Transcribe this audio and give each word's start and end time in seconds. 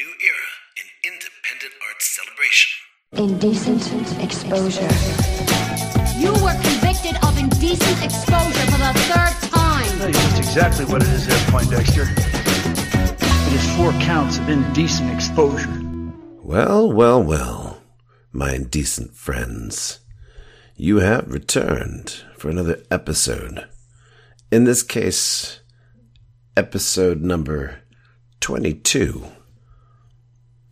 new 0.00 0.14
era 0.24 0.50
in 0.80 1.12
independent 1.12 1.74
art 1.86 2.00
celebration. 2.00 2.70
Indecent 3.12 4.22
exposure. 4.24 4.88
You 6.16 6.32
were 6.42 6.56
convicted 6.62 7.22
of 7.22 7.36
indecent 7.36 8.02
exposure 8.02 8.64
for 8.72 8.78
the 8.78 8.92
third 9.10 9.36
time. 9.50 9.98
That's 9.98 10.38
exactly 10.38 10.86
what 10.86 11.02
it 11.02 11.08
is 11.08 11.26
there, 11.26 11.44
Poindexter. 11.50 12.06
It 12.08 13.52
is 13.52 13.76
four 13.76 13.92
counts 14.00 14.38
of 14.38 14.48
indecent 14.48 15.12
exposure. 15.12 15.68
Well, 16.42 16.90
well, 16.90 17.22
well, 17.22 17.82
my 18.32 18.54
indecent 18.54 19.14
friends. 19.14 20.00
You 20.76 21.00
have 21.00 21.30
returned 21.30 22.22
for 22.38 22.48
another 22.48 22.82
episode. 22.90 23.68
In 24.50 24.64
this 24.64 24.82
case, 24.82 25.60
episode 26.56 27.20
number 27.20 27.82
22 28.40 29.26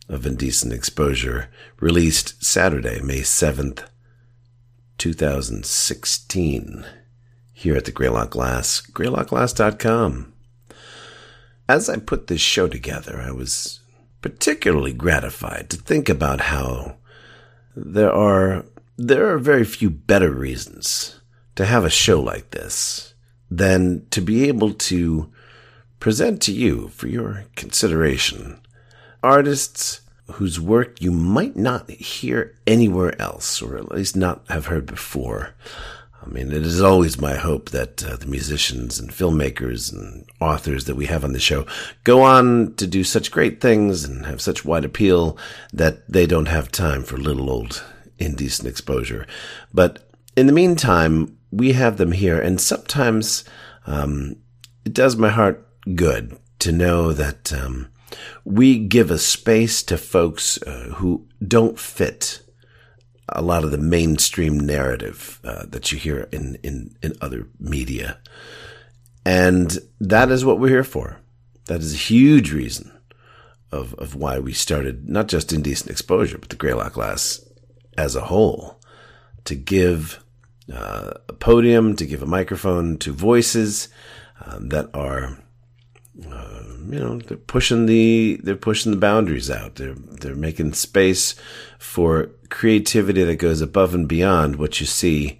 of 0.09 0.25
Indecent 0.25 0.73
Exposure, 0.73 1.49
released 1.79 2.43
Saturday, 2.43 2.99
May 2.99 3.19
7th, 3.19 3.87
2016, 4.97 6.85
here 7.53 7.77
at 7.77 7.85
the 7.85 7.91
Greylock 7.91 8.31
Glass, 8.31 8.81
greylockglass.com. 8.81 10.33
As 11.69 11.87
I 11.87 11.97
put 11.97 12.27
this 12.27 12.41
show 12.41 12.67
together, 12.67 13.21
I 13.21 13.31
was 13.31 13.79
particularly 14.21 14.93
gratified 14.93 15.69
to 15.69 15.77
think 15.77 16.09
about 16.09 16.41
how 16.41 16.97
there 17.75 18.11
are 18.11 18.65
there 18.97 19.31
are 19.31 19.37
very 19.37 19.63
few 19.63 19.89
better 19.89 20.31
reasons 20.31 21.21
to 21.55 21.65
have 21.65 21.85
a 21.85 21.89
show 21.89 22.19
like 22.19 22.51
this 22.51 23.13
than 23.49 24.05
to 24.11 24.19
be 24.19 24.47
able 24.49 24.73
to 24.73 25.31
present 25.99 26.41
to 26.41 26.51
you 26.51 26.89
for 26.89 27.07
your 27.07 27.45
consideration 27.55 28.59
artists 29.23 30.01
whose 30.33 30.59
work 30.59 31.01
you 31.01 31.11
might 31.11 31.55
not 31.55 31.89
hear 31.89 32.55
anywhere 32.67 33.19
else, 33.21 33.61
or 33.61 33.77
at 33.77 33.91
least 33.91 34.15
not 34.15 34.43
have 34.49 34.67
heard 34.67 34.85
before. 34.85 35.55
I 36.21 36.27
mean, 36.29 36.51
it 36.51 36.63
is 36.63 36.81
always 36.81 37.19
my 37.19 37.35
hope 37.35 37.69
that 37.69 38.03
uh, 38.03 38.17
the 38.17 38.27
musicians 38.27 38.99
and 38.99 39.09
filmmakers 39.09 39.91
and 39.91 40.25
authors 40.39 40.85
that 40.85 40.95
we 40.95 41.05
have 41.05 41.23
on 41.23 41.33
the 41.33 41.39
show 41.39 41.65
go 42.03 42.21
on 42.21 42.75
to 42.75 42.85
do 42.85 43.03
such 43.03 43.31
great 43.31 43.61
things 43.61 44.03
and 44.03 44.25
have 44.25 44.41
such 44.41 44.65
wide 44.65 44.85
appeal 44.85 45.37
that 45.73 46.07
they 46.11 46.27
don't 46.27 46.47
have 46.47 46.71
time 46.71 47.03
for 47.03 47.17
little 47.17 47.49
old 47.49 47.83
indecent 48.19 48.67
exposure. 48.67 49.25
But 49.73 50.09
in 50.35 50.45
the 50.45 50.53
meantime, 50.53 51.37
we 51.51 51.73
have 51.73 51.97
them 51.97 52.11
here, 52.11 52.39
and 52.39 52.59
sometimes 52.59 53.43
um, 53.87 54.35
it 54.85 54.93
does 54.93 55.15
my 55.15 55.29
heart 55.29 55.65
good 55.95 56.37
to 56.59 56.71
know 56.71 57.13
that 57.13 57.51
um, 57.53 57.87
we 58.45 58.79
give 58.79 59.11
a 59.11 59.17
space 59.17 59.83
to 59.83 59.97
folks 59.97 60.61
uh, 60.63 60.93
who 60.95 61.27
don't 61.45 61.79
fit 61.79 62.41
a 63.29 63.41
lot 63.41 63.63
of 63.63 63.71
the 63.71 63.77
mainstream 63.77 64.59
narrative 64.59 65.39
uh, 65.43 65.65
that 65.67 65.91
you 65.91 65.97
hear 65.97 66.27
in, 66.31 66.57
in, 66.63 66.95
in 67.01 67.13
other 67.21 67.47
media. 67.59 68.17
And 69.25 69.77
that 69.99 70.31
is 70.31 70.43
what 70.43 70.59
we're 70.59 70.69
here 70.69 70.83
for. 70.83 71.19
That 71.65 71.81
is 71.81 71.93
a 71.93 71.97
huge 71.97 72.51
reason 72.51 72.91
of, 73.71 73.93
of 73.95 74.15
why 74.15 74.39
we 74.39 74.53
started 74.53 75.07
not 75.07 75.27
just 75.27 75.53
Indecent 75.53 75.91
Exposure, 75.91 76.39
but 76.39 76.49
the 76.49 76.55
Greylock 76.55 76.93
Glass 76.93 77.45
as 77.97 78.15
a 78.15 78.21
whole 78.21 78.79
to 79.45 79.55
give 79.55 80.23
uh, 80.73 81.11
a 81.27 81.33
podium, 81.33 81.95
to 81.95 82.05
give 82.05 82.23
a 82.23 82.27
microphone 82.27 82.97
to 82.97 83.11
voices 83.11 83.89
um, 84.45 84.69
that 84.69 84.89
are 84.93 85.39
uh, 86.31 86.63
you 86.89 86.99
know 86.99 87.19
they're 87.19 87.37
pushing 87.37 87.85
the 87.85 88.39
they're 88.43 88.55
pushing 88.55 88.91
the 88.91 88.97
boundaries 88.97 89.49
out. 89.49 89.75
They're 89.75 89.95
they're 89.95 90.35
making 90.35 90.73
space 90.73 91.35
for 91.77 92.31
creativity 92.49 93.23
that 93.23 93.35
goes 93.35 93.61
above 93.61 93.93
and 93.93 94.07
beyond 94.07 94.57
what 94.57 94.79
you 94.79 94.85
see 94.85 95.39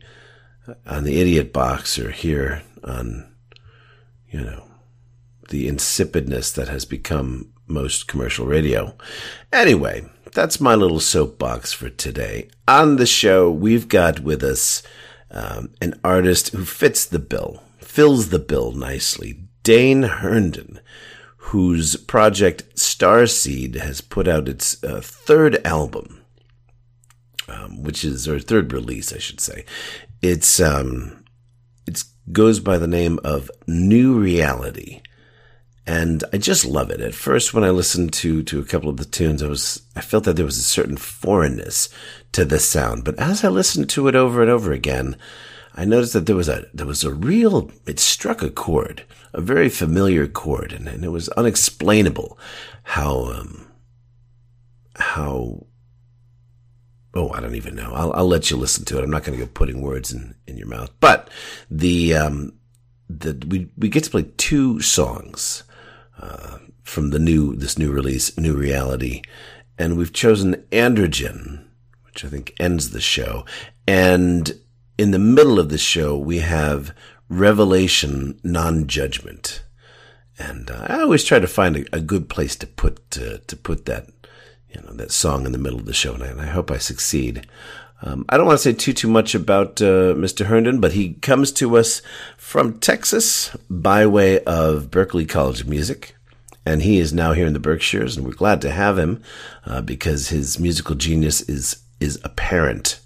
on 0.86 1.04
the 1.04 1.20
idiot 1.20 1.52
box 1.52 1.98
or 1.98 2.12
here 2.12 2.64
on 2.84 3.32
you 4.30 4.42
know 4.42 4.66
the 5.50 5.68
insipidness 5.68 6.54
that 6.54 6.68
has 6.68 6.86
become 6.86 7.52
most 7.68 8.08
commercial 8.08 8.46
radio. 8.46 8.96
Anyway, 9.52 10.06
that's 10.34 10.62
my 10.62 10.76
little 10.76 11.00
soapbox 11.00 11.74
for 11.74 11.90
today. 11.90 12.50
On 12.68 12.96
the 12.98 13.06
show, 13.06 13.50
we've 13.50 13.88
got 13.88 14.20
with 14.20 14.44
us 14.44 14.84
um, 15.32 15.72
an 15.82 16.00
artist 16.04 16.50
who 16.50 16.66
fits 16.66 17.06
the 17.06 17.20
bill, 17.20 17.64
fills 17.80 18.30
the 18.30 18.40
bill 18.40 18.72
nicely. 18.72 19.40
Dane 19.64 20.04
Herndon, 20.04 20.80
whose 21.38 21.96
project 21.96 22.76
Starseed 22.76 23.76
has 23.76 24.02
put 24.02 24.28
out 24.28 24.48
its 24.48 24.84
uh, 24.84 25.02
third 25.02 25.66
album, 25.66 26.22
um, 27.48 27.82
which 27.84 28.04
is 28.04 28.28
or 28.28 28.40
third 28.40 28.72
release, 28.72 29.12
I 29.12 29.18
should 29.18 29.40
say. 29.40 29.66
It's 30.22 30.60
um, 30.60 31.24
it 31.88 32.04
goes 32.32 32.60
by 32.60 32.78
the 32.78 32.88
name 32.88 33.20
of 33.24 33.50
New 33.68 34.20
Reality, 34.20 35.02
and 35.88 36.24
I 36.32 36.38
just 36.38 36.66
love 36.66 36.92
it. 36.92 37.02
At 37.02 37.16
first, 37.16 37.54
when 37.54 37.64
I 37.64 37.70
listened 37.72 38.14
to 38.14 38.44
to 38.44 38.60
a 38.60 38.66
couple 38.66 38.90
of 38.90 38.98
the 38.98 39.06
tunes, 39.06 39.42
I 39.42 39.48
was 39.48 39.82
I 39.96 40.02
felt 40.02 40.26
that 40.26 40.36
there 40.36 40.46
was 40.46 40.58
a 40.58 40.64
certain 40.64 40.98
foreignness 40.98 41.90
to 42.34 42.46
the 42.46 42.60
sound, 42.60 43.04
but 43.04 43.18
as 43.18 43.44
I 43.44 43.50
listened 43.50 43.90
to 43.92 44.08
it 44.08 44.16
over 44.16 44.42
and 44.42 44.52
over 44.52 44.72
again. 44.72 45.18
I 45.80 45.86
noticed 45.86 46.12
that 46.12 46.26
there 46.26 46.36
was 46.36 46.50
a 46.50 46.66
there 46.74 46.86
was 46.86 47.06
a 47.06 47.14
real 47.14 47.72
it 47.88 48.02
struck 48.02 48.42
a 48.42 48.50
chord, 48.50 49.06
a 49.32 49.40
very 49.40 49.70
familiar 49.70 50.28
chord, 50.28 50.74
and, 50.74 50.90
and 50.90 51.06
it 51.06 51.10
was 51.10 51.30
unexplainable 51.30 52.38
how 52.84 53.32
um, 53.32 53.72
how 54.98 55.66
oh 57.14 57.30
I 57.32 57.40
don't 57.40 57.56
even 57.56 57.76
know. 57.76 57.94
I'll, 57.94 58.12
I'll 58.12 58.28
let 58.28 58.52
you 58.52 58.58
listen 58.58 58.84
to 58.86 58.98
it. 58.98 59.06
I'm 59.06 59.10
not 59.10 59.24
going 59.24 59.40
to 59.40 59.46
go 59.46 59.50
putting 59.50 59.82
words 59.82 60.12
in, 60.12 60.36
in 60.48 60.58
your 60.58 60.68
mouth, 60.68 60.92
but 61.00 61.30
the 61.72 62.14
um, 62.14 62.52
the 63.08 63.42
we 63.48 63.70
we 63.78 63.88
get 63.88 64.04
to 64.04 64.10
play 64.10 64.30
two 64.36 64.82
songs 64.82 65.64
uh, 66.22 66.58
from 66.84 67.12
the 67.12 67.20
new 67.20 67.56
this 67.56 67.78
new 67.78 67.90
release, 67.90 68.38
New 68.38 68.54
Reality, 68.54 69.22
and 69.78 69.98
we've 69.98 70.12
chosen 70.12 70.56
Androgen, 70.74 71.68
which 72.06 72.26
I 72.26 72.28
think 72.28 72.54
ends 72.60 72.90
the 72.90 73.00
show, 73.00 73.46
and 73.88 74.60
in 75.00 75.12
the 75.12 75.18
middle 75.18 75.62
of 75.62 75.70
the 75.70 75.78
show, 75.78 76.18
we 76.18 76.40
have 76.40 76.94
revelation, 77.30 78.38
non-judgment. 78.44 79.64
And 80.38 80.70
uh, 80.70 80.88
I 80.90 81.00
always 81.00 81.24
try 81.24 81.40
to 81.40 81.48
find 81.48 81.78
a, 81.78 81.86
a 81.96 82.02
good 82.02 82.28
place 82.28 82.58
to 82.58 82.68
put, 82.68 83.10
to, 83.12 83.40
put 83.64 83.86
that, 83.86 84.10
you 84.70 84.82
know, 84.82 84.92
that 84.92 85.14
song 85.14 85.46
in 85.46 85.54
the 85.54 85.58
middle 85.58 85.80
of 85.80 85.86
the 85.86 85.94
show. 85.94 86.16
And 86.16 86.24
I, 86.24 86.28
and 86.28 86.42
I 86.42 86.48
hope 86.48 86.70
I 86.70 86.80
succeed. 86.80 87.48
Um, 88.02 88.26
I 88.28 88.36
don't 88.36 88.46
want 88.46 88.60
to 88.60 88.64
say 88.64 88.74
too, 88.74 88.92
too 88.92 89.08
much 89.08 89.34
about 89.34 89.82
uh, 89.82 90.16
Mr. 90.16 90.48
Herndon, 90.48 90.82
but 90.82 90.92
he 90.92 91.14
comes 91.14 91.54
to 91.54 91.78
us 91.78 92.02
from 92.36 92.78
Texas 92.80 93.56
by 93.70 94.06
way 94.06 94.44
of 94.44 94.92
Berklee 94.92 95.30
College 95.30 95.62
of 95.62 95.70
Music. 95.70 96.14
And 96.66 96.82
he 96.82 97.00
is 97.00 97.14
now 97.14 97.32
here 97.32 97.48
in 97.48 97.54
the 97.54 97.60
Berkshires, 97.60 98.18
and 98.18 98.26
we're 98.26 98.34
glad 98.34 98.60
to 98.64 98.72
have 98.72 98.98
him 98.98 99.24
uh, 99.66 99.80
because 99.80 100.28
his 100.28 100.60
musical 100.60 100.96
genius 100.96 101.40
is 101.44 101.84
is 102.02 102.20
apparent. 102.26 103.00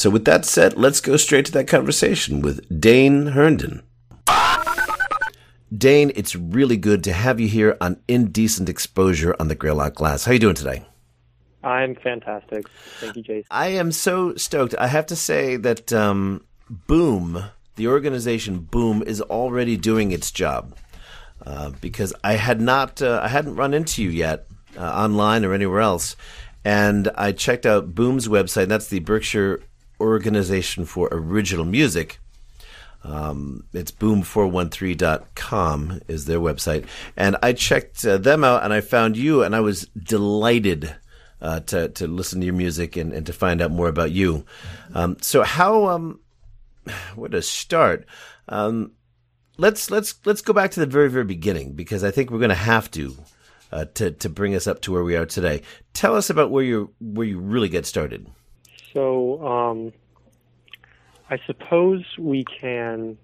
So, 0.00 0.08
with 0.08 0.24
that 0.24 0.46
said, 0.46 0.78
let's 0.78 1.02
go 1.02 1.18
straight 1.18 1.44
to 1.44 1.52
that 1.52 1.68
conversation 1.68 2.40
with 2.40 2.80
Dane 2.80 3.26
Herndon. 3.26 3.82
Dane, 5.76 6.10
it's 6.14 6.34
really 6.34 6.78
good 6.78 7.04
to 7.04 7.12
have 7.12 7.38
you 7.38 7.48
here 7.48 7.76
on 7.82 8.00
Indecent 8.08 8.70
Exposure 8.70 9.36
on 9.38 9.48
the 9.48 9.54
Greylock 9.54 9.96
Glass. 9.96 10.24
How 10.24 10.30
are 10.30 10.32
you 10.32 10.40
doing 10.40 10.54
today? 10.54 10.86
I'm 11.62 11.96
fantastic. 11.96 12.66
Thank 12.98 13.16
you, 13.16 13.22
Jason. 13.22 13.44
I 13.50 13.66
am 13.66 13.92
so 13.92 14.34
stoked. 14.36 14.74
I 14.78 14.86
have 14.86 15.04
to 15.04 15.16
say 15.16 15.56
that 15.56 15.92
um, 15.92 16.46
Boom, 16.70 17.44
the 17.76 17.88
organization 17.88 18.60
Boom, 18.60 19.02
is 19.02 19.20
already 19.20 19.76
doing 19.76 20.12
its 20.12 20.30
job 20.30 20.78
uh, 21.44 21.72
because 21.82 22.14
I 22.24 22.36
had 22.36 22.58
not, 22.58 23.02
uh, 23.02 23.20
I 23.22 23.28
hadn't 23.28 23.56
run 23.56 23.74
into 23.74 24.02
you 24.02 24.08
yet 24.08 24.46
uh, 24.78 24.80
online 24.80 25.44
or 25.44 25.52
anywhere 25.52 25.82
else, 25.82 26.16
and 26.64 27.10
I 27.16 27.32
checked 27.32 27.66
out 27.66 27.94
Boom's 27.94 28.28
website. 28.28 28.68
That's 28.68 28.88
the 28.88 29.00
Berkshire 29.00 29.60
Organization 30.00 30.84
for 30.84 31.08
Original 31.12 31.64
Music. 31.64 32.18
Um, 33.02 33.64
it's 33.72 33.90
boom413.com 33.90 36.00
is 36.08 36.26
their 36.26 36.40
website. 36.40 36.86
And 37.16 37.36
I 37.42 37.52
checked 37.52 38.04
uh, 38.04 38.18
them 38.18 38.44
out 38.44 38.62
and 38.62 38.72
I 38.72 38.80
found 38.80 39.16
you 39.16 39.42
and 39.42 39.56
I 39.56 39.60
was 39.60 39.86
delighted 39.96 40.94
uh, 41.40 41.60
to, 41.60 41.88
to 41.88 42.06
listen 42.06 42.40
to 42.40 42.46
your 42.46 42.54
music 42.54 42.96
and, 42.96 43.12
and 43.12 43.26
to 43.26 43.32
find 43.32 43.62
out 43.62 43.70
more 43.70 43.88
about 43.88 44.12
you. 44.12 44.44
Um, 44.94 45.16
so 45.20 45.42
how, 45.42 45.88
um, 45.88 46.20
where 47.14 47.30
to 47.30 47.42
start? 47.42 48.06
Um, 48.48 48.92
let's, 49.56 49.90
let's, 49.90 50.14
let's 50.26 50.42
go 50.42 50.52
back 50.52 50.72
to 50.72 50.80
the 50.80 50.86
very, 50.86 51.08
very 51.08 51.24
beginning 51.24 51.72
because 51.72 52.04
I 52.04 52.10
think 52.10 52.30
we're 52.30 52.38
going 52.38 52.50
to 52.50 52.54
have 52.54 52.90
to, 52.92 53.16
uh, 53.72 53.86
to, 53.94 54.10
to 54.10 54.28
bring 54.28 54.54
us 54.54 54.66
up 54.66 54.82
to 54.82 54.92
where 54.92 55.04
we 55.04 55.16
are 55.16 55.26
today. 55.26 55.62
Tell 55.94 56.16
us 56.16 56.28
about 56.28 56.50
where 56.50 56.64
you, 56.64 56.92
where 57.00 57.26
you 57.26 57.38
really 57.38 57.70
get 57.70 57.86
started. 57.86 58.26
So, 58.92 59.46
um, 59.46 59.92
I 61.28 61.38
suppose 61.46 62.04
we 62.18 62.44
can 62.44 63.16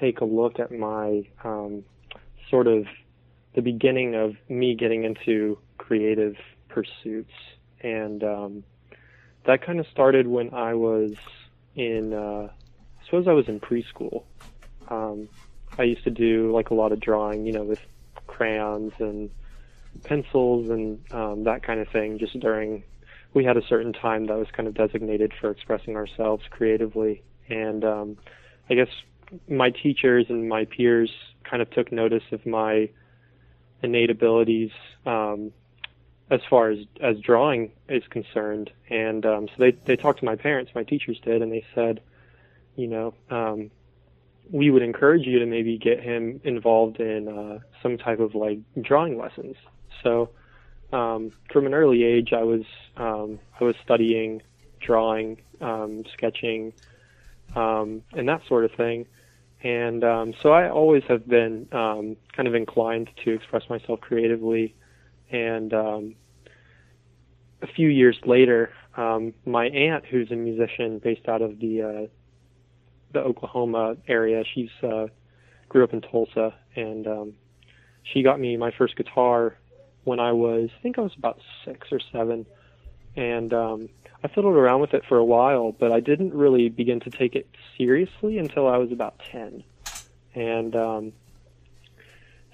take 0.00 0.20
a 0.20 0.24
look 0.24 0.58
at 0.58 0.70
my 0.72 1.24
um, 1.44 1.84
sort 2.50 2.66
of 2.66 2.86
the 3.54 3.62
beginning 3.62 4.14
of 4.14 4.36
me 4.48 4.74
getting 4.74 5.04
into 5.04 5.58
creative 5.76 6.36
pursuits, 6.68 7.32
and 7.80 8.22
um, 8.24 8.64
that 9.44 9.62
kind 9.62 9.80
of 9.80 9.86
started 9.88 10.26
when 10.26 10.54
I 10.54 10.74
was 10.74 11.12
in. 11.74 12.12
Uh, 12.12 12.48
I 12.50 13.04
suppose 13.04 13.26
I 13.26 13.32
was 13.32 13.48
in 13.48 13.60
preschool. 13.60 14.24
Um, 14.88 15.28
I 15.78 15.84
used 15.84 16.04
to 16.04 16.10
do 16.10 16.52
like 16.52 16.70
a 16.70 16.74
lot 16.74 16.92
of 16.92 17.00
drawing, 17.00 17.46
you 17.46 17.52
know, 17.52 17.64
with 17.64 17.80
crayons 18.26 18.92
and 18.98 19.30
pencils 20.04 20.68
and 20.70 21.00
um, 21.12 21.44
that 21.44 21.62
kind 21.62 21.80
of 21.80 21.88
thing. 21.88 22.18
Just 22.18 22.38
during, 22.40 22.82
we 23.34 23.44
had 23.44 23.56
a 23.56 23.66
certain 23.66 23.92
time 23.92 24.26
that 24.26 24.36
was 24.36 24.48
kind 24.52 24.68
of 24.68 24.74
designated 24.74 25.32
for 25.40 25.50
expressing 25.50 25.96
ourselves 25.96 26.44
creatively, 26.50 27.22
and 27.48 27.84
um, 27.84 28.16
I 28.70 28.74
guess 28.74 28.88
my 29.48 29.70
teachers 29.70 30.26
and 30.28 30.48
my 30.48 30.64
peers 30.64 31.10
kind 31.44 31.62
of 31.62 31.70
took 31.70 31.92
notice 31.92 32.24
of 32.32 32.44
my 32.46 32.88
innate 33.82 34.10
abilities 34.10 34.70
um, 35.06 35.52
as 36.30 36.40
far 36.48 36.70
as 36.70 36.78
as 37.00 37.18
drawing 37.20 37.72
is 37.88 38.02
concerned, 38.10 38.70
and 38.90 39.24
um, 39.24 39.48
so 39.48 39.54
they 39.58 39.70
they 39.84 39.96
talked 39.96 40.20
to 40.20 40.24
my 40.24 40.36
parents, 40.36 40.72
my 40.74 40.84
teachers 40.84 41.18
did, 41.24 41.42
and 41.42 41.52
they 41.52 41.64
said, 41.74 42.00
you 42.76 42.86
know, 42.86 43.14
um, 43.30 43.70
we 44.50 44.70
would 44.70 44.82
encourage 44.82 45.26
you 45.26 45.38
to 45.38 45.46
maybe 45.46 45.78
get 45.78 46.02
him 46.02 46.40
involved 46.44 47.00
in 47.00 47.28
uh, 47.28 47.58
some 47.82 47.98
type 47.98 48.20
of 48.20 48.34
like 48.34 48.58
drawing 48.80 49.18
lessons. 49.18 49.56
So 50.02 50.30
um, 50.92 51.32
from 51.52 51.66
an 51.66 51.74
early 51.74 52.04
age, 52.04 52.32
I 52.32 52.42
was 52.42 52.64
um, 52.96 53.38
I 53.60 53.64
was 53.64 53.76
studying 53.82 54.42
drawing, 54.80 55.38
um, 55.60 56.04
sketching, 56.12 56.72
um, 57.54 58.02
and 58.12 58.28
that 58.28 58.42
sort 58.46 58.64
of 58.64 58.72
thing. 58.72 59.06
And 59.62 60.04
um, 60.04 60.34
so 60.40 60.50
I 60.50 60.70
always 60.70 61.02
have 61.08 61.26
been 61.26 61.68
um, 61.72 62.16
kind 62.32 62.46
of 62.46 62.54
inclined 62.54 63.10
to 63.24 63.32
express 63.32 63.68
myself 63.68 64.00
creatively. 64.00 64.74
And 65.30 65.74
um, 65.74 66.14
a 67.60 67.66
few 67.66 67.88
years 67.88 68.18
later, 68.24 68.72
um, 68.96 69.34
my 69.44 69.66
aunt, 69.66 70.04
who's 70.06 70.30
a 70.30 70.36
musician 70.36 71.00
based 71.00 71.28
out 71.28 71.42
of 71.42 71.58
the 71.58 71.82
uh, 71.82 72.06
the 73.12 73.20
Oklahoma 73.20 73.96
area, 74.06 74.44
she's 74.54 74.70
uh, 74.82 75.06
grew 75.68 75.82
up 75.82 75.92
in 75.92 76.02
Tulsa, 76.02 76.54
and 76.76 77.06
um, 77.06 77.34
she 78.02 78.22
got 78.22 78.38
me 78.38 78.56
my 78.56 78.70
first 78.70 78.96
guitar 78.96 79.56
when 80.08 80.20
I 80.20 80.32
was, 80.32 80.70
I 80.76 80.82
think 80.82 80.98
I 80.98 81.02
was 81.02 81.14
about 81.16 81.38
six 81.64 81.88
or 81.92 82.00
seven, 82.10 82.46
and 83.14 83.52
um, 83.52 83.88
I 84.24 84.28
fiddled 84.28 84.56
around 84.56 84.80
with 84.80 84.94
it 84.94 85.04
for 85.08 85.18
a 85.18 85.24
while, 85.24 85.70
but 85.70 85.92
I 85.92 86.00
didn't 86.00 86.32
really 86.34 86.70
begin 86.70 87.00
to 87.00 87.10
take 87.10 87.36
it 87.36 87.46
seriously 87.76 88.38
until 88.38 88.66
I 88.66 88.78
was 88.78 88.90
about 88.90 89.20
10. 89.30 89.62
And 90.34 90.74
um, 90.74 91.12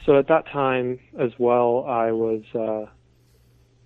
so 0.05 0.19
at 0.19 0.29
that 0.29 0.47
time 0.49 0.99
as 1.19 1.31
well, 1.39 1.85
I 1.87 2.13
was 2.13 2.43
uh, 2.55 2.91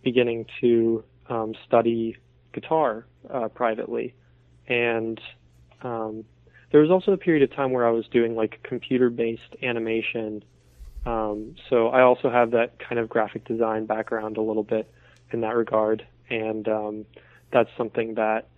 beginning 0.02 0.46
to 0.60 1.04
um, 1.28 1.54
study 1.66 2.16
guitar 2.52 3.06
uh, 3.30 3.48
privately. 3.48 4.14
And 4.66 5.20
um, 5.82 6.24
there 6.72 6.80
was 6.80 6.90
also 6.90 7.12
a 7.12 7.18
period 7.18 7.42
of 7.48 7.54
time 7.54 7.72
where 7.72 7.86
I 7.86 7.90
was 7.90 8.06
doing 8.08 8.34
like 8.34 8.62
computer 8.62 9.10
based 9.10 9.56
animation. 9.62 10.42
Um, 11.08 11.54
so 11.70 11.88
I 11.88 12.02
also 12.02 12.28
have 12.30 12.50
that 12.50 12.78
kind 12.78 12.98
of 12.98 13.08
graphic 13.08 13.46
design 13.46 13.86
background 13.86 14.36
a 14.36 14.42
little 14.42 14.62
bit 14.62 14.92
in 15.32 15.40
that 15.40 15.56
regard. 15.56 16.06
And 16.28 16.68
um, 16.68 17.06
that's 17.50 17.70
something 17.78 18.14
that 18.16 18.48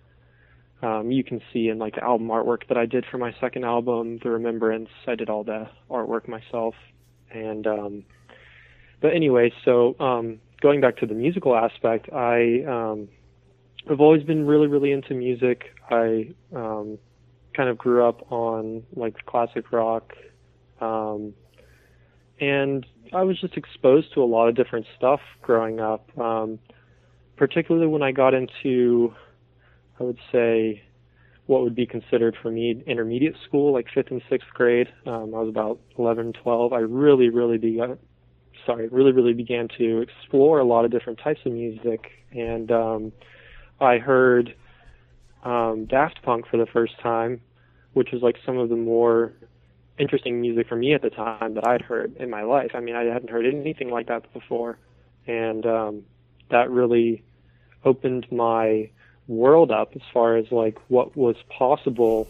um, 0.81 1.11
you 1.11 1.23
can 1.23 1.41
see 1.53 1.69
in 1.69 1.77
like 1.79 1.95
the 1.95 2.03
album 2.03 2.27
artwork 2.27 2.67
that 2.67 2.77
I 2.77 2.85
did 2.85 3.05
for 3.09 3.17
my 3.17 3.33
second 3.39 3.63
album, 3.63 4.19
The 4.21 4.31
Remembrance. 4.31 4.89
I 5.07 5.15
did 5.15 5.29
all 5.29 5.43
the 5.43 5.69
artwork 5.89 6.27
myself, 6.27 6.75
and 7.31 7.67
um, 7.67 8.03
but 8.99 9.13
anyway, 9.13 9.53
so 9.63 9.95
um, 9.99 10.39
going 10.59 10.81
back 10.81 10.97
to 10.97 11.05
the 11.05 11.13
musical 11.13 11.55
aspect, 11.55 12.11
I 12.11 12.63
um, 12.67 13.09
I've 13.89 14.01
always 14.01 14.23
been 14.23 14.47
really 14.47 14.67
really 14.67 14.91
into 14.91 15.13
music. 15.13 15.65
I 15.89 16.33
um, 16.53 16.97
kind 17.55 17.69
of 17.69 17.77
grew 17.77 18.03
up 18.03 18.31
on 18.31 18.83
like 18.95 19.23
classic 19.25 19.71
rock, 19.71 20.13
um, 20.79 21.33
and 22.41 22.85
I 23.13 23.23
was 23.23 23.39
just 23.39 23.55
exposed 23.55 24.13
to 24.15 24.23
a 24.23 24.25
lot 24.25 24.49
of 24.49 24.55
different 24.55 24.85
stuff 24.97 25.21
growing 25.41 25.79
up. 25.79 26.09
Um, 26.17 26.59
particularly 27.37 27.87
when 27.87 28.03
I 28.03 28.11
got 28.11 28.35
into, 28.35 29.13
I 29.99 30.03
would 30.03 30.19
say, 30.31 30.83
what 31.47 31.63
would 31.63 31.73
be 31.73 31.87
considered 31.87 32.35
for 32.39 32.51
me 32.51 32.83
intermediate 32.85 33.35
school, 33.47 33.73
like 33.73 33.87
fifth 33.93 34.11
and 34.11 34.21
sixth 34.29 34.47
grade. 34.53 34.87
Um, 35.07 35.33
I 35.33 35.39
was 35.39 35.49
about 35.49 35.79
11, 35.97 36.33
12. 36.33 36.71
I 36.71 36.79
really, 36.79 37.29
really 37.29 37.57
began, 37.57 37.97
sorry, 38.65 38.87
really, 38.89 39.11
really 39.11 39.33
began 39.33 39.67
to 39.77 40.01
explore 40.01 40.59
a 40.59 40.63
lot 40.63 40.85
of 40.85 40.91
different 40.91 41.19
types 41.19 41.39
of 41.45 41.51
music, 41.51 42.11
and 42.31 42.71
um, 42.71 43.11
I 43.79 43.97
heard 43.97 44.55
um, 45.43 45.87
Daft 45.89 46.21
Punk 46.21 46.45
for 46.47 46.57
the 46.57 46.67
first 46.67 46.93
time, 47.01 47.41
which 47.93 48.09
was 48.13 48.21
like 48.21 48.35
some 48.45 48.59
of 48.59 48.69
the 48.69 48.75
more 48.75 49.33
interesting 50.01 50.41
music 50.41 50.67
for 50.67 50.75
me 50.75 50.93
at 50.93 51.01
the 51.01 51.11
time 51.11 51.53
that 51.53 51.65
I'd 51.65 51.81
heard 51.81 52.15
in 52.17 52.29
my 52.29 52.41
life. 52.41 52.71
I 52.73 52.79
mean, 52.79 52.95
I 52.95 53.03
hadn't 53.03 53.29
heard 53.29 53.45
anything 53.45 53.89
like 53.89 54.07
that 54.07 54.33
before, 54.33 54.77
and 55.27 55.65
um, 55.65 56.03
that 56.49 56.71
really 56.71 57.23
opened 57.85 58.25
my 58.31 58.89
world 59.27 59.71
up 59.71 59.91
as 59.95 60.01
far 60.11 60.35
as 60.37 60.51
like 60.51 60.77
what 60.87 61.15
was 61.15 61.35
possible 61.55 62.27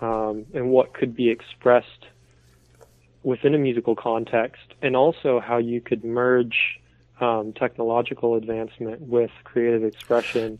um, 0.00 0.44
and 0.54 0.70
what 0.70 0.92
could 0.92 1.16
be 1.16 1.30
expressed 1.30 2.06
within 3.22 3.54
a 3.54 3.58
musical 3.58 3.96
context, 3.96 4.74
and 4.82 4.94
also 4.94 5.40
how 5.40 5.56
you 5.56 5.80
could 5.80 6.04
merge 6.04 6.78
um, 7.20 7.52
technological 7.54 8.36
advancement 8.36 9.00
with 9.00 9.30
creative 9.42 9.82
expression. 9.82 10.58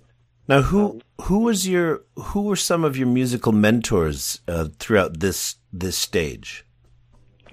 Now, 0.49 0.63
who 0.63 1.01
who 1.23 1.41
was 1.41 1.67
your 1.69 2.05
who 2.17 2.43
were 2.43 2.57
some 2.57 2.85
of 2.85 2.97
your 2.97 3.09
musical 3.09 3.53
mentors 3.53 4.41
uh, 4.47 4.69
throughout 4.79 5.21
this 5.21 5.57
this 5.73 5.97
stage? 5.97 6.65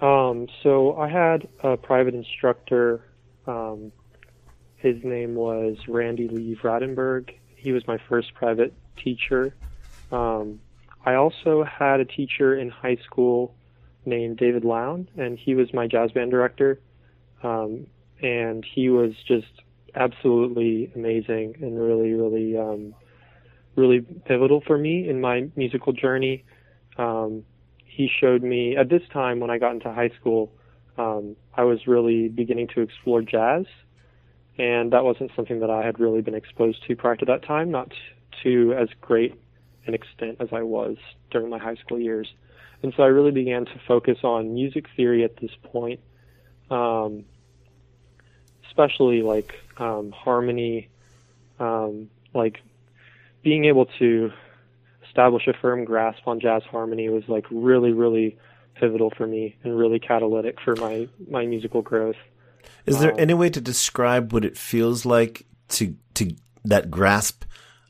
Um, 0.02 0.48
so 0.62 0.96
I 0.98 1.08
had 1.08 1.48
a 1.64 1.78
private 1.78 2.14
instructor 2.14 3.04
um, 3.48 3.92
his 4.76 5.04
name 5.04 5.36
was 5.36 5.78
Randy 5.88 6.28
Lee 6.28 6.58
Vradenberg. 6.62 7.34
He 7.56 7.72
was 7.72 7.88
my 7.88 7.98
first 8.10 8.34
private 8.34 8.74
teacher. 9.02 9.56
Um, 10.12 10.60
I 11.06 11.16
also 11.16 11.64
had 11.64 12.00
a 12.00 12.06
teacher 12.06 12.58
in 12.58 12.70
high 12.70 12.98
school 12.98 13.56
named 14.06 14.38
David 14.38 14.66
Lown, 14.66 15.08
and 15.18 15.38
he 15.38 15.56
was 15.56 15.74
my 15.74 15.88
jazz 15.88 16.12
band 16.12 16.32
director. 16.32 16.80
Um, 17.42 17.88
and 18.22 18.66
he 18.66 18.90
was 18.90 19.14
just 19.28 19.62
absolutely 19.96 20.92
amazing 20.96 21.56
and 21.62 21.80
really, 21.80 22.14
really, 22.14 22.58
um, 22.58 22.96
really 23.76 24.02
pivotal 24.02 24.62
for 24.66 24.78
me 24.78 25.08
in 25.10 25.22
my 25.22 25.50
musical 25.56 25.94
journey. 25.94 26.44
Um, 26.98 27.44
he 27.86 28.10
showed 28.20 28.44
me 28.44 28.76
at 28.76 28.90
this 28.90 29.02
time 29.12 29.40
when 29.40 29.50
I 29.50 29.58
got 29.58 29.74
into 29.74 29.92
high 29.92 30.12
school, 30.20 30.52
um, 30.98 31.36
I 31.56 31.64
was 31.64 31.88
really 31.88 32.28
beginning 32.28 32.68
to 32.76 32.82
explore 32.82 33.22
jazz 33.22 33.66
and 34.58 34.94
that 34.94 35.04
wasn't 35.04 35.32
something 35.36 35.60
that 35.62 35.70
I 35.70 35.84
had 35.84 36.00
really 36.00 36.22
been 36.22 36.36
exposed 36.36 36.86
to 36.88 36.96
prior 36.96 37.16
to 37.16 37.26
that 37.26 37.44
time, 37.44 37.72
not 37.72 37.92
to 38.44 38.74
as 38.74 38.90
great 39.02 39.34
an 39.86 39.94
extent 39.94 40.38
as 40.40 40.50
I 40.52 40.62
was 40.62 40.98
during 41.32 41.50
my 41.50 41.58
high 41.58 41.76
school 41.76 42.00
years. 42.00 42.28
And 42.84 42.94
so 42.96 43.04
I 43.04 43.08
really 43.08 43.32
began 43.32 43.66
to 43.66 43.82
focus 43.88 44.20
on 44.24 44.54
music 44.54 44.86
theory 44.96 45.24
at 45.24 45.38
this 45.38 45.52
point, 45.64 46.00
um, 46.70 47.26
especially 48.68 49.22
like 49.22 49.54
um, 49.78 50.12
harmony, 50.12 50.90
um, 51.60 52.10
like 52.34 52.62
being 53.44 53.66
able 53.66 53.86
to 54.00 54.32
establish 55.06 55.48
a 55.48 55.54
firm 55.54 55.86
grasp 55.86 56.28
on 56.28 56.40
jazz 56.40 56.64
harmony 56.64 57.10
was 57.10 57.24
like 57.28 57.46
really, 57.52 57.92
really 57.92 58.38
pivotal 58.76 59.12
for 59.12 59.28
me 59.28 59.56
and 59.64 59.78
really 59.78 60.00
catalytic 60.00 60.60
for 60.60 60.76
my 60.78 61.08
my 61.30 61.46
musical 61.46 61.82
growth. 61.82 62.16
Is 62.86 63.00
there 63.00 63.18
any 63.20 63.34
way 63.34 63.50
to 63.50 63.62
describe 63.62 64.34
what 64.34 64.44
it 64.46 64.58
feels 64.58 65.06
like 65.06 65.46
to 65.70 65.96
to 66.16 66.36
that 66.66 66.90
grasp 66.90 67.44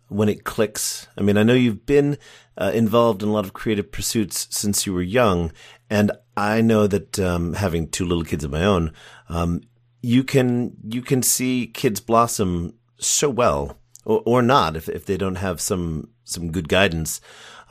when 0.09 0.29
it 0.29 0.43
clicks? 0.43 1.07
I 1.17 1.21
mean, 1.21 1.37
I 1.37 1.43
know 1.43 1.53
you've 1.53 1.85
been 1.85 2.17
uh, 2.57 2.71
involved 2.73 3.23
in 3.23 3.29
a 3.29 3.31
lot 3.31 3.45
of 3.45 3.53
creative 3.53 3.91
pursuits 3.91 4.47
since 4.51 4.85
you 4.85 4.93
were 4.93 5.01
young, 5.01 5.51
and 5.89 6.11
I 6.35 6.61
know 6.61 6.87
that 6.87 7.19
um, 7.19 7.53
having 7.53 7.87
two 7.87 8.05
little 8.05 8.23
kids 8.23 8.43
of 8.43 8.51
my 8.51 8.63
own, 8.63 8.93
um, 9.29 9.61
you 10.03 10.23
can 10.23 10.77
you 10.87 11.01
can 11.01 11.23
see 11.23 11.65
kids 11.65 11.99
blossom 11.99 12.75
so 12.99 13.31
well, 13.31 13.79
or, 14.05 14.21
or 14.25 14.41
not 14.43 14.75
if 14.75 14.87
if 14.87 15.07
they 15.07 15.17
don't 15.17 15.37
have 15.37 15.59
some 15.59 16.09
some 16.23 16.51
good 16.51 16.69
guidance. 16.69 17.19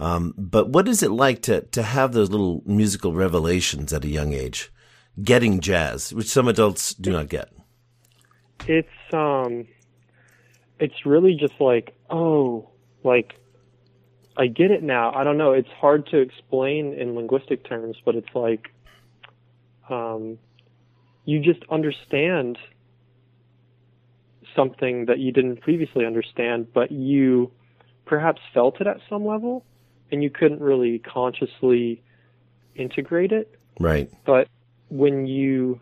Um, 0.01 0.35
but 0.37 0.71
what 0.71 0.89
is 0.89 1.05
it 1.05 1.13
like 1.13 1.43
to 1.43 1.61
to 1.61 1.83
have 1.85 2.13
those 2.13 2.31
little 2.31 2.65
musical 2.67 3.13
revelations 3.13 3.93
at 3.93 4.05
a 4.05 4.09
young 4.09 4.33
age? 4.33 4.73
getting 5.21 5.61
jazz, 5.61 6.13
which 6.13 6.29
some 6.29 6.49
adults 6.49 6.95
do 6.95 7.13
not 7.13 7.29
get? 7.29 7.51
It's 8.67 8.89
um, 9.13 9.67
it's 10.79 11.05
really 11.05 11.35
just 11.35 11.61
like 11.61 11.95
oh, 12.11 12.71
like 13.05 13.35
I 14.37 14.47
get 14.47 14.71
it 14.71 14.83
now. 14.83 15.13
I 15.13 15.25
don't 15.25 15.37
know. 15.37 15.53
It's 15.53 15.69
hard 15.69 16.07
to 16.09 16.19
explain 16.19 16.95
in 16.95 17.15
linguistic 17.15 17.69
terms, 17.69 17.97
but 18.05 18.15
it's 18.15 18.35
like 18.35 18.73
um, 19.91 20.39
you 21.25 21.41
just 21.41 21.61
understand 21.71 22.59
something 24.55 25.07
that 25.07 25.19
you 25.19 25.33
didn't 25.33 25.61
previously 25.61 26.05
understand, 26.05 26.73
but 26.73 26.91
you 26.91 27.51
perhaps 28.05 28.41
felt 28.53 28.81
it 28.81 28.87
at 28.87 28.99
some 29.09 29.25
level 29.25 29.65
and 30.11 30.23
you 30.23 30.31
couldn't 30.31 30.61
really 30.61 30.99
consciously 30.99 32.03
integrate 32.75 33.33
it. 33.33 33.59
Right. 33.81 34.11
But 34.27 34.49
when 34.89 35.27
you 35.27 35.81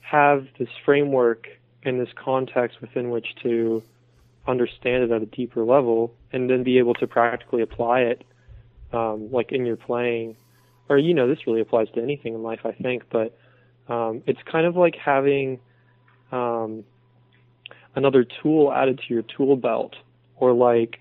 have 0.00 0.46
this 0.58 0.68
framework 0.84 1.46
and 1.84 2.00
this 2.00 2.08
context 2.16 2.80
within 2.80 3.10
which 3.10 3.28
to 3.42 3.82
understand 4.46 5.04
it 5.04 5.10
at 5.12 5.22
a 5.22 5.26
deeper 5.26 5.64
level 5.64 6.12
and 6.32 6.50
then 6.50 6.64
be 6.64 6.78
able 6.78 6.94
to 6.94 7.06
practically 7.06 7.62
apply 7.62 8.00
it, 8.00 8.24
um, 8.92 9.30
like 9.30 9.52
in 9.52 9.64
your 9.64 9.76
playing, 9.76 10.36
or, 10.88 10.98
you 10.98 11.14
know, 11.14 11.28
this 11.28 11.46
really 11.46 11.60
applies 11.60 11.88
to 11.94 12.02
anything 12.02 12.34
in 12.34 12.42
life, 12.42 12.60
I 12.64 12.72
think, 12.72 13.04
but 13.10 13.38
um, 13.88 14.22
it's 14.26 14.40
kind 14.50 14.66
of 14.66 14.76
like 14.76 14.96
having 14.96 15.58
um, 16.32 16.84
another 17.94 18.24
tool 18.42 18.72
added 18.72 18.98
to 18.98 19.14
your 19.14 19.22
tool 19.22 19.56
belt 19.56 19.94
or 20.36 20.52
like 20.52 21.00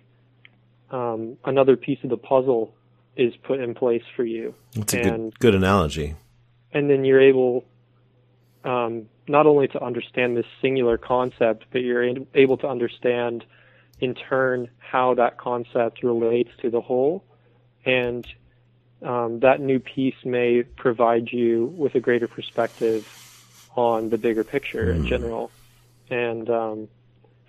um, 0.91 1.37
another 1.45 1.77
piece 1.77 1.99
of 2.03 2.09
the 2.09 2.17
puzzle 2.17 2.73
is 3.15 3.33
put 3.43 3.59
in 3.59 3.75
place 3.75 4.03
for 4.15 4.23
you. 4.23 4.53
It's 4.73 4.93
a 4.93 4.99
and 4.99 5.33
good, 5.33 5.39
good 5.39 5.55
analogy. 5.55 6.15
and 6.73 6.89
then 6.89 7.05
you're 7.05 7.21
able 7.21 7.65
um, 8.63 9.07
not 9.27 9.45
only 9.45 9.67
to 9.69 9.83
understand 9.83 10.35
this 10.35 10.45
singular 10.61 10.97
concept, 10.97 11.65
but 11.71 11.79
you're 11.79 12.03
able 12.33 12.57
to 12.57 12.67
understand 12.67 13.45
in 13.99 14.15
turn 14.15 14.69
how 14.79 15.13
that 15.15 15.37
concept 15.37 16.03
relates 16.03 16.49
to 16.61 16.69
the 16.69 16.81
whole, 16.81 17.23
and 17.85 18.25
um, 19.01 19.39
that 19.41 19.61
new 19.61 19.79
piece 19.79 20.15
may 20.25 20.63
provide 20.63 21.29
you 21.31 21.73
with 21.77 21.95
a 21.95 21.99
greater 21.99 22.27
perspective 22.27 23.05
on 23.75 24.09
the 24.09 24.17
bigger 24.17 24.43
picture 24.43 24.91
in 24.91 25.05
general. 25.05 25.51
And 26.09 26.49
um, 26.49 26.87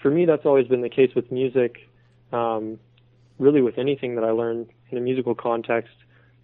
for 0.01 0.11
me, 0.11 0.27
that's 0.27 0.47
always 0.47 0.69
been 0.69 0.83
the 0.83 0.89
case 0.89 1.11
with 1.15 1.33
music. 1.33 1.89
Um, 2.33 2.79
really, 3.39 3.63
with 3.63 3.79
anything 3.79 4.15
that 4.15 4.25
I 4.25 4.31
learn 4.31 4.67
in 4.91 4.99
a 4.99 5.01
musical 5.01 5.35
context, 5.35 5.95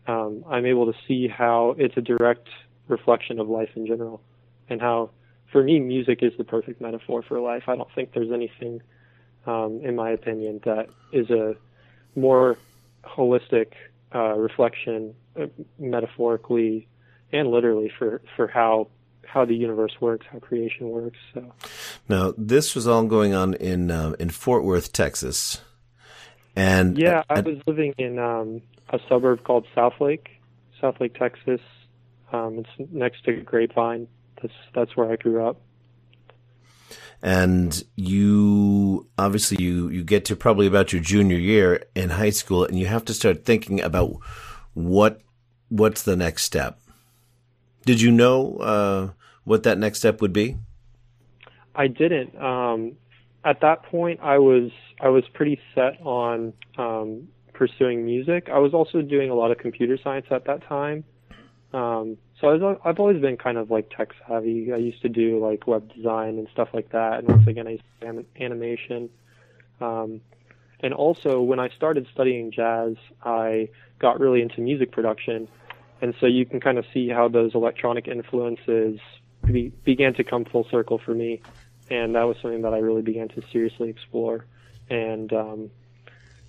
um, 0.07 0.45
I'm 0.49 0.67
able 0.67 0.87
to 0.93 0.99
see 1.07 1.29
how 1.29 1.75
it's 1.79 1.97
a 1.97 2.01
direct 2.01 2.49
reflection 2.89 3.39
of 3.39 3.49
life 3.49 3.71
in 3.75 3.87
general, 3.87 4.23
and 4.69 4.81
how, 4.81 5.11
for 5.53 5.63
me, 5.63 5.79
music 5.81 6.21
is 6.23 6.33
the 6.39 6.45
perfect 6.45 6.81
metaphor 6.81 7.23
for 7.23 7.41
life. 7.41 7.65
I 7.67 7.77
don't 7.77 7.89
think 7.95 8.13
there's 8.13 8.33
anything, 8.33 8.81
um, 9.47 9.81
in 9.83 9.95
my 9.97 10.11
opinion, 10.11 10.61
that 10.65 10.89
is 11.13 11.29
a 11.31 11.55
more 12.15 12.59
holistic 13.05 13.73
uh, 14.15 14.35
reflection, 14.35 15.15
uh, 15.41 15.47
metaphorically 15.79 16.89
and 17.33 17.51
literally, 17.51 17.91
for 17.99 18.21
for 18.37 18.47
how 18.49 18.89
how 19.25 19.45
the 19.45 19.55
universe 19.55 19.97
works, 20.01 20.27
how 20.31 20.39
creation 20.39 20.89
works. 20.91 21.19
So. 21.35 21.53
Now, 22.09 22.33
this 22.39 22.75
was 22.75 22.87
all 22.87 23.05
going 23.05 23.35
on 23.35 23.55
in 23.55 23.91
uh, 23.91 24.15
in 24.21 24.31
Fort 24.31 24.65
Worth, 24.65 24.93
Texas, 24.93 25.61
and 26.55 26.97
Yeah, 26.97 27.23
I 27.29 27.39
and- 27.41 27.47
was 27.47 27.59
living 27.67 27.95
in 27.99 28.19
um, 28.19 28.63
a 28.91 29.01
suburb 29.09 29.43
called 29.45 29.67
Southlake, 29.77 30.29
Southlake, 30.81 31.19
Texas. 31.19 31.61
Um, 32.33 32.59
it's 32.61 32.91
next 32.93 33.25
to 33.25 33.33
Grapevine. 33.43 34.07
That's 34.41 34.55
that's 34.75 34.97
where 34.97 35.11
I 35.11 35.17
grew 35.17 35.45
up. 35.45 35.61
And 37.23 37.83
you 37.97 39.09
obviously 39.19 39.63
you 39.63 39.89
you 39.89 40.05
get 40.05 40.25
to 40.27 40.37
probably 40.37 40.67
about 40.67 40.93
your 40.93 41.03
junior 41.03 41.39
year 41.39 41.85
in 41.95 42.11
high 42.11 42.31
school, 42.31 42.65
and 42.65 42.79
you 42.79 42.87
have 42.87 43.05
to 43.07 43.15
start 43.15 43.45
thinking 43.45 43.81
about 43.81 44.19
what 44.75 45.21
what's 45.69 46.03
the 46.03 46.17
next 46.17 46.45
step. 46.45 46.81
Did 47.85 48.01
you 48.01 48.11
know 48.11 48.57
uh, 48.57 49.11
what 49.45 49.63
that 49.63 49.79
next 49.79 49.99
step 49.99 50.21
would 50.21 50.33
be? 50.33 50.57
I 51.75 51.87
didn't. 51.89 52.37
Um, 52.37 52.97
at 53.45 53.61
that 53.61 53.85
point, 53.85 54.21
I 54.23 54.39
was 54.39 54.71
I 55.01 55.09
was 55.09 55.25
pretty 55.33 55.61
set 55.75 56.01
on 56.03 56.53
um, 56.79 57.29
pursuing 57.53 58.05
music. 58.05 58.49
I 58.53 58.59
was 58.59 58.75
also 58.75 59.03
doing 59.03 59.31
a 59.31 59.35
lot 59.35 59.51
of 59.51 59.59
computer 59.59 59.99
science 60.03 60.27
at 60.31 60.45
that 60.47 60.67
time. 60.69 61.05
Um, 61.73 62.19
so 62.41 62.49
I 62.49 62.55
was, 62.55 62.79
I've 62.85 63.01
always 63.01 63.21
been 63.21 63.37
kind 63.37 63.57
of 63.57 63.71
like 63.71 63.91
tech 63.97 64.13
savvy. 64.27 64.73
I 64.73 64.77
used 64.77 65.01
to 65.03 65.09
do 65.09 65.39
like 65.45 65.67
web 65.67 65.93
design 65.95 66.39
and 66.39 66.49
stuff 66.53 66.69
like 66.75 66.91
that. 66.91 67.21
And 67.21 67.29
once 67.29 67.47
again, 67.47 67.67
I 67.67 67.71
used 67.73 67.85
to 68.01 68.13
do 68.13 68.27
animation. 68.39 69.09
Um, 69.81 70.21
and 70.81 70.93
also, 70.93 71.41
when 71.41 71.59
I 71.59 71.71
started 71.71 72.07
studying 72.13 72.51
jazz, 72.53 72.97
I 73.25 73.71
got 73.99 74.21
really 74.21 74.43
into 74.43 74.61
music 74.61 74.93
production. 74.93 75.49
And 76.03 76.15
so 76.21 76.27
you 76.27 76.45
can 76.45 76.61
kind 76.61 76.77
of 76.77 76.85
see 76.93 77.09
how 77.09 77.29
those 77.29 77.55
electronic 77.55 78.07
influences 78.07 79.01
be, 79.45 79.73
began 79.85 80.13
to 80.15 80.25
come 80.25 80.45
full 80.45 80.67
circle 80.71 80.99
for 80.99 81.15
me. 81.15 81.41
And 81.89 82.15
that 82.17 82.25
was 82.25 82.37
something 82.43 82.63
that 82.63 82.75
I 82.75 82.79
really 82.79 83.01
began 83.01 83.29
to 83.29 83.43
seriously 83.51 83.89
explore. 83.89 84.45
And 84.91 85.33
um, 85.33 85.71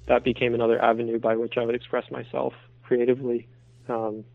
that 0.08 0.26
became 0.26 0.54
another 0.54 0.82
avenue 0.84 1.20
by 1.20 1.38
which 1.38 1.58
I 1.58 1.66
would 1.66 1.76
express 1.76 2.12
myself 2.12 2.54
creatively. 2.84 3.48
Um, 3.88 4.26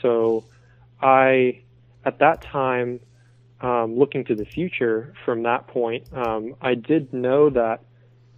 so 0.00 0.44
I, 1.00 1.62
at 2.04 2.18
that 2.20 2.42
time, 2.42 3.00
um, 3.60 3.96
looking 3.96 4.24
to 4.26 4.34
the 4.34 4.44
future 4.44 5.14
from 5.24 5.42
that 5.44 5.66
point, 5.68 6.08
um, 6.12 6.54
I 6.60 6.74
did 6.74 7.12
know 7.12 7.50
that 7.50 7.82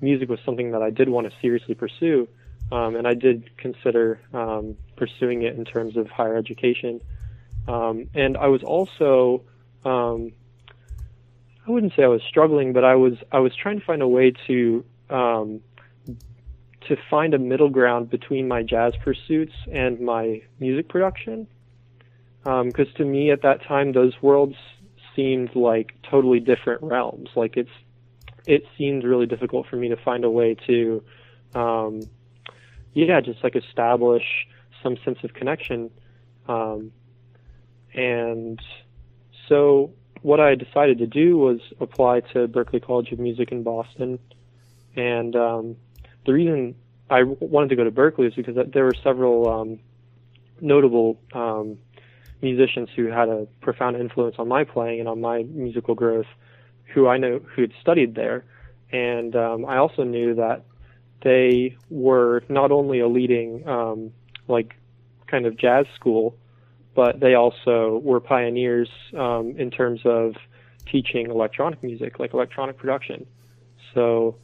music 0.00 0.28
was 0.28 0.38
something 0.44 0.72
that 0.72 0.82
I 0.82 0.90
did 0.90 1.08
want 1.08 1.30
to 1.30 1.32
seriously 1.40 1.74
pursue, 1.74 2.28
um, 2.70 2.96
and 2.96 3.06
I 3.06 3.14
did 3.14 3.56
consider 3.56 4.20
um, 4.32 4.76
pursuing 4.96 5.42
it 5.42 5.56
in 5.56 5.64
terms 5.64 5.96
of 5.96 6.08
higher 6.08 6.36
education. 6.36 7.00
Um, 7.66 8.08
and 8.14 8.36
I 8.36 8.46
was 8.46 8.62
also, 8.62 9.42
um, 9.84 10.32
I 11.66 11.70
wouldn't 11.70 11.92
say 11.96 12.04
I 12.04 12.08
was 12.08 12.22
struggling, 12.28 12.72
but 12.72 12.84
I 12.84 12.94
was 12.94 13.14
I 13.30 13.40
was 13.40 13.54
trying 13.54 13.80
to 13.80 13.84
find 13.84 14.02
a 14.02 14.08
way 14.08 14.32
to 14.46 14.84
to 16.88 16.96
find 17.10 17.34
a 17.34 17.38
middle 17.38 17.68
ground 17.68 18.10
between 18.10 18.48
my 18.48 18.62
jazz 18.62 18.94
pursuits 19.04 19.52
and 19.70 20.00
my 20.00 20.42
music 20.58 20.88
production. 20.88 21.46
Because 22.44 22.92
to 22.96 23.04
me, 23.04 23.30
at 23.30 23.42
that 23.42 23.62
time, 23.62 23.92
those 23.92 24.14
worlds 24.22 24.56
seemed 25.14 25.54
like 25.54 25.94
totally 26.08 26.40
different 26.40 26.82
realms. 26.82 27.30
Like 27.34 27.56
it's 27.56 27.70
it 28.46 28.64
seemed 28.78 29.04
really 29.04 29.26
difficult 29.26 29.66
for 29.68 29.76
me 29.76 29.88
to 29.90 29.96
find 29.96 30.24
a 30.24 30.30
way 30.30 30.56
to, 30.66 31.02
um, 31.54 32.00
yeah, 32.94 33.20
just 33.20 33.44
like 33.44 33.54
establish 33.54 34.24
some 34.82 34.96
sense 35.04 35.18
of 35.22 35.34
connection. 35.34 35.90
Um, 36.48 36.92
and 37.92 38.58
so 39.48 39.92
what 40.22 40.40
I 40.40 40.54
decided 40.54 40.98
to 40.98 41.06
do 41.06 41.36
was 41.36 41.60
apply 41.80 42.20
to 42.32 42.48
Berklee 42.48 42.82
College 42.82 43.12
of 43.12 43.18
Music 43.18 43.52
in 43.52 43.62
Boston. 43.62 44.18
And 44.96 45.36
um, 45.36 45.76
the 46.24 46.32
reason 46.32 46.74
I 47.10 47.24
wanted 47.24 47.68
to 47.68 47.76
go 47.76 47.84
to 47.84 47.90
Berklee 47.90 48.28
is 48.28 48.34
because 48.34 48.56
there 48.72 48.84
were 48.84 48.94
several 49.02 49.48
um, 49.48 49.80
notable 50.60 51.20
um, 51.32 51.78
musicians 52.40 52.88
who 52.94 53.06
had 53.06 53.28
a 53.28 53.46
profound 53.60 53.96
influence 53.96 54.36
on 54.38 54.48
my 54.48 54.64
playing 54.64 55.00
and 55.00 55.08
on 55.08 55.20
my 55.20 55.42
musical 55.42 55.94
growth, 55.94 56.26
who 56.94 57.08
I 57.08 57.18
know 57.18 57.40
who 57.54 57.62
had 57.62 57.72
studied 57.80 58.14
there, 58.14 58.44
and 58.92 59.34
um, 59.36 59.64
I 59.66 59.78
also 59.78 60.04
knew 60.04 60.34
that 60.36 60.64
they 61.22 61.76
were 61.90 62.42
not 62.48 62.70
only 62.70 63.00
a 63.00 63.08
leading 63.08 63.66
um, 63.68 64.12
like 64.46 64.74
kind 65.26 65.46
of 65.46 65.56
jazz 65.56 65.86
school, 65.94 66.36
but 66.94 67.20
they 67.20 67.34
also 67.34 68.00
were 68.02 68.20
pioneers 68.20 68.88
um, 69.16 69.54
in 69.58 69.70
terms 69.70 70.00
of 70.04 70.34
teaching 70.90 71.30
electronic 71.30 71.82
music, 71.82 72.18
like 72.18 72.32
electronic 72.32 72.76
production. 72.78 73.26
So 73.94 74.36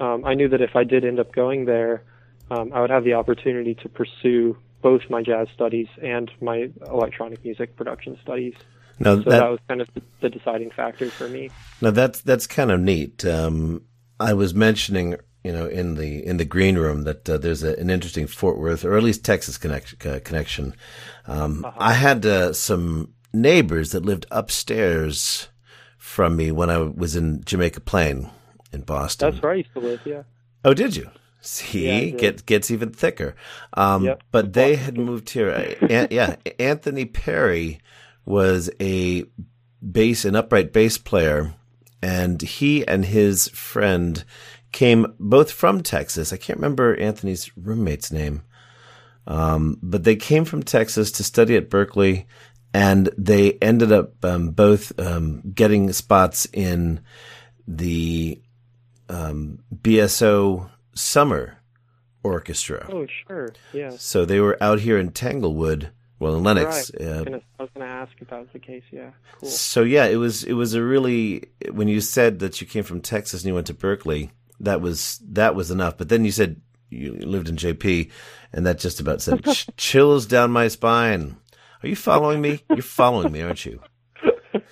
um, 0.00 0.24
I 0.24 0.34
knew 0.34 0.48
that 0.48 0.60
if 0.60 0.74
I 0.74 0.84
did 0.84 1.04
end 1.04 1.20
up 1.20 1.32
going 1.32 1.64
there, 1.64 2.02
um, 2.50 2.72
I 2.74 2.80
would 2.80 2.90
have 2.90 3.04
the 3.04 3.14
opportunity 3.14 3.74
to 3.76 3.88
pursue 3.88 4.56
both 4.82 5.02
my 5.08 5.22
jazz 5.22 5.48
studies 5.54 5.88
and 6.02 6.30
my 6.40 6.70
electronic 6.86 7.42
music 7.44 7.76
production 7.76 8.18
studies. 8.22 8.54
Now 8.98 9.16
So 9.16 9.30
that, 9.30 9.50
was 9.50 9.60
kind 9.68 9.80
of 9.80 9.88
the, 10.20 10.28
deciding 10.28 10.70
factor 10.70 11.08
for 11.08 11.28
me. 11.28 11.50
Now 11.80 11.90
that's 11.90 12.20
that's 12.20 12.46
kind 12.46 12.70
of 12.70 12.80
neat. 12.80 13.24
Um, 13.24 13.82
I 14.20 14.34
was 14.34 14.54
mentioning, 14.54 15.16
you 15.42 15.52
know, 15.52 15.66
in 15.66 15.94
the 15.94 16.24
in 16.26 16.36
the 16.36 16.44
green 16.44 16.76
room 16.76 17.04
that 17.04 17.28
uh, 17.28 17.38
there's 17.38 17.62
a, 17.62 17.74
an 17.78 17.90
interesting 17.90 18.26
Fort 18.26 18.58
Worth 18.58 18.84
or 18.84 18.96
at 18.96 19.02
least 19.02 19.24
Texas 19.24 19.56
connection. 19.56 19.98
Uh, 20.08 20.20
connection. 20.22 20.74
Um, 21.26 21.66
I 21.78 21.94
had 21.94 22.26
uh, 22.26 22.52
some 22.52 23.14
neighbors 23.32 23.92
that 23.92 24.04
lived 24.04 24.26
upstairs 24.30 25.48
from 25.96 26.36
me 26.36 26.52
when 26.52 26.68
I 26.68 26.78
was 26.78 27.16
in 27.16 27.42
Jamaica 27.44 27.80
Plain 27.80 28.28
in 28.72 28.82
Boston. 28.82 29.30
That's 29.30 29.42
where 29.42 29.52
I 29.52 29.56
used 29.56 29.72
to 29.72 29.80
live. 29.80 30.00
Yeah. 30.04 30.22
Oh, 30.64 30.74
did 30.74 30.96
you? 30.96 31.10
See, 31.42 31.86
Yeah, 32.10 32.16
get 32.16 32.46
gets 32.46 32.70
even 32.70 32.90
thicker. 32.90 33.34
Um, 33.74 34.04
Yep. 34.04 34.22
But 34.30 34.52
they 34.52 34.76
had 34.76 34.96
moved 34.96 35.30
here. 35.30 35.50
An- 35.82 36.08
yeah, 36.10 36.36
Anthony 36.58 37.04
Perry 37.04 37.80
was 38.24 38.70
a 38.80 39.24
bass, 39.90 40.24
an 40.24 40.36
upright 40.36 40.72
bass 40.72 40.96
player, 40.98 41.54
and 42.00 42.40
he 42.40 42.86
and 42.86 43.04
his 43.04 43.48
friend 43.48 44.24
came 44.70 45.14
both 45.18 45.50
from 45.50 45.82
Texas. 45.82 46.32
I 46.32 46.36
can't 46.36 46.58
remember 46.58 46.96
Anthony's 46.96 47.50
roommate's 47.56 48.12
name, 48.12 48.42
um, 49.26 49.78
but 49.82 50.04
they 50.04 50.16
came 50.16 50.44
from 50.44 50.62
Texas 50.62 51.10
to 51.12 51.24
study 51.24 51.56
at 51.56 51.68
Berklee, 51.68 52.24
and 52.72 53.10
they 53.18 53.54
ended 53.60 53.90
up 53.92 54.24
um, 54.24 54.50
both 54.50 54.98
um, 54.98 55.42
getting 55.54 55.92
spots 55.92 56.46
in 56.52 57.00
the 57.66 58.40
um, 59.08 59.58
BSO 59.74 60.70
Summer 60.94 61.58
Orchestra. 62.22 62.86
Oh, 62.92 63.06
sure. 63.26 63.52
Yeah. 63.72 63.90
So 63.96 64.24
they 64.24 64.40
were 64.40 64.56
out 64.62 64.80
here 64.80 64.98
in 64.98 65.10
Tanglewood, 65.10 65.90
well 66.18 66.36
in 66.36 66.42
Lenox. 66.44 66.90
Right. 66.98 67.06
I 67.08 67.18
was 67.20 67.26
Uh, 67.26 67.38
I 67.58 67.62
was 67.62 67.70
going 67.74 67.86
to 67.88 67.92
ask 67.92 68.12
if 68.20 68.28
that 68.28 68.38
was 68.38 68.48
the 68.52 68.58
case. 68.58 68.84
Yeah. 68.90 69.10
Cool. 69.40 69.48
so 69.48 69.82
yeah, 69.82 70.06
it 70.06 70.16
was 70.16 70.44
it 70.44 70.52
was 70.54 70.74
a 70.74 70.82
really 70.82 71.44
when 71.72 71.88
you 71.88 72.00
said 72.00 72.38
that 72.40 72.60
you 72.60 72.66
came 72.66 72.84
from 72.84 73.00
Texas 73.00 73.42
and 73.42 73.48
you 73.48 73.54
went 73.54 73.66
to 73.68 73.74
Berklee, 73.74 74.30
that 74.60 74.80
was 74.80 75.20
that 75.30 75.54
was 75.54 75.70
enough. 75.70 75.98
But 75.98 76.08
then 76.08 76.24
you 76.24 76.30
said 76.30 76.60
you 76.90 77.14
lived 77.14 77.48
in 77.48 77.56
JP, 77.56 78.10
and 78.52 78.66
that 78.66 78.78
just 78.78 79.00
about 79.00 79.22
said 79.22 79.42
ch- 79.44 79.66
chills 79.76 80.26
down 80.26 80.50
my 80.52 80.68
spine. 80.68 81.36
Are 81.82 81.88
you 81.88 81.96
following 81.96 82.40
me? 82.40 82.62
You're 82.68 82.82
following 82.82 83.32
me, 83.32 83.42
aren't 83.42 83.64
you? 83.66 83.80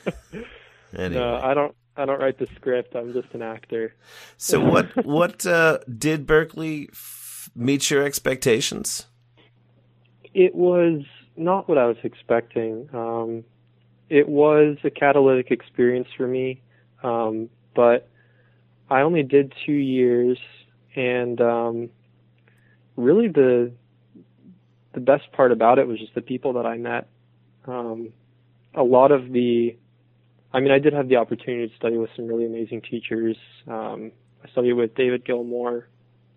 Anyway. 0.97 1.21
No, 1.23 1.37
I 1.37 1.55
don't. 1.55 1.75
I 1.97 2.05
don't 2.05 2.21
write 2.21 2.39
the 2.39 2.47
script. 2.57 2.95
I'm 2.95 3.13
just 3.13 3.33
an 3.35 3.43
actor. 3.43 3.95
So 4.37 4.61
what 4.65 5.05
what 5.05 5.47
uh, 5.47 5.79
did 5.99 6.27
Berklee 6.27 6.91
f- 6.91 7.51
meet 7.55 7.91
your 7.91 8.05
expectations? 8.05 9.07
It 10.33 10.55
was 10.55 11.03
not 11.37 11.69
what 11.69 11.79
I 11.79 11.87
was 11.87 11.97
expecting. 12.03 12.89
Um, 12.93 13.45
it 14.09 14.29
was 14.29 14.77
a 14.85 14.91
catalytic 14.91 15.51
experience 15.51 16.09
for 16.17 16.27
me, 16.27 16.63
um, 17.03 17.49
but 17.75 18.09
I 18.89 19.03
only 19.03 19.23
did 19.23 19.53
two 19.65 19.73
years, 19.73 20.39
and 20.97 21.41
um, 21.41 21.91
really 22.97 23.29
the 23.29 23.73
the 24.93 25.01
best 25.01 25.31
part 25.33 25.53
about 25.53 25.79
it 25.79 25.87
was 25.87 25.99
just 25.99 26.15
the 26.15 26.21
people 26.21 26.55
that 26.55 26.67
I 26.67 26.77
met. 26.77 27.09
Um, 27.67 28.13
a 28.75 28.83
lot 28.83 29.13
of 29.13 29.33
the, 29.33 29.77
I 30.53 30.61
mean, 30.61 30.73
I 30.73 30.79
did 30.79 30.93
have 30.93 31.09
the 31.09 31.17
opportunity 31.17 31.69
to 31.69 31.77
study 31.77 31.97
with 31.97 32.11
some 32.17 32.27
really 32.27 32.47
amazing 32.47 32.83
teachers. 32.83 33.37
Um, 33.69 34.13
I 34.45 34.49
studied 34.51 34.73
with 34.73 34.95
David 34.95 35.25
Gilmore, 35.25 35.89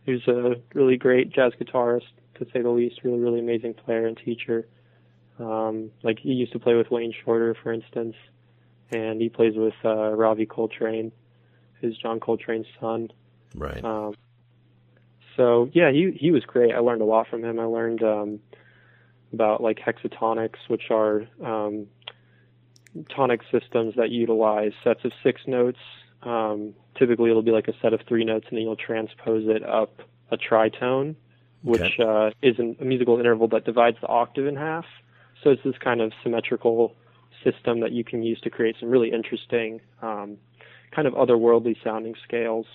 who's 0.06 0.28
a 0.28 0.56
really 0.74 0.98
great 0.98 1.32
jazz 1.32 1.54
guitarist, 1.60 2.04
to 2.36 2.46
say 2.54 2.62
the 2.62 2.70
least, 2.70 3.02
really, 3.04 3.20
really 3.20 3.40
amazing 3.40 3.74
player 3.74 4.06
and 4.06 4.18
teacher. 4.18 4.68
Um, 5.40 5.92
like 6.04 6.20
he 6.20 6.30
used 6.30 6.54
to 6.54 6.60
play 6.60 6.76
with 6.76 6.92
Wayne 6.92 7.14
Shorter, 7.24 7.56
for 7.62 7.74
instance, 7.74 8.16
and 8.92 9.20
he 9.20 9.30
plays 9.30 9.54
with 9.56 9.74
uh, 9.84 10.12
Ravi 10.12 10.46
Coltrane, 10.46 11.12
who's 11.82 11.98
John 11.98 12.20
Coltrane's 12.20 12.68
son. 12.80 13.10
Right. 13.56 13.84
Um, 13.84 14.14
so 15.36 15.70
yeah, 15.74 15.92
he 15.92 16.16
he 16.20 16.32
was 16.32 16.44
great. 16.46 16.74
I 16.74 16.80
learned 16.80 17.02
a 17.02 17.06
lot 17.06 17.28
from 17.28 17.44
him. 17.44 17.60
I 17.60 17.66
learned 17.66 18.04
um, 18.04 18.40
about 19.32 19.62
like 19.62 19.80
hexatonics, 19.80 20.60
which 20.68 20.92
are 20.92 21.28
um, 21.44 21.88
tonic 23.16 23.42
systems 23.52 23.96
that 23.96 24.10
utilize 24.10 24.72
sets 24.84 25.04
of 25.06 25.12
six 25.24 25.42
notes. 25.48 25.80
Um, 26.24 26.74
typically, 26.98 27.30
it'll 27.30 27.42
be 27.42 27.52
like 27.52 27.68
a 27.68 27.74
set 27.82 27.94
of 27.94 28.02
three 28.08 28.24
notes, 28.26 28.46
and 28.50 28.58
then 28.58 28.64
you'll 28.64 28.76
transpose 28.76 29.44
it 29.48 29.64
up 29.68 30.02
a 30.32 30.38
tritone, 30.38 31.16
which 31.64 31.82
Okay. 31.82 32.04
uh, 32.04 32.30
is 32.42 32.56
an, 32.60 32.76
a 32.80 32.86
musical 32.86 33.20
interval 33.20 33.48
that 33.50 33.66
divides 33.66 33.98
the 34.02 34.08
octave 34.08 34.48
in 34.48 34.56
half. 34.56 34.86
So 35.44 35.50
it's 35.50 35.64
this 35.64 35.76
kind 35.84 36.02
of 36.02 36.12
symmetrical 36.24 36.96
system 37.44 37.82
that 37.82 37.92
you 37.92 38.04
can 38.04 38.24
use 38.24 38.40
to 38.42 38.50
create 38.50 38.78
some 38.80 38.90
really 38.90 39.12
interesting, 39.12 39.82
um, 40.02 40.38
kind 40.96 41.08
of 41.08 41.14
otherworldly 41.14 41.76
sounding 41.84 42.16
scales 42.24 42.66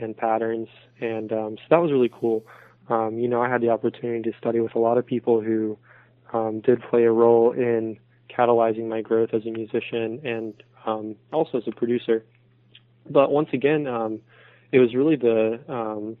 and 0.00 0.16
patterns. 0.16 0.68
And 1.00 1.32
um, 1.32 1.56
so 1.56 1.62
that 1.70 1.78
was 1.80 1.92
really 1.92 2.10
cool. 2.12 2.44
Um, 2.88 3.18
you 3.18 3.28
know, 3.28 3.40
I 3.40 3.48
had 3.48 3.60
the 3.60 3.70
opportunity 3.70 4.30
to 4.30 4.36
study 4.38 4.60
with 4.60 4.74
a 4.74 4.78
lot 4.78 4.98
of 4.98 5.06
people 5.06 5.40
who 5.40 5.78
um, 6.32 6.60
did 6.60 6.82
play 6.90 7.04
a 7.04 7.12
role 7.12 7.52
in 7.52 7.98
catalyzing 8.36 8.88
my 8.88 9.00
growth 9.00 9.30
as 9.32 9.42
a 9.46 9.50
musician 9.50 10.20
and 10.24 10.54
um, 10.86 11.16
also 11.32 11.58
as 11.58 11.64
a 11.66 11.72
producer. 11.72 12.24
But 13.08 13.30
once 13.30 13.48
again, 13.52 13.86
um, 13.86 14.20
it 14.72 14.78
was 14.78 14.94
really 14.94 15.16
the 15.16 15.60
um, 15.68 16.16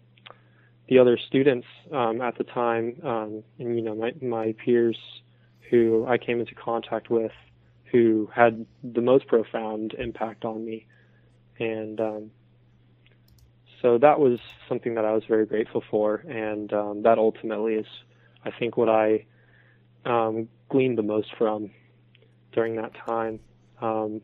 the 0.88 0.98
other 0.98 1.18
students 1.28 1.66
um, 1.92 2.20
at 2.20 2.36
the 2.36 2.44
time, 2.44 2.96
um, 3.02 3.42
and 3.58 3.76
you 3.76 3.82
know, 3.82 3.94
my 3.94 4.12
my 4.20 4.54
peers 4.64 4.98
who 5.70 6.06
I 6.06 6.18
came 6.18 6.40
into 6.40 6.54
contact 6.54 7.08
with, 7.10 7.32
who 7.90 8.28
had 8.34 8.66
the 8.82 9.00
most 9.00 9.26
profound 9.26 9.94
impact 9.94 10.44
on 10.44 10.64
me, 10.64 10.86
and 11.58 12.00
um, 12.00 12.30
so 13.80 13.98
that 13.98 14.20
was 14.20 14.38
something 14.68 14.94
that 14.94 15.04
I 15.04 15.12
was 15.12 15.24
very 15.26 15.46
grateful 15.46 15.82
for, 15.90 16.16
and 16.28 16.72
um, 16.72 17.02
that 17.02 17.18
ultimately 17.18 17.74
is, 17.74 17.86
I 18.44 18.50
think, 18.50 18.76
what 18.76 18.88
I 18.88 19.24
um, 20.04 20.48
gleaned 20.68 20.98
the 20.98 21.02
most 21.02 21.28
from 21.36 21.70
during 22.54 22.76
that 22.76 22.92
time. 23.06 23.40
Um, 23.80 24.20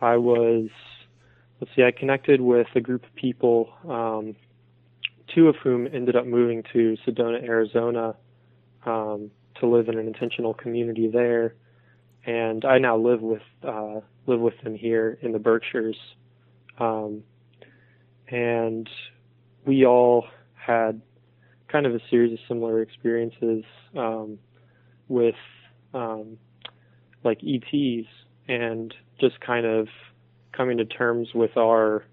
I 0.00 0.16
was, 0.16 0.68
let's 1.60 1.74
see, 1.74 1.82
I 1.82 1.90
connected 1.90 2.40
with 2.40 2.66
a 2.74 2.80
group 2.80 3.04
of 3.04 3.14
people, 3.14 3.70
um, 3.88 4.36
two 5.34 5.48
of 5.48 5.56
whom 5.56 5.86
ended 5.86 6.16
up 6.16 6.26
moving 6.26 6.62
to 6.72 6.96
Sedona, 7.06 7.42
Arizona, 7.42 8.14
um, 8.84 9.30
to 9.60 9.66
live 9.66 9.88
in 9.88 9.98
an 9.98 10.06
intentional 10.06 10.54
community 10.54 11.08
there, 11.08 11.54
and 12.26 12.64
I 12.64 12.78
now 12.78 12.96
live 12.96 13.20
with 13.22 13.42
uh, 13.62 14.00
live 14.26 14.40
with 14.40 14.54
them 14.62 14.74
here 14.74 15.18
in 15.22 15.32
the 15.32 15.38
Berkshires. 15.38 15.96
Um, 16.78 17.22
and 18.28 18.88
we 19.64 19.86
all 19.86 20.26
had 20.54 21.00
kind 21.68 21.86
of 21.86 21.94
a 21.94 22.00
series 22.10 22.32
of 22.32 22.38
similar 22.48 22.82
experiences 22.82 23.64
um, 23.96 24.38
with 25.08 25.36
um, 25.94 26.36
like 27.26 27.40
ETs 27.44 28.08
and 28.48 28.94
just 29.20 29.40
kind 29.40 29.66
of 29.66 29.88
coming 30.56 30.78
to 30.78 30.86
terms 30.86 31.28
with 31.34 31.56
our 31.56 32.04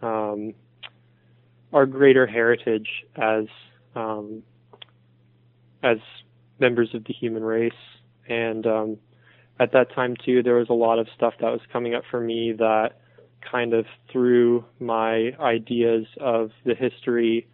um, 0.00 0.54
our 1.72 1.86
greater 1.86 2.26
heritage 2.26 2.88
as 3.16 3.44
um, 3.94 4.42
as 5.82 5.98
members 6.58 6.90
of 6.94 7.04
the 7.04 7.12
human 7.12 7.42
race 7.42 7.72
and 8.28 8.66
um, 8.66 8.96
at 9.60 9.72
that 9.72 9.92
time 9.94 10.14
too 10.24 10.42
there 10.42 10.54
was 10.54 10.68
a 10.70 10.74
lot 10.74 10.98
of 10.98 11.06
stuff 11.16 11.34
that 11.40 11.50
was 11.50 11.60
coming 11.72 11.94
up 11.94 12.04
for 12.10 12.20
me 12.20 12.52
that 12.56 12.92
kind 13.50 13.74
of 13.74 13.86
threw 14.10 14.64
my 14.78 15.32
ideas 15.40 16.06
of 16.20 16.50
the 16.64 16.74
history, 16.74 17.46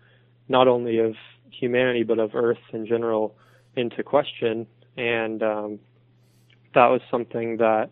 not 0.48 0.68
only 0.68 0.98
of 0.98 1.14
humanity 1.50 2.02
but 2.02 2.18
of 2.18 2.34
Earth 2.34 2.58
in 2.72 2.86
general, 2.86 3.34
into 3.76 4.02
question. 4.02 4.66
And 4.96 5.42
um, 5.42 5.78
that 6.74 6.86
was 6.86 7.00
something 7.10 7.58
that 7.58 7.90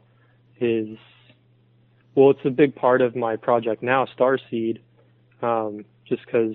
is, 0.61 0.99
well, 2.15 2.31
it's 2.31 2.45
a 2.45 2.51
big 2.51 2.75
part 2.75 3.01
of 3.01 3.17
my 3.17 3.37
project 3.37 3.83
now, 3.83 4.07
Starseed, 4.19 4.81
um, 5.43 5.85
just 6.09 6.25
because 6.25 6.55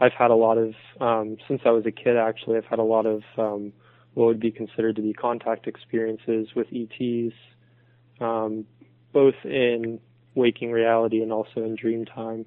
I've 0.00 0.12
had 0.12 0.30
a 0.30 0.34
lot 0.34 0.58
of, 0.58 0.74
um, 1.00 1.36
since 1.46 1.62
I 1.64 1.70
was 1.70 1.86
a 1.86 1.90
kid 1.90 2.16
actually, 2.16 2.56
I've 2.56 2.64
had 2.64 2.78
a 2.78 2.84
lot 2.84 3.06
of 3.06 3.22
um, 3.36 3.72
what 4.14 4.26
would 4.26 4.40
be 4.40 4.50
considered 4.50 4.96
to 4.96 5.02
be 5.02 5.12
contact 5.12 5.66
experiences 5.66 6.48
with 6.54 6.66
ETs, 6.72 7.34
um, 8.20 8.64
both 9.12 9.34
in 9.44 10.00
waking 10.34 10.72
reality 10.72 11.22
and 11.22 11.32
also 11.32 11.64
in 11.64 11.74
dream 11.74 12.04
time. 12.04 12.46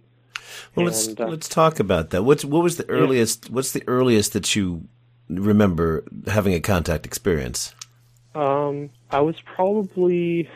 Well, 0.75 0.85
let's 0.85 1.07
uh, 1.07 1.27
let's 1.27 1.47
talk 1.47 1.79
about 1.79 2.09
that. 2.09 2.23
What's 2.23 2.43
what 2.43 2.63
was 2.63 2.77
the 2.77 2.89
earliest? 2.89 3.49
What's 3.49 3.71
the 3.71 3.83
earliest 3.87 4.33
that 4.33 4.55
you 4.55 4.87
remember 5.29 6.03
having 6.27 6.53
a 6.53 6.59
contact 6.59 7.05
experience? 7.05 7.73
Um, 8.33 8.89
I 9.09 9.21
was 9.21 9.35
probably, 9.41 10.49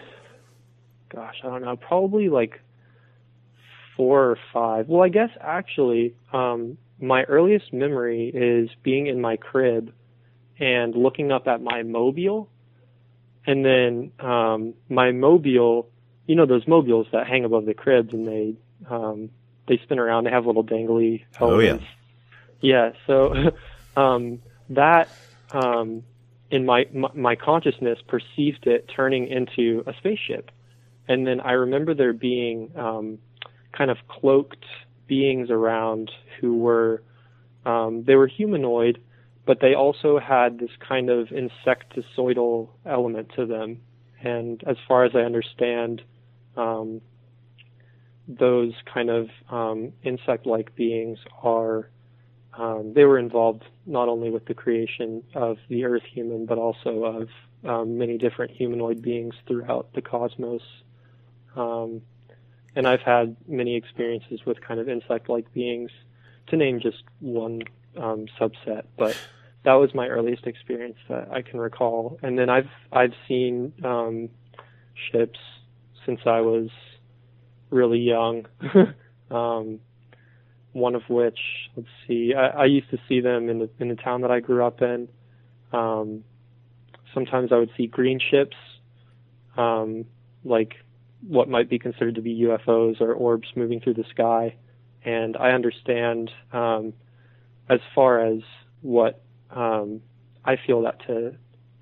gosh, 1.10 1.42
I 1.44 1.48
don't 1.48 1.64
know, 1.64 1.76
probably 1.76 2.30
like 2.30 2.62
four 3.96 4.32
or 4.32 4.38
five. 4.54 4.88
Well, 4.88 5.04
I 5.04 5.10
guess 5.10 5.30
actually, 5.40 6.16
um, 6.32 6.78
my 7.00 7.24
earliest 7.24 7.74
memory 7.74 8.30
is 8.34 8.70
being 8.84 9.08
in 9.08 9.20
my 9.20 9.36
crib 9.38 9.94
and 10.60 10.96
looking 10.96 11.32
up 11.32 11.48
at 11.48 11.62
my 11.62 11.84
mobile, 11.84 12.50
and 13.46 13.66
then 13.66 14.12
um, 14.20 14.74
my 14.90 15.12
mobile, 15.12 15.90
you 16.28 16.36
know, 16.36 16.46
those 16.46 16.68
mobiles 16.68 17.08
that 17.12 17.28
hang 17.28 17.44
above 17.44 17.66
the 17.66 17.74
cribs 17.74 18.14
and 18.14 18.28
they 18.28 18.56
um, 18.90 19.30
they 19.68 19.78
spin 19.84 20.00
around. 20.00 20.24
They 20.26 20.32
have 20.32 20.46
little 20.46 20.64
dangly 20.64 21.26
Oh, 21.40 21.60
yeah. 21.60 21.80
Yeah. 22.62 22.92
So 23.06 23.52
um, 23.98 24.42
that 24.70 25.10
um, 25.52 26.04
in 26.56 26.66
my, 26.66 26.86
my 26.94 27.10
my 27.14 27.36
consciousness 27.36 28.00
perceived 28.08 28.66
it 28.66 28.90
turning 28.96 29.28
into 29.28 29.84
a 29.86 29.94
spaceship, 30.00 30.52
and 31.08 31.28
then 31.28 31.42
I 31.42 31.52
remember 31.52 31.94
there 31.94 32.14
being 32.14 32.72
um, 32.78 33.20
kind 33.78 33.92
of 33.92 33.98
cloaked 34.08 34.66
beings 35.06 35.50
around 35.50 36.12
who 36.40 36.58
were 36.58 37.04
um, 37.66 38.04
they 38.08 38.16
were 38.16 38.28
humanoid, 38.28 39.02
but 39.46 39.60
they 39.60 39.74
also 39.74 40.18
had 40.18 40.60
this 40.60 40.70
kind 40.80 41.10
of 41.10 41.28
insecticidal 41.28 42.70
element 42.86 43.32
to 43.36 43.46
them. 43.46 43.82
And 44.22 44.64
as 44.66 44.78
far 44.88 45.04
as 45.04 45.12
I 45.14 45.20
understand, 45.20 46.02
um, 46.56 47.02
those 48.28 48.74
kind 48.92 49.10
of 49.10 49.28
um, 49.50 49.92
insect-like 50.04 50.76
beings 50.76 51.20
are 51.44 51.90
um, 52.58 52.94
they 52.94 53.04
were 53.04 53.20
involved 53.20 53.64
not 53.86 54.08
only 54.08 54.30
with 54.30 54.46
the 54.46 54.54
creation 54.54 55.24
of 55.34 55.58
the 55.70 55.86
Earth 55.86 56.04
human, 56.04 56.46
but 56.46 56.58
also 56.58 57.04
of 57.04 57.30
um, 57.68 57.98
many 57.98 58.18
different 58.18 58.52
humanoid 58.52 59.02
beings 59.02 59.36
throughout 59.48 59.94
the 59.94 60.02
cosmos. 60.02 60.62
Um, 61.56 62.02
and 62.76 62.88
I've 62.88 63.02
had 63.02 63.36
many 63.48 63.76
experiences 63.76 64.42
with 64.46 64.62
kind 64.62 64.80
of 64.80 64.90
insect-like 64.90 65.54
beings, 65.54 65.92
to 66.48 66.58
name 66.58 66.80
just 66.80 67.04
one 67.20 67.64
um, 67.98 68.28
subset. 68.40 68.84
But 68.98 69.18
that 69.64 69.74
was 69.74 69.94
my 69.94 70.08
earliest 70.08 70.46
experience 70.46 70.98
that 71.10 71.30
I 71.32 71.42
can 71.42 71.60
recall. 71.60 72.20
And 72.22 72.38
then 72.38 72.50
I've 72.50 72.70
I've 72.92 73.14
seen 73.28 73.74
um, 73.84 74.30
ships 75.12 75.40
since 76.06 76.22
I 76.26 76.42
was 76.42 76.70
really 77.70 78.00
young. 78.00 78.46
one 80.76 80.94
of 80.94 81.04
which, 81.10 81.40
let's 81.78 81.88
see, 82.06 82.34
I, 82.38 82.48
I 82.48 82.66
used 82.66 82.90
to 82.90 82.98
see 83.08 83.22
them 83.22 83.48
in 83.48 83.60
the 83.60 83.70
in 83.80 83.88
the 83.88 83.96
town 83.96 84.22
that 84.22 84.32
I 84.32 84.42
grew 84.42 84.66
up 84.66 84.82
in. 84.82 85.08
Um, 85.72 86.26
sometimes 87.14 87.54
I 87.54 87.58
would 87.58 87.72
see 87.78 87.88
green 87.88 88.20
ships, 88.20 88.58
um, 89.56 90.04
like 90.44 90.74
what 91.26 91.48
might 91.48 91.70
be 91.70 91.80
considered 91.80 92.16
to 92.16 92.22
be 92.22 92.42
UFOs 92.42 93.00
or 93.00 93.14
orbs 93.14 93.48
moving 93.56 93.80
through 93.80 93.94
the 93.94 94.04
sky. 94.10 94.56
And 95.06 95.38
I 95.38 95.52
understand, 95.52 96.30
um, 96.52 96.92
as 97.70 97.80
far 97.94 98.20
as 98.20 98.42
what 98.82 99.24
um, 99.52 100.02
I 100.44 100.58
feel 100.68 100.82
that 100.82 101.08
to 101.08 101.36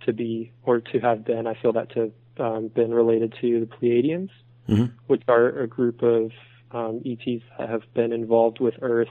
to 0.06 0.14
be 0.14 0.52
or 0.62 0.82
to 0.82 1.00
have 1.00 1.26
been, 1.26 1.48
I 1.48 1.56
feel 1.60 1.74
that 1.74 1.90
to 1.94 2.00
have 2.00 2.14
um, 2.46 2.68
been 2.68 2.94
related 2.94 3.34
to 3.42 3.60
the 3.60 3.66
Pleiadians, 3.66 4.30
Mm-hmm. 4.70 4.96
which 5.08 5.24
are 5.28 5.50
a 5.60 5.68
group 5.68 6.04
of 6.04 6.32
um, 6.74 7.02
ETs 7.06 7.44
that 7.58 7.70
have 7.70 7.84
been 7.94 8.12
involved 8.12 8.60
with 8.60 8.74
Earth 8.82 9.08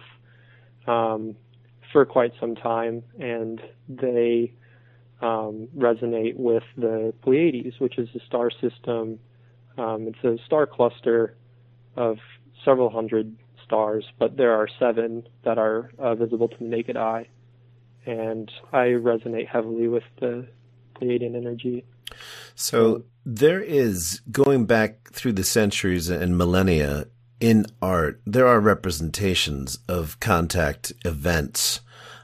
um, 0.87 1.37
for 1.93 2.05
quite 2.05 2.33
some 2.41 2.55
time, 2.55 3.03
and 3.19 3.61
they 3.89 4.53
um, 5.21 5.69
resonate 5.77 6.37
with 6.37 6.65
the 6.77 7.15
Pleiades, 7.23 7.79
which 7.79 7.99
is 7.99 8.09
a 8.15 8.21
star 8.27 8.51
system. 8.51 9.19
Um, 9.79 10.09
it's 10.09 10.25
a 10.25 10.43
star 10.45 10.67
cluster 10.67 11.37
of 11.97 12.19
several 12.65 12.91
hundred 12.91 13.37
stars, 13.65 14.05
but 14.19 14.37
there 14.37 14.53
are 14.53 14.69
seven 14.79 15.27
that 15.45 15.59
are 15.59 15.91
uh, 15.99 16.15
visible 16.15 16.49
to 16.49 16.57
the 16.59 16.65
naked 16.65 16.97
eye, 16.97 17.29
and 18.05 18.51
I 18.73 18.87
resonate 18.89 19.49
heavily 19.49 19.89
with 19.89 20.05
the 20.21 20.49
Pleiadian 20.97 21.37
energy. 21.37 21.85
So 22.55 23.05
there 23.25 23.61
is 23.61 24.21
going 24.31 24.67
back 24.67 25.11
through 25.13 25.35
the 25.35 25.45
centuries 25.45 26.11
and 26.11 26.37
millennia 26.37 27.07
in 27.43 27.67
art, 27.83 28.21
there 28.25 28.47
are 28.47 28.61
representations 28.61 29.79
of 29.89 30.19
contact 30.21 30.93
events. 31.05 31.81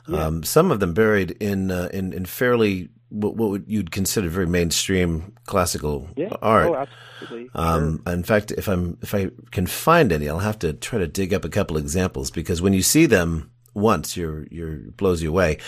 Um, 0.07 0.43
some 0.43 0.71
of 0.71 0.81
them 0.81 0.95
buried 0.95 1.33
in 1.33 1.71
uh, 1.71 1.91
in, 1.93 2.15
in 2.15 2.25
fairly 2.25 2.89
what, 3.11 3.37
what 3.37 3.51
would 3.51 3.65
you'd 3.67 3.91
consider 3.91 4.29
very 4.31 4.47
mainstream 4.47 5.35
classical 5.45 6.09
Yeah. 6.17 6.33
art. 6.41 6.69
Oh, 6.69 6.75
absolutely. 6.77 7.51
Um, 7.55 8.03
in 8.07 8.23
fact, 8.23 8.51
if 8.53 8.69
I'm 8.69 8.97
if 9.03 9.15
I 9.15 9.31
can 9.51 9.67
find 9.67 10.11
any, 10.13 10.27
I'll 10.29 10.39
have 10.39 10.59
to 10.61 10.73
try 10.73 10.99
to 10.99 11.07
dig 11.09 11.35
up 11.35 11.45
a 11.45 11.51
couple 11.51 11.77
examples 11.77 12.31
because 12.31 12.63
when 12.63 12.73
you 12.73 12.83
see 12.83 13.05
them 13.07 13.51
once, 13.75 14.17
you're 14.17 14.47
you're 14.51 14.75
it 14.89 14.97
blows 14.97 15.21
you 15.23 15.29
away. 15.29 15.59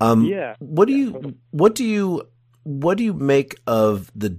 Um, 0.00 0.24
Yeah. 0.26 0.56
What 0.58 0.88
do 0.88 0.92
Yeah, 0.92 0.98
you 0.98 1.34
what 1.52 1.74
do 1.74 1.84
you 1.84 2.22
what 2.64 2.98
do 2.98 3.04
you 3.04 3.14
make 3.14 3.54
of 3.66 4.10
the 4.14 4.38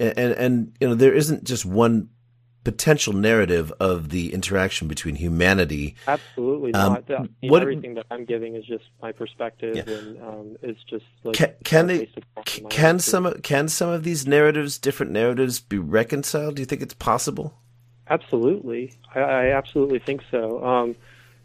and 0.00 0.18
and 0.18 0.72
you 0.80 0.88
know 0.88 0.94
there 0.94 1.12
isn't 1.12 1.44
just 1.44 1.66
one 1.66 2.08
potential 2.64 3.12
narrative 3.12 3.72
of 3.78 4.08
the 4.08 4.32
interaction 4.32 4.88
between 4.88 5.16
humanity. 5.16 5.94
Absolutely 6.08 6.72
Um, 6.74 6.94
not. 6.94 7.06
The- 7.06 7.28
you 7.42 7.48
know, 7.48 7.52
what- 7.52 7.62
everything 7.62 7.94
that 7.94 8.06
I'm 8.10 8.24
giving 8.24 8.54
is 8.56 8.64
just 8.64 8.84
my 9.02 9.12
perspective, 9.12 9.76
Yeah. 9.76 9.94
and 9.94 10.22
um, 10.22 10.56
it's 10.62 10.82
just 10.84 11.04
like 11.22 11.36
Can, 11.36 11.52
can 11.64 11.86
they 11.86 11.98
based 12.00 12.16
upon 12.16 12.46
c- 12.46 12.62
my 12.62 12.70
can 12.70 12.98
some 12.98 13.26
of- 13.26 13.42
can 13.42 13.68
some 13.68 13.90
of 13.90 14.02
these 14.02 14.26
narratives, 14.26 14.78
different 14.78 15.12
narratives, 15.12 15.60
be 15.60 15.78
reconciled? 15.78 16.56
Do 16.56 16.62
you 16.62 16.66
think 16.66 16.80
it's 16.82 16.94
possible? 16.94 17.54
Absolutely, 18.08 18.92
I, 19.14 19.20
I 19.20 19.46
absolutely 19.52 19.98
think 19.98 20.22
so. 20.30 20.64
Um, 20.64 20.96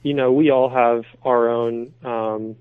you 0.04 0.14
know, 0.14 0.32
we 0.32 0.50
all 0.50 0.70
have 0.70 1.04
our 1.24 1.50
own 1.50 1.92
um, 2.04 2.56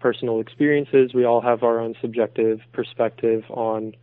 personal 0.00 0.40
experiences. 0.40 1.12
We 1.14 1.24
all 1.24 1.40
have 1.40 1.62
our 1.62 1.78
own 1.78 1.94
subjective 2.00 2.60
perspective 2.72 3.44
on 3.50 3.94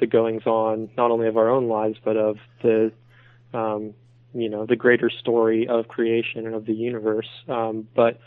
the 0.00 0.06
goings 0.06 0.44
on, 0.46 0.88
not 0.96 1.10
only 1.10 1.28
of 1.28 1.36
our 1.36 1.48
own 1.48 1.68
lives, 1.68 1.98
but 2.02 2.16
of 2.16 2.38
the, 2.62 2.90
um, 3.54 3.94
you 4.34 4.48
know, 4.48 4.66
the 4.66 4.76
greater 4.76 5.08
story 5.10 5.68
of 5.68 5.88
creation 5.88 6.46
and 6.46 6.54
of 6.54 6.66
the 6.66 6.74
universe. 6.74 7.28
Um, 7.48 7.88
but 7.94 8.18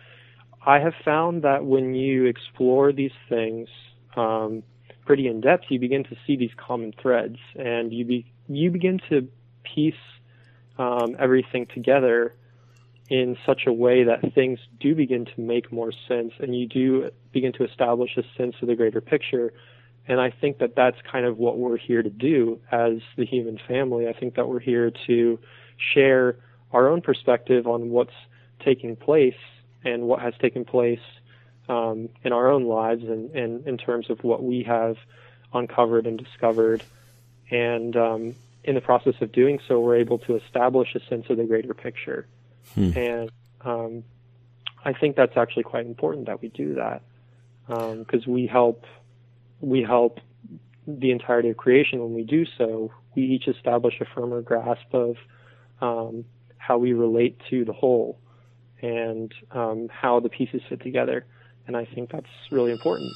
I 0.65 0.79
have 0.79 0.93
found 1.03 1.43
that 1.43 1.65
when 1.65 1.93
you 1.93 2.25
explore 2.25 2.91
these 2.91 3.11
things 3.29 3.67
um, 4.15 4.63
pretty 5.05 5.27
in 5.27 5.41
depth, 5.41 5.65
you 5.69 5.79
begin 5.79 6.03
to 6.05 6.15
see 6.25 6.35
these 6.35 6.51
common 6.57 6.93
threads, 7.01 7.37
and 7.55 7.93
you 7.93 8.05
be 8.05 8.25
you 8.47 8.71
begin 8.71 8.99
to 9.09 9.27
piece 9.63 9.93
um, 10.77 11.15
everything 11.19 11.67
together 11.73 12.33
in 13.09 13.37
such 13.45 13.61
a 13.67 13.73
way 13.73 14.03
that 14.03 14.33
things 14.33 14.59
do 14.79 14.93
begin 14.93 15.25
to 15.25 15.41
make 15.41 15.71
more 15.71 15.93
sense, 16.07 16.33
and 16.39 16.55
you 16.55 16.67
do 16.67 17.09
begin 17.31 17.53
to 17.53 17.63
establish 17.63 18.17
a 18.17 18.23
sense 18.37 18.55
of 18.61 18.67
the 18.67 18.75
greater 18.75 19.01
picture. 19.01 19.53
And 20.07 20.21
I 20.21 20.31
think 20.31 20.59
that 20.59 20.75
that's 20.75 20.97
kind 21.01 21.25
of 21.25 21.37
what 21.37 21.57
we're 21.57 21.77
here 21.77 22.01
to 22.01 22.09
do 22.09 22.61
as 22.71 22.99
the 23.17 23.25
human 23.25 23.59
family. 23.67 24.07
I 24.07 24.13
think 24.13 24.35
that 24.35 24.47
we're 24.47 24.59
here 24.59 24.91
to 25.07 25.39
share 25.77 26.37
our 26.71 26.87
own 26.87 27.01
perspective 27.01 27.67
on 27.67 27.89
what's 27.89 28.13
taking 28.63 28.95
place 28.95 29.35
and 29.83 30.03
what 30.03 30.21
has 30.21 30.33
taken 30.41 30.65
place 30.65 31.01
um, 31.69 32.09
in 32.23 32.31
our 32.31 32.49
own 32.49 32.65
lives 32.65 33.03
and, 33.03 33.31
and 33.31 33.67
in 33.67 33.77
terms 33.77 34.09
of 34.09 34.23
what 34.23 34.43
we 34.43 34.63
have 34.63 34.97
uncovered 35.53 36.07
and 36.07 36.17
discovered. 36.17 36.83
And 37.51 37.95
um, 37.95 38.35
in 38.63 38.75
the 38.75 38.81
process 38.81 39.15
of 39.21 39.31
doing 39.31 39.59
so, 39.67 39.79
we're 39.79 39.97
able 39.97 40.19
to 40.19 40.35
establish 40.35 40.95
a 40.95 40.99
sense 41.07 41.29
of 41.29 41.37
the 41.37 41.43
greater 41.43 41.73
picture. 41.73 42.27
And 42.97 43.31
um, 43.61 44.03
I 44.83 44.93
think 44.93 45.15
that's 45.15 45.35
actually 45.37 45.63
quite 45.63 45.85
important 45.85 46.27
that 46.27 46.41
we 46.41 46.49
do 46.49 46.75
that 46.75 47.01
because 47.67 48.25
we 48.25 48.47
help 48.47 48.85
we 49.61 49.83
help 49.83 50.19
the 50.87 51.11
entirety 51.11 51.49
of 51.49 51.57
creation 51.57 51.99
when 51.99 52.13
we 52.13 52.23
do 52.23 52.45
so. 52.57 52.91
We 53.15 53.23
each 53.23 53.47
establish 53.47 53.95
a 53.99 54.05
firmer 54.15 54.41
grasp 54.41 54.93
of 54.93 55.15
um, 55.81 56.25
how 56.57 56.77
we 56.77 56.93
relate 56.93 57.39
to 57.49 57.65
the 57.65 57.73
whole 57.73 58.19
and 58.81 59.33
um, 59.51 59.89
how 59.91 60.19
the 60.19 60.29
pieces 60.29 60.61
fit 60.69 60.81
together. 60.81 61.25
And 61.65 61.75
I 61.75 61.85
think 61.85 62.11
that's 62.11 62.27
really 62.51 62.71
important. 62.71 63.11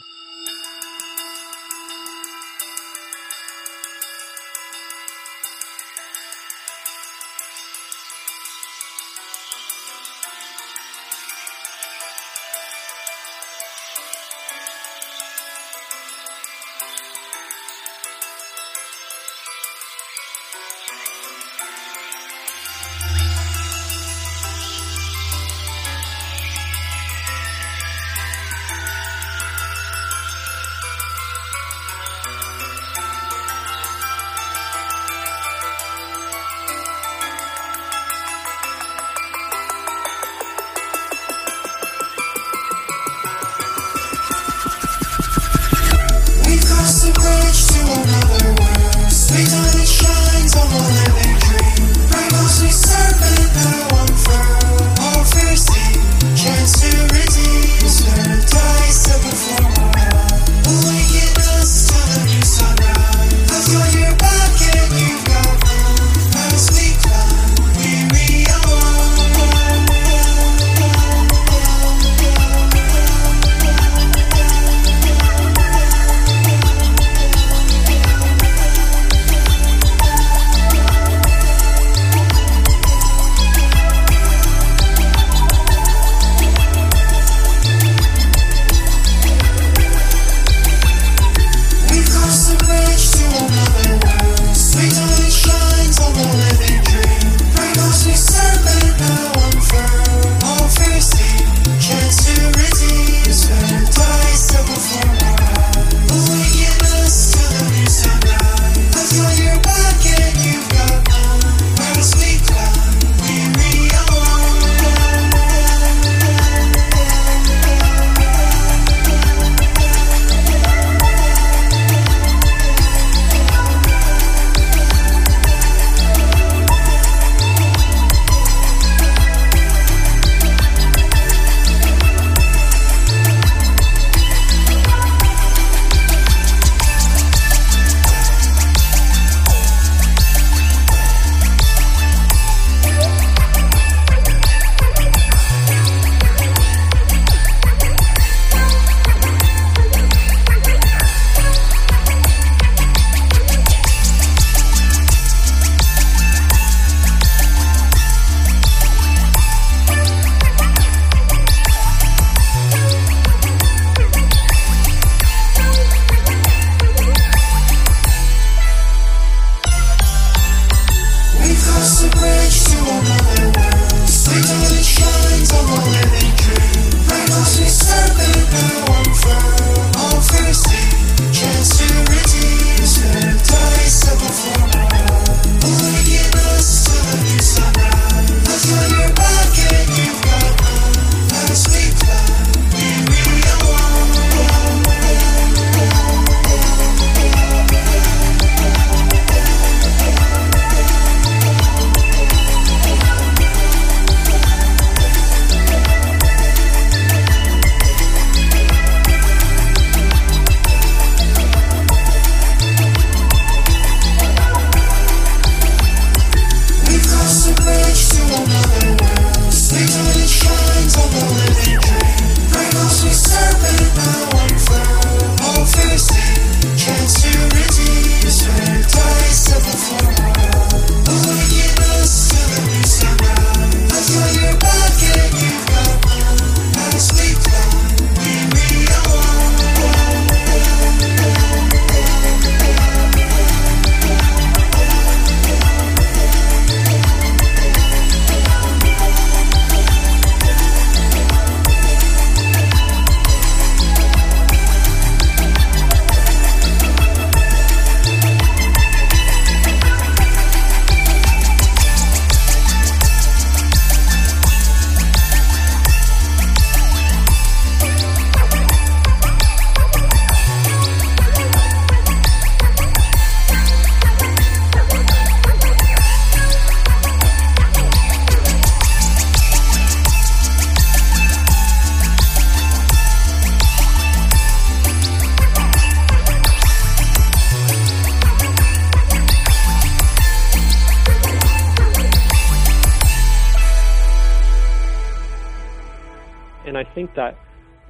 Think 297.01 297.15
that 297.15 297.35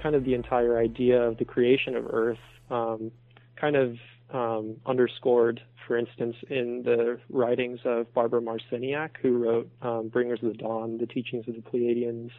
kind 0.02 0.16
of 0.16 0.24
the 0.24 0.34
entire 0.34 0.80
idea 0.80 1.22
of 1.22 1.38
the 1.38 1.46
creation 1.46 1.96
of 1.96 2.06
Earth 2.10 2.38
um, 2.70 3.12
kind 3.60 3.76
of 3.76 3.98
um, 4.34 4.78
underscored, 4.86 5.62
for 5.86 5.98
instance, 5.98 6.38
in 6.50 6.84
the 6.84 7.20
writings 7.30 7.80
of 7.84 8.12
Barbara 8.14 8.42
Marciniak, 8.42 9.10
who 9.22 9.38
wrote 9.38 9.70
um, 9.82 10.08
Bringers 10.08 10.40
of 10.42 10.50
the 10.50 10.58
Dawn, 10.58 10.98
The 10.98 11.06
Teachings 11.06 11.46
of 11.48 11.56
the 11.56 11.62
Pleiadians, 11.62 12.32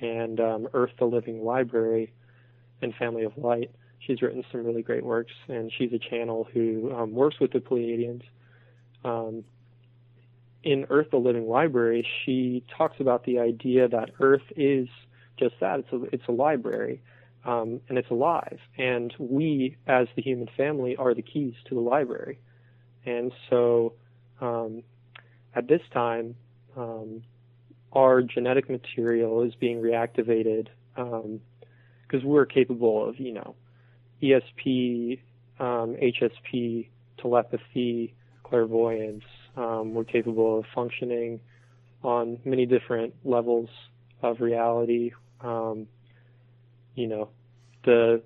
and 0.00 0.38
um, 0.38 0.68
Earth, 0.74 0.92
the 0.98 1.06
Living 1.06 1.44
Library, 1.44 2.12
and 2.82 2.94
Family 2.94 3.24
of 3.24 3.36
Light. 3.36 3.72
She's 3.98 4.22
written 4.22 4.44
some 4.52 4.64
really 4.64 4.82
great 4.82 5.04
works, 5.04 5.32
and 5.48 5.72
she's 5.76 5.92
a 5.92 5.98
channel 5.98 6.46
who 6.54 6.94
um, 6.94 7.12
works 7.12 7.40
with 7.40 7.52
the 7.52 7.58
Pleiadians. 7.58 8.22
Um, 9.04 9.42
in 10.62 10.86
Earth, 10.88 11.08
the 11.10 11.16
Living 11.16 11.48
Library, 11.48 12.06
she 12.24 12.64
talks 12.76 13.00
about 13.00 13.24
the 13.24 13.40
idea 13.40 13.88
that 13.88 14.10
Earth 14.20 14.42
is 14.56 14.88
just 15.38 15.54
that. 15.60 15.80
It's 15.80 15.92
a, 15.92 16.02
it's 16.12 16.28
a 16.28 16.32
library, 16.32 17.02
um, 17.44 17.80
and 17.88 17.98
it's 17.98 18.10
alive. 18.10 18.58
And 18.78 19.14
we, 19.18 19.76
as 19.86 20.08
the 20.16 20.22
human 20.22 20.48
family, 20.56 20.96
are 20.96 21.14
the 21.14 21.22
keys 21.22 21.54
to 21.68 21.74
the 21.74 21.80
library. 21.80 22.38
And 23.04 23.32
so, 23.50 23.94
um, 24.40 24.82
at 25.54 25.68
this 25.68 25.80
time, 25.92 26.34
um, 26.76 27.22
our 27.92 28.20
genetic 28.20 28.68
material 28.68 29.42
is 29.42 29.54
being 29.54 29.80
reactivated 29.80 30.68
because 30.94 32.24
we're 32.24 32.46
capable 32.46 33.08
of, 33.08 33.18
you 33.18 33.32
know, 33.32 33.54
ESP, 34.22 35.18
HSP, 35.60 36.88
telepathy, 37.18 38.14
clairvoyance. 38.44 39.24
Um, 39.56 39.94
we're 39.94 40.04
capable 40.04 40.58
of 40.58 40.66
functioning 40.74 41.40
on 42.02 42.38
many 42.44 42.66
different 42.66 43.14
levels 43.24 43.68
of 44.22 44.40
reality 44.40 45.12
um, 45.40 45.86
you 46.94 47.06
know, 47.06 47.28
the 47.84 48.22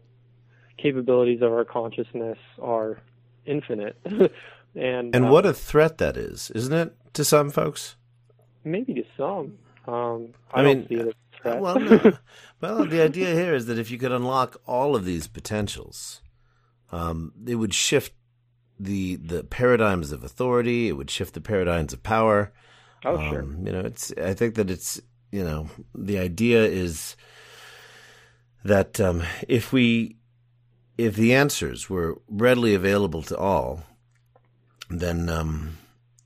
capabilities 0.79 1.43
of 1.43 1.53
our 1.53 1.65
consciousness 1.65 2.39
are 2.61 3.01
infinite. 3.45 3.97
and 4.05 5.15
and 5.15 5.27
uh, 5.27 5.29
what 5.29 5.47
a 5.47 5.53
threat 5.53 5.99
that 5.99 6.17
is, 6.17 6.51
isn't 6.53 6.73
it, 6.73 6.95
to 7.15 7.25
some 7.25 7.51
folks? 7.51 7.97
maybe 8.65 8.95
to 8.95 9.05
some. 9.17 9.59
Um, 9.87 10.35
I, 10.53 10.61
I 10.61 10.63
don't 10.63 10.79
mean, 10.79 10.89
see 10.89 10.95
it 10.97 11.09
as 11.09 11.15
a 11.15 11.43
threat. 11.43 11.61
Well, 11.61 11.81
no. 11.81 12.13
well, 12.61 12.85
the 12.85 13.03
idea 13.03 13.35
here 13.35 13.55
is 13.55 13.67
that 13.67 13.79
if 13.79 13.91
you 13.91 13.99
could 13.99 14.13
unlock 14.13 14.61
all 14.67 14.95
of 14.95 15.05
these 15.05 15.27
potentials, 15.27 16.23
um, 16.93 17.33
it 17.47 17.57
would 17.57 17.75
shift 17.75 18.13
the 18.79 19.17
the 19.17 19.45
paradigms 19.45 20.13
of 20.13 20.25
authority. 20.25 20.89
It 20.89 20.93
would 20.93 21.11
shift 21.11 21.35
the 21.35 21.41
paradigms 21.41 21.93
of 21.93 22.03
power. 22.03 22.53
oh, 23.05 23.19
sure. 23.31 23.43
Um, 23.43 23.67
you 23.67 23.73
know, 23.73 23.81
it's. 23.81 24.13
I 24.23 24.35
think 24.35 24.55
that 24.57 24.71
it's. 24.71 25.01
You 25.31 25.45
know, 25.45 25.71
the 25.95 26.19
idea 26.19 26.65
is 26.65 27.17
that 28.65 29.01
um, 29.01 29.23
if 29.49 29.73
we, 29.73 30.17
if 30.99 31.15
the 31.15 31.35
answers 31.35 31.89
were 31.89 32.21
readily 32.29 32.75
available 32.75 33.23
to 33.23 33.37
all, 33.37 33.85
then 34.89 35.29
um, 35.29 35.79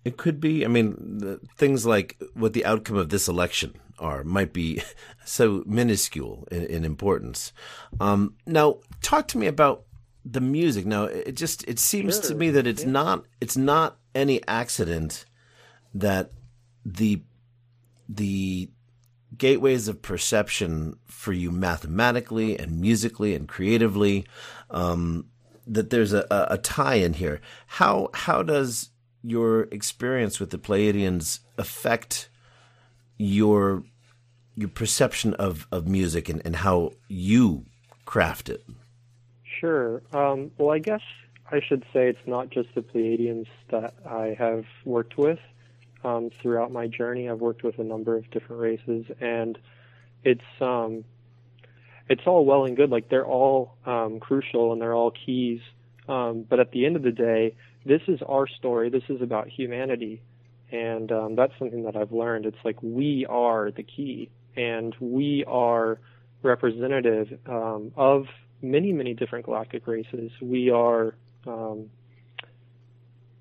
it 0.05 0.17
could 0.17 0.41
be. 0.41 0.65
I 0.65 0.69
mean, 0.69 1.19
the, 1.19 1.41
things 1.57 1.85
like 1.85 2.21
what 2.35 2.53
the 2.55 2.65
outcome 2.65 2.97
of 2.97 3.11
this 3.11 3.29
election 3.29 3.75
are 3.99 4.25
might 4.25 4.53
be 4.53 4.83
so 5.25 5.63
minuscule 5.67 6.49
in, 6.51 6.65
in 6.67 6.85
importance. 6.85 7.53
Um, 8.01 8.35
now, 8.47 8.79
talk 9.03 9.29
to 9.29 9.39
me 9.39 9.47
about 9.47 9.85
the 10.25 10.41
music. 10.41 10.87
Now, 10.87 11.05
it 11.05 11.33
just 11.33 11.67
it 11.69 11.79
seems 11.79 12.19
to 12.21 12.35
me 12.35 12.51
that 12.51 12.67
it's 12.67 12.85
yeah. 12.85 12.91
not 12.91 13.25
it's 13.41 13.57
not 13.57 13.99
any 14.15 14.47
accident 14.49 15.27
that 15.93 16.33
the 16.85 17.23
the 18.09 18.71
gateways 19.37 19.89
of 19.89 20.03
perception 20.03 20.97
for 21.07 21.33
you 21.33 21.51
mathematically 21.51 22.59
and 22.59 22.81
musically 22.81 23.35
and 23.35 23.49
creatively 23.49 24.27
um, 24.71 25.27
that 25.67 25.91
there's 25.91 26.13
a, 26.13 26.27
a, 26.31 26.59
tie 26.59 26.97
in 26.97 27.15
here 27.15 27.41
how 27.67 28.11
how 28.13 28.43
does 28.43 28.91
your 29.23 29.63
experience 29.65 30.39
with 30.39 30.51
the 30.51 30.59
Pleiadians 30.59 31.41
affect 31.57 32.29
your 33.17 33.85
your 34.57 34.69
perception 34.69 35.35
of, 35.35 35.67
of 35.73 35.89
music 35.89 36.29
and, 36.29 36.43
and 36.45 36.57
how 36.57 36.93
you 37.09 37.65
craft 38.05 38.49
it 38.49 38.65
Sure. 39.65 40.03
Um, 40.13 40.51
well, 40.59 40.75
I 40.75 40.79
guess 40.79 41.01
I 41.51 41.61
should 41.67 41.85
say 41.91 42.09
it's 42.09 42.27
not 42.27 42.51
just 42.51 42.69
the 42.75 42.83
Pleiadians 42.83 43.47
that 43.71 43.95
I 44.05 44.37
have 44.39 44.65
worked 44.85 45.17
with. 45.17 45.39
Um, 46.05 46.31
throughout 46.43 46.71
my 46.71 46.87
journey, 46.87 47.31
I've 47.31 47.41
worked 47.41 47.63
with 47.63 47.79
a 47.79 47.85
number 47.85 48.17
of 48.17 48.31
different 48.31 48.61
races, 48.61 49.07
and 49.21 49.59
it's 50.23 50.45
um, 50.61 51.05
it's 52.09 52.23
all 52.27 52.45
well 52.45 52.65
and 52.65 52.77
good. 52.77 52.91
Like 52.91 53.09
they're 53.09 53.27
all 53.27 53.77
um, 53.87 54.21
crucial 54.21 54.73
and 54.73 54.81
they're 54.81 54.95
all 54.95 55.11
keys. 55.11 55.61
Um, 56.07 56.45
but 56.49 56.61
at 56.61 56.71
the 56.73 56.85
end 56.85 56.97
of 56.97 57.03
the 57.03 57.11
day, 57.11 57.57
this 57.87 58.03
is 58.09 58.21
our 58.27 58.47
story. 58.47 58.91
This 58.91 59.05
is 59.09 59.23
about 59.23 59.49
humanity, 59.49 60.21
and 60.71 61.11
um, 61.11 61.37
that's 61.37 61.53
something 61.59 61.85
that 61.85 61.97
I've 61.97 62.13
learned. 62.13 62.47
It's 62.47 62.63
like 62.65 62.83
we 62.83 63.27
are 63.29 63.71
the 63.71 63.83
key, 63.83 64.31
and 64.57 64.95
we 65.01 65.45
are 65.47 65.99
representative 66.43 67.39
um, 67.47 67.93
of 67.97 68.27
many, 68.61 68.93
many 68.93 69.15
different 69.15 69.47
galactic 69.47 69.87
races. 69.87 70.31
We 70.41 70.71
are, 70.71 71.15
um, 71.47 71.91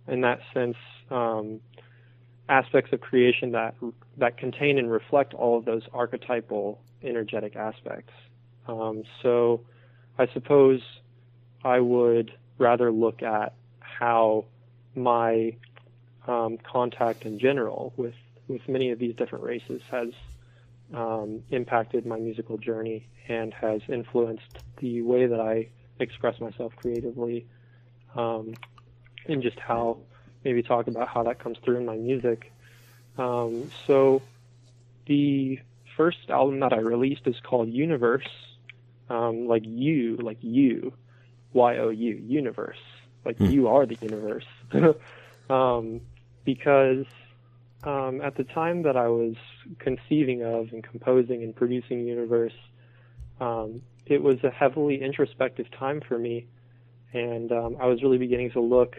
in 0.07 0.21
that 0.21 0.39
sense, 0.53 0.77
um, 1.11 1.59
aspects 2.49 2.91
of 2.91 2.99
creation 3.01 3.51
that 3.51 3.75
that 4.17 4.37
contain 4.37 4.77
and 4.77 4.91
reflect 4.91 5.33
all 5.33 5.57
of 5.57 5.65
those 5.65 5.83
archetypal 5.93 6.81
energetic 7.03 7.55
aspects. 7.55 8.13
Um, 8.67 9.03
so 9.21 9.61
I 10.17 10.27
suppose 10.33 10.81
I 11.63 11.79
would 11.79 12.31
rather 12.57 12.91
look 12.91 13.23
at 13.23 13.53
how 13.79 14.45
my 14.95 15.55
um, 16.27 16.57
contact 16.63 17.23
in 17.25 17.39
general 17.39 17.93
with 17.97 18.13
with 18.47 18.61
many 18.67 18.91
of 18.91 18.99
these 18.99 19.15
different 19.15 19.43
races 19.43 19.81
has 19.89 20.09
um, 20.93 21.41
impacted 21.49 22.05
my 22.05 22.17
musical 22.17 22.57
journey 22.57 23.07
and 23.27 23.53
has 23.53 23.81
influenced 23.87 24.59
the 24.79 25.01
way 25.01 25.27
that 25.27 25.39
I 25.39 25.69
express 25.99 26.39
myself 26.41 26.73
creatively, 26.75 27.47
um, 28.15 28.53
and 29.27 29.41
just 29.41 29.57
how 29.59 29.99
maybe 30.43 30.61
talk 30.63 30.87
about 30.87 31.07
how 31.07 31.23
that 31.23 31.39
comes 31.39 31.57
through 31.63 31.77
in 31.77 31.85
my 31.85 31.95
music. 31.95 32.51
Um, 33.17 33.71
so 33.87 34.23
the 35.07 35.59
first 35.97 36.29
album 36.29 36.59
that 36.61 36.73
I 36.73 36.77
released 36.77 37.27
is 37.27 37.35
called 37.43 37.69
Universe, 37.69 38.27
um, 39.09 39.47
like 39.47 39.63
you, 39.65 40.17
like 40.17 40.37
you, 40.41 40.93
Y 41.53 41.77
O 41.77 41.89
U, 41.89 42.23
universe, 42.27 42.77
like 43.25 43.37
Hmm. 43.37 43.45
you 43.45 43.67
are 43.67 43.85
the 43.85 43.97
universe. 44.01 44.45
um, 45.49 46.01
because 46.45 47.05
um, 47.83 48.21
at 48.21 48.35
the 48.35 48.43
time 48.43 48.83
that 48.83 48.95
I 48.97 49.07
was 49.07 49.35
conceiving 49.79 50.43
of 50.43 50.69
and 50.71 50.83
composing 50.83 51.43
and 51.43 51.55
producing 51.55 52.05
Universe, 52.05 52.53
um, 53.39 53.81
it 54.05 54.21
was 54.21 54.37
a 54.43 54.49
heavily 54.49 55.01
introspective 55.01 55.67
time 55.77 56.01
for 56.07 56.17
me, 56.17 56.47
and 57.13 57.51
um, 57.51 57.77
I 57.79 57.87
was 57.87 58.01
really 58.01 58.17
beginning 58.17 58.51
to 58.51 58.61
look 58.61 58.95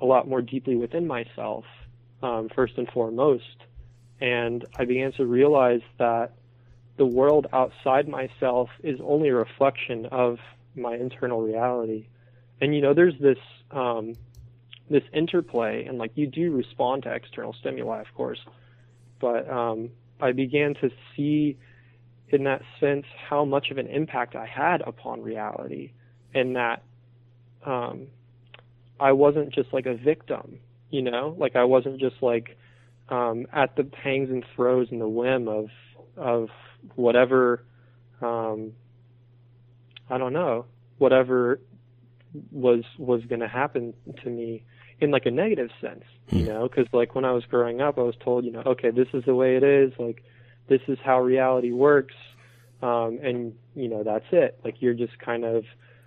a 0.00 0.06
lot 0.06 0.28
more 0.28 0.42
deeply 0.42 0.76
within 0.76 1.06
myself, 1.06 1.64
um, 2.22 2.48
first 2.54 2.74
and 2.76 2.88
foremost, 2.88 3.64
and 4.20 4.64
I 4.76 4.84
began 4.84 5.12
to 5.12 5.26
realize 5.26 5.82
that 5.98 6.32
the 6.96 7.06
world 7.06 7.46
outside 7.52 8.08
myself 8.08 8.70
is 8.82 8.98
only 9.02 9.28
a 9.28 9.34
reflection 9.34 10.06
of 10.06 10.38
my 10.74 10.94
internal 10.94 11.42
reality, 11.42 12.08
and 12.60 12.74
you 12.74 12.80
know, 12.80 12.94
there's 12.94 13.18
this 13.20 13.38
um, 13.70 14.14
this 14.88 15.02
interplay 15.12 15.84
and 15.84 15.98
like 15.98 16.12
you 16.14 16.26
do 16.26 16.52
respond 16.52 17.02
to 17.02 17.12
external 17.12 17.52
stimuli 17.52 18.00
of 18.00 18.12
course. 18.14 18.40
But 19.20 19.48
um, 19.50 19.90
i 20.20 20.32
began 20.32 20.74
to 20.74 20.90
see 21.14 21.56
in 22.28 22.44
that 22.44 22.62
sense 22.80 23.04
how 23.28 23.44
much 23.44 23.70
of 23.70 23.78
an 23.78 23.86
impact 23.86 24.34
i 24.34 24.46
had 24.46 24.80
upon 24.82 25.22
reality 25.22 25.92
and 26.34 26.56
that 26.56 26.82
um, 27.64 28.06
i 29.00 29.12
wasn't 29.12 29.52
just 29.52 29.72
like 29.72 29.86
a 29.86 29.94
victim 29.94 30.58
you 30.90 31.02
know? 31.02 31.34
Like 31.38 31.56
i 31.56 31.64
wasn't 31.64 32.00
just 32.00 32.16
like 32.22 32.56
um, 33.08 33.46
at 33.52 33.76
the 33.76 33.84
pangs 33.84 34.30
and 34.30 34.44
throes 34.54 34.88
and 34.90 35.00
the 35.00 35.08
whim 35.08 35.48
of 35.48 35.66
of 36.16 36.48
whatever 36.94 37.64
um, 38.22 38.72
i 40.10 40.18
don't 40.18 40.32
know 40.32 40.66
whatever 40.98 41.60
was 42.50 42.84
was 42.98 43.22
going 43.28 43.40
to 43.40 43.48
happen 43.48 43.94
to 44.22 44.30
me 44.30 44.62
in 45.00 45.10
like 45.10 45.26
a 45.26 45.30
negative 45.30 45.68
sense, 45.80 46.04
you 46.30 46.44
know, 46.46 46.68
because 46.68 46.86
like 46.92 47.14
when 47.14 47.24
I 47.24 47.32
was 47.32 47.44
growing 47.44 47.82
up, 47.82 47.98
I 47.98 48.02
was 48.02 48.14
told, 48.24 48.44
you 48.46 48.50
know, 48.50 48.62
okay, 48.64 48.90
this 48.90 49.08
is 49.12 49.24
the 49.26 49.34
way 49.34 49.56
it 49.56 49.62
is, 49.62 49.92
like 49.98 50.24
this 50.68 50.80
is 50.88 50.98
how 51.04 51.20
reality 51.20 51.72
works, 51.72 52.14
um, 52.82 53.18
and 53.22 53.54
you 53.74 53.88
know 53.88 54.02
that's 54.02 54.24
it. 54.32 54.58
Like 54.64 54.76
you're 54.80 54.94
just 54.94 55.18
kind 55.18 55.44
of 55.44 55.64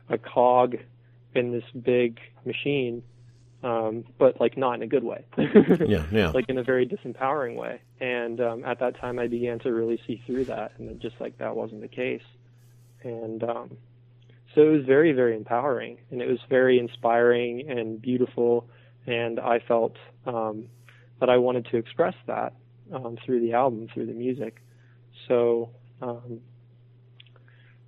a 0.09 0.17
cog 0.17 0.77
in 1.35 1.51
this 1.51 1.63
big 1.83 2.19
machine, 2.45 3.03
um, 3.63 4.05
but 4.17 4.39
like 4.39 4.57
not 4.57 4.75
in 4.75 4.83
a 4.83 4.87
good 4.87 5.03
way. 5.03 5.25
Yeah, 5.87 6.05
yeah. 6.11 6.29
like 6.29 6.49
in 6.49 6.57
a 6.57 6.63
very 6.63 6.85
disempowering 6.85 7.55
way. 7.55 7.81
And 7.99 8.39
um, 8.39 8.65
at 8.65 8.79
that 8.79 8.99
time, 8.99 9.19
I 9.19 9.27
began 9.27 9.59
to 9.59 9.71
really 9.71 9.99
see 10.07 10.21
through 10.25 10.45
that, 10.45 10.73
and 10.77 10.99
just 10.99 11.15
like 11.19 11.37
that 11.39 11.55
wasn't 11.55 11.81
the 11.81 11.87
case. 11.87 12.23
And 13.03 13.43
um, 13.43 13.77
so 14.55 14.61
it 14.61 14.69
was 14.69 14.85
very, 14.85 15.11
very 15.11 15.35
empowering, 15.35 15.97
and 16.11 16.21
it 16.21 16.27
was 16.27 16.39
very 16.49 16.79
inspiring 16.79 17.69
and 17.69 18.01
beautiful. 18.01 18.67
And 19.05 19.39
I 19.39 19.59
felt 19.59 19.95
um, 20.25 20.65
that 21.19 21.29
I 21.29 21.37
wanted 21.37 21.65
to 21.71 21.77
express 21.77 22.15
that 22.27 22.53
um, 22.93 23.17
through 23.25 23.41
the 23.41 23.53
album, 23.53 23.87
through 23.93 24.07
the 24.07 24.13
music. 24.13 24.61
So 25.27 25.69
um, 26.01 26.41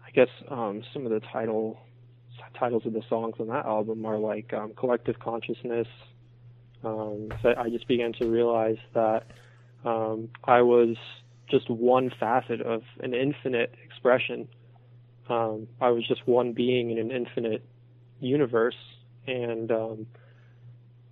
I 0.06 0.12
guess 0.14 0.30
um, 0.50 0.84
some 0.94 1.06
of 1.06 1.12
the 1.12 1.20
title 1.20 1.80
titles 2.58 2.86
of 2.86 2.94
the 2.94 3.04
songs 3.10 3.36
on 3.40 3.48
that 3.48 3.66
album 3.66 4.06
are 4.06 4.18
like 4.18 4.54
um, 4.54 4.74
collective 4.76 5.20
consciousness. 5.20 5.88
Um, 6.84 7.30
so 7.42 7.54
I 7.58 7.70
just 7.70 7.88
began 7.88 8.14
to 8.14 8.26
realize 8.28 8.78
that 8.94 9.26
um, 9.86 10.30
I 10.44 10.62
was 10.62 10.96
just 11.50 11.70
one 11.70 12.12
facet 12.20 12.62
of 12.62 12.82
an 13.02 13.14
infinite 13.14 13.76
expression. 13.84 14.48
Um, 15.30 15.68
I 15.80 15.90
was 15.90 16.08
just 16.08 16.28
one 16.28 16.54
being 16.54 16.92
in 16.92 16.98
an 16.98 17.12
infinite 17.12 17.64
universe, 18.20 18.76
and 19.28 19.72
um, 19.72 20.08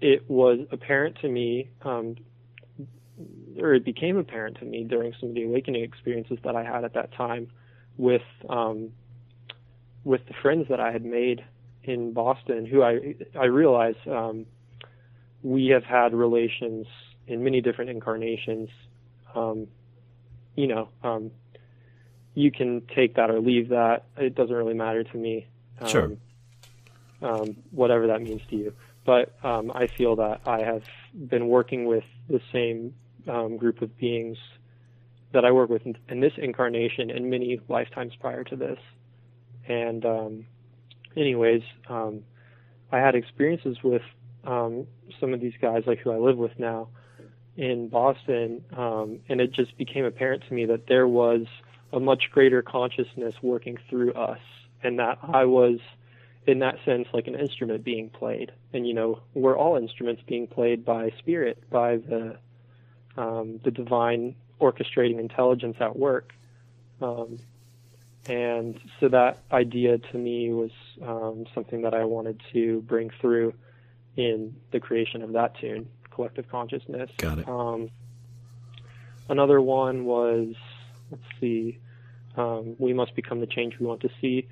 it 0.01 0.29
was 0.29 0.59
apparent 0.71 1.17
to 1.21 1.29
me, 1.29 1.69
um, 1.83 2.15
or 3.59 3.73
it 3.73 3.85
became 3.85 4.17
apparent 4.17 4.57
to 4.59 4.65
me 4.65 4.83
during 4.83 5.13
some 5.19 5.29
of 5.29 5.35
the 5.35 5.43
awakening 5.43 5.83
experiences 5.83 6.37
that 6.43 6.55
I 6.55 6.63
had 6.63 6.83
at 6.83 6.93
that 6.93 7.13
time 7.13 7.47
with 7.97 8.21
um, 8.49 8.91
with 10.03 10.25
the 10.27 10.33
friends 10.41 10.67
that 10.69 10.79
I 10.79 10.91
had 10.91 11.05
made 11.05 11.43
in 11.83 12.13
Boston, 12.13 12.65
who 12.65 12.83
I 12.83 13.15
I 13.37 13.45
realized 13.45 14.07
um, 14.07 14.45
we 15.43 15.67
have 15.67 15.83
had 15.83 16.13
relations 16.13 16.87
in 17.27 17.43
many 17.43 17.61
different 17.61 17.91
incarnations. 17.91 18.69
Um, 19.35 19.67
you 20.55 20.67
know, 20.67 20.89
um, 21.03 21.31
you 22.33 22.51
can 22.51 22.81
take 22.95 23.15
that 23.15 23.29
or 23.29 23.39
leave 23.39 23.69
that. 23.69 24.05
It 24.17 24.35
doesn't 24.35 24.55
really 24.55 24.73
matter 24.73 25.03
to 25.03 25.17
me. 25.17 25.47
Um, 25.79 25.87
Sure. 25.87 26.11
Um, 27.21 27.57
whatever 27.71 28.07
that 28.07 28.21
means 28.21 28.41
to 28.49 28.55
you. 28.55 28.73
But 29.05 29.33
um, 29.43 29.71
I 29.73 29.87
feel 29.87 30.15
that 30.17 30.41
I 30.45 30.59
have 30.59 30.83
been 31.13 31.47
working 31.47 31.85
with 31.85 32.05
the 32.29 32.39
same 32.53 32.93
um, 33.27 33.57
group 33.57 33.81
of 33.81 33.97
beings 33.97 34.37
that 35.33 35.45
I 35.45 35.51
work 35.51 35.69
with 35.69 35.85
in, 35.85 35.97
in 36.07 36.19
this 36.21 36.33
incarnation 36.37 37.11
and 37.11 37.29
many 37.29 37.59
lifetimes 37.67 38.15
prior 38.15 38.43
to 38.45 38.55
this. 38.55 38.79
And 39.69 40.03
um, 40.05 40.45
anyways, 41.15 41.61
um, 41.87 42.23
I 42.91 42.97
had 42.97 43.15
experiences 43.15 43.77
with 43.83 44.01
um, 44.43 44.87
some 45.19 45.33
of 45.33 45.39
these 45.39 45.53
guys, 45.61 45.83
like 45.85 45.99
who 45.99 46.11
I 46.11 46.17
live 46.17 46.37
with 46.37 46.57
now, 46.57 46.89
in 47.55 47.89
Boston, 47.89 48.63
um, 48.75 49.19
and 49.29 49.39
it 49.41 49.51
just 49.51 49.77
became 49.77 50.05
apparent 50.05 50.43
to 50.47 50.53
me 50.53 50.65
that 50.65 50.87
there 50.87 51.07
was 51.07 51.45
a 51.91 51.99
much 51.99 52.29
greater 52.31 52.61
consciousness 52.61 53.35
working 53.41 53.77
through 53.89 54.13
us, 54.13 54.39
and 54.81 54.97
that 54.99 55.19
I 55.21 55.45
was, 55.45 55.79
in 56.47 56.59
that 56.59 56.77
sense, 56.85 57.07
like 57.13 57.27
an 57.27 57.35
instrument 57.35 57.83
being 57.83 58.09
played. 58.09 58.53
And 58.73 58.87
you 58.87 58.93
know, 58.93 59.21
we're 59.33 59.57
all 59.57 59.75
instruments 59.75 60.21
being 60.25 60.47
played 60.47 60.85
by 60.85 61.11
spirit, 61.19 61.61
by 61.69 61.97
the 61.97 62.37
um, 63.17 63.59
the 63.63 63.71
divine 63.71 64.35
orchestrating 64.61 65.19
intelligence 65.19 65.77
at 65.79 65.97
work. 65.97 66.33
Um, 67.01 67.39
and 68.25 68.79
so 68.99 69.09
that 69.09 69.39
idea 69.51 69.97
to 69.97 70.17
me 70.17 70.51
was 70.51 70.71
um, 71.01 71.45
something 71.53 71.81
that 71.83 71.93
I 71.93 72.03
wanted 72.05 72.41
to 72.53 72.81
bring 72.81 73.09
through 73.21 73.53
in 74.15 74.55
the 74.71 74.79
creation 74.79 75.21
of 75.21 75.33
that 75.33 75.57
tune, 75.59 75.87
Collective 76.11 76.49
Consciousness. 76.49 77.09
Got 77.17 77.39
it. 77.39 77.47
Um, 77.47 77.89
another 79.29 79.61
one 79.61 80.05
was, 80.05 80.53
let's 81.09 81.23
see, 81.39 81.79
um, 82.35 82.75
We 82.77 82.93
Must 82.93 83.15
Become 83.15 83.39
the 83.39 83.47
Change 83.47 83.79
We 83.79 83.85
Want 83.85 84.01
to 84.01 84.09
See. 84.19 84.47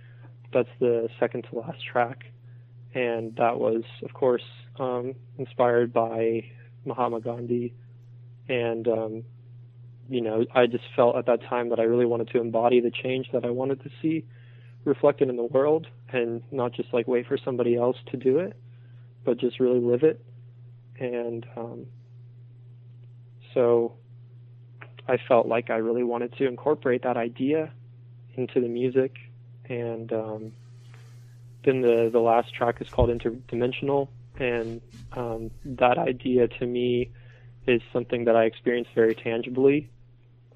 That's 0.53 0.70
the 0.80 1.09
second 1.20 1.43
to 1.49 1.59
last 1.59 1.86
track. 1.86 2.26
And 2.93 3.36
that 3.36 3.59
was, 3.59 3.84
of 4.01 4.13
course, 4.13 4.45
um, 4.80 5.13
inspired 5.38 5.91
by 5.91 6.45
Mahatma 6.86 7.20
Gandhi. 7.20 7.74
And, 8.47 8.88
um, 8.88 9.24
you 10.10 10.22
know, 10.22 10.45
I 10.53 10.68
just 10.68 10.84
felt 10.95 11.16
at 11.16 11.26
that 11.26 11.43
time 11.43 11.70
that 11.70 11.80
I 11.80 11.84
really 11.84 12.05
wanted 12.05 12.30
to 12.30 12.39
embody 12.39 12.80
the 12.80 12.91
change 12.91 13.30
that 13.34 13.45
I 13.45 13.49
wanted 13.49 13.84
to 13.84 13.89
see 14.01 14.26
reflected 14.86 15.30
in 15.30 15.36
the 15.36 15.43
world 15.43 15.88
and 16.10 16.41
not 16.51 16.72
just 16.72 16.93
like 16.93 17.08
wait 17.08 17.28
for 17.28 17.38
somebody 17.38 17.76
else 17.76 17.97
to 18.12 18.18
do 18.18 18.39
it, 18.39 18.55
but 19.26 19.38
just 19.38 19.60
really 19.60 19.80
live 19.80 20.03
it. 20.03 20.24
And 20.99 21.45
um, 21.55 21.86
so 23.53 23.93
I 25.08 25.18
felt 25.28 25.47
like 25.47 25.70
I 25.70 25.78
really 25.78 26.03
wanted 26.03 26.36
to 26.38 26.47
incorporate 26.47 27.03
that 27.03 27.18
idea 27.18 27.72
into 28.36 28.62
the 28.62 28.68
music. 28.68 29.18
And 29.66 30.12
um, 30.14 30.53
then 31.66 31.82
the, 31.82 32.10
the 32.12 32.20
last 32.20 32.53
track 32.53 32.82
is 32.82 32.89
called 32.89 33.10
Interdimensional. 33.10 34.08
And 34.39 34.82
um, 35.14 35.51
that 35.66 35.97
idea 35.97 36.47
to 36.47 36.66
me 36.66 37.12
is 37.66 37.82
something 37.91 38.26
that 38.26 38.36
I 38.36 38.45
experienced 38.45 38.91
very 38.95 39.14
tangibly 39.14 39.89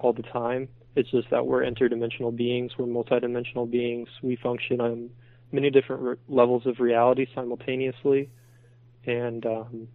all 0.04 0.14
the 0.14 0.24
time. 0.24 0.68
It's 0.96 1.10
just 1.10 1.30
that 1.30 1.46
we're 1.46 1.62
interdimensional 1.62 2.36
beings, 2.36 2.74
we're 2.78 2.86
multidimensional 2.86 3.70
beings, 3.70 4.10
we 4.22 4.36
function 4.36 4.82
on 4.82 5.10
many 5.52 5.70
different 5.70 6.02
re- 6.02 6.16
levels 6.28 6.66
of 6.66 6.80
reality 6.80 7.28
simultaneously. 7.34 8.30
And 9.06 9.46
um, 9.46 9.88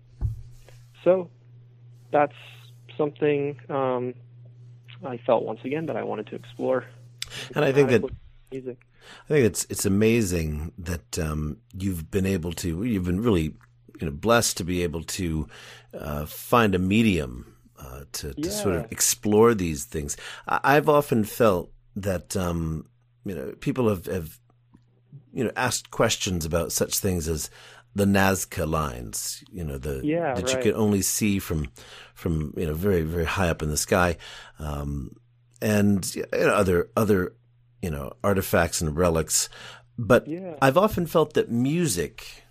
so 1.05 1.31
that's 2.13 2.35
something 2.97 3.59
um, 3.69 4.15
I 5.05 5.19
felt 5.19 5.45
once 5.45 5.61
again 5.65 5.87
that 5.87 5.97
I 5.97 6.03
wanted 6.03 6.29
to 6.29 6.37
explore. 6.37 6.87
And 7.55 7.65
I 7.65 7.73
think 7.73 7.91
that 7.91 8.03
music. 8.51 8.79
I 9.25 9.29
think 9.29 9.47
it's 9.47 9.67
it's 9.69 9.87
amazing 9.87 10.73
that 10.79 11.19
um, 11.19 11.59
you've 11.73 12.11
been 12.11 12.27
able 12.27 12.53
to. 12.55 12.83
You've 12.85 13.05
been 13.05 13.21
really 13.21 13.55
you 14.01 14.07
know 14.07 14.11
blessed 14.11 14.57
to 14.59 14.65
be 14.65 14.83
able 14.83 15.03
to 15.03 15.49
uh, 15.95 16.27
find 16.27 16.75
a 16.75 16.79
medium 16.79 17.56
uh, 17.79 18.05
to, 18.13 18.35
to 18.35 18.51
sort 18.51 18.75
of 18.77 18.93
explore 18.93 19.55
these 19.55 19.85
things. 19.85 20.17
I, 20.47 20.61
I've 20.63 20.89
often 20.89 21.25
felt 21.25 21.71
that 21.97 22.37
um, 22.37 22.87
you 23.25 23.35
know 23.35 23.53
people 23.61 23.89
have, 23.89 24.07
have 24.07 24.39
you 25.33 25.45
know 25.45 25.53
asked 25.57 25.91
questions 25.91 26.45
about 26.45 26.73
such 26.73 26.99
things 26.99 27.29
as 27.29 27.51
the 27.95 28.05
Nazca 28.05 28.69
lines. 28.69 29.43
You 29.51 29.65
know 29.65 29.79
the 29.79 30.01
Yeah, 30.05 30.35
that 30.35 30.49
you 30.49 30.55
right. 30.55 30.63
could 30.63 30.75
only 30.75 31.03
see 31.03 31.39
from 31.39 31.71
from 32.15 32.53
you 32.57 32.67
know 32.67 32.75
very 32.75 33.03
very 33.03 33.25
high 33.25 33.49
up 33.49 33.63
in 33.63 33.71
the 33.71 33.77
sky, 33.77 34.17
um, 34.59 35.17
and 35.61 36.15
you 36.15 36.25
know, 36.33 36.49
other 36.49 36.91
other 36.97 37.35
you 37.83 37.91
know 37.91 38.13
artifacts 38.23 38.81
and 38.81 38.97
relics. 38.97 39.49
But 39.99 40.29
Yeah. 40.29 40.57
I've 40.61 40.77
often 40.77 41.07
felt 41.07 41.35
that 41.35 41.51
music 41.51 42.45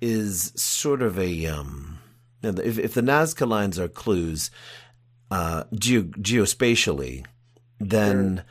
is 0.00 0.52
sort 0.56 1.00
of 1.00 1.16
a 1.16 1.46
um, 1.46 2.00
know, 2.42 2.62
if 2.62 2.78
if 2.78 2.94
the 2.94 3.02
Nazca 3.02 3.46
lines 3.46 3.78
are 3.78 3.88
clues 3.88 4.50
uh, 5.30 5.64
geo- 5.74 6.02
geospatially, 6.02 7.24
then 7.78 8.44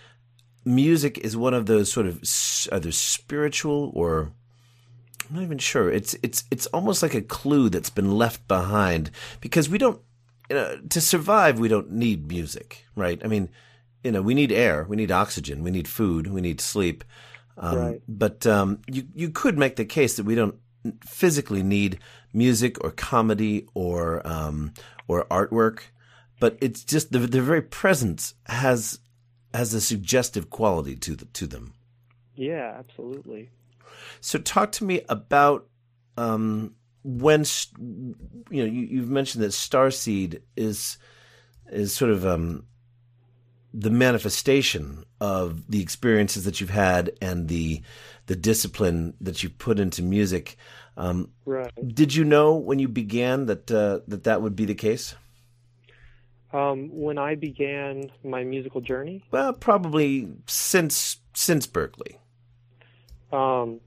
music 0.65 1.17
is 1.17 1.35
one 1.35 1.53
of 1.53 1.65
those 1.65 1.91
sort 1.91 2.05
of 2.05 2.21
either 2.71 2.91
spiritual 2.91 3.91
or 3.93 4.31
I'm 5.29 5.35
not 5.35 5.43
even 5.43 5.57
sure. 5.57 5.91
It's 5.91 6.15
it's 6.23 6.43
it's 6.51 6.67
almost 6.67 7.01
like 7.01 7.13
a 7.13 7.21
clue 7.21 7.69
that's 7.69 7.89
been 7.89 8.11
left 8.17 8.47
behind 8.47 9.11
because 9.39 9.69
we 9.69 9.77
don't 9.77 10.01
you 10.49 10.55
know 10.55 10.79
to 10.89 11.01
survive 11.01 11.59
we 11.59 11.67
don't 11.69 11.91
need 11.91 12.27
music, 12.27 12.85
right? 12.95 13.21
I 13.23 13.27
mean, 13.27 13.49
you 14.03 14.11
know, 14.11 14.21
we 14.21 14.33
need 14.33 14.51
air, 14.51 14.85
we 14.89 14.97
need 14.97 15.11
oxygen, 15.11 15.63
we 15.63 15.71
need 15.71 15.87
food, 15.87 16.27
we 16.27 16.41
need 16.41 16.59
sleep. 16.59 17.03
Um, 17.57 17.77
Right. 17.77 18.01
But 18.07 18.45
um, 18.47 18.79
you 18.87 19.07
you 19.13 19.29
could 19.29 19.57
make 19.57 19.75
the 19.75 19.85
case 19.85 20.15
that 20.15 20.25
we 20.25 20.35
don't 20.35 20.55
physically 21.05 21.63
need 21.63 21.99
music 22.33 22.83
or 22.83 22.91
comedy 22.91 23.67
or 23.73 24.25
um, 24.27 24.73
or 25.07 25.25
artwork, 25.25 25.81
but 26.39 26.57
it's 26.61 26.83
just 26.83 27.11
the 27.11 27.19
the 27.19 27.41
very 27.41 27.61
presence 27.61 28.33
has 28.47 28.99
has 29.53 29.73
a 29.73 29.81
suggestive 29.81 30.49
quality 30.49 30.95
to 30.95 31.15
the, 31.15 31.25
to 31.25 31.47
them. 31.47 31.73
Yeah, 32.35 32.75
absolutely. 32.77 33.49
So 34.21 34.39
talk 34.39 34.71
to 34.73 34.83
me 34.83 35.01
about 35.09 35.67
um, 36.17 36.75
when 37.03 37.43
you 37.79 38.15
know 38.63 38.65
you, 38.65 38.81
you've 38.81 39.09
mentioned 39.09 39.43
that 39.43 39.51
Starseed 39.51 40.41
is 40.55 40.97
is 41.71 41.93
sort 41.93 42.11
of 42.11 42.25
um, 42.25 42.65
the 43.73 43.89
manifestation 43.89 45.05
of 45.19 45.69
the 45.69 45.81
experiences 45.81 46.43
that 46.45 46.59
you've 46.59 46.69
had 46.69 47.11
and 47.21 47.47
the 47.47 47.81
the 48.27 48.35
discipline 48.35 49.13
that 49.19 49.43
you 49.43 49.49
put 49.49 49.79
into 49.79 50.01
music. 50.01 50.55
Um, 50.97 51.31
Right. 51.45 51.71
did 51.95 52.13
you 52.13 52.23
know 52.23 52.55
when 52.55 52.79
you 52.79 52.87
began 52.87 53.45
that 53.47 53.71
uh, 53.71 53.99
that 54.07 54.23
that 54.25 54.41
would 54.41 54.55
be 54.55 54.65
the 54.65 54.75
case? 54.75 55.15
Um, 56.53 56.89
when 56.91 57.17
I 57.17 57.35
began 57.35 58.11
my 58.25 58.43
musical 58.43 58.81
journey, 58.81 59.23
Well, 59.31 59.53
probably 59.53 60.27
since 60.47 61.17
since 61.33 61.65
Berklee. 61.65 62.17
Um, 63.31 63.79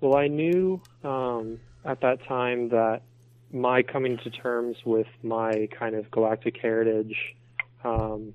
well, 0.00 0.16
I 0.16 0.28
knew 0.28 0.80
um, 1.04 1.60
at 1.84 2.00
that 2.00 2.24
time 2.26 2.70
that 2.70 3.02
my 3.52 3.82
coming 3.82 4.16
to 4.18 4.30
terms 4.30 4.76
with 4.86 5.06
my 5.22 5.68
kind 5.78 5.94
of 5.94 6.10
galactic 6.10 6.56
heritage 6.60 7.14
um, 7.84 8.34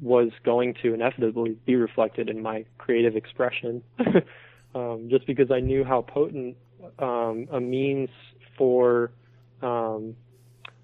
was 0.00 0.30
going 0.44 0.74
to 0.82 0.94
inevitably 0.94 1.56
be 1.64 1.76
reflected 1.76 2.28
in 2.28 2.42
my 2.42 2.64
creative 2.78 3.16
expression. 3.16 3.82
um, 4.74 5.08
just 5.10 5.26
because 5.26 5.50
I 5.50 5.60
knew 5.60 5.84
how 5.84 6.02
potent 6.02 6.56
um, 6.98 7.48
a 7.50 7.60
means 7.60 8.10
for, 8.58 9.10
um, 9.62 10.14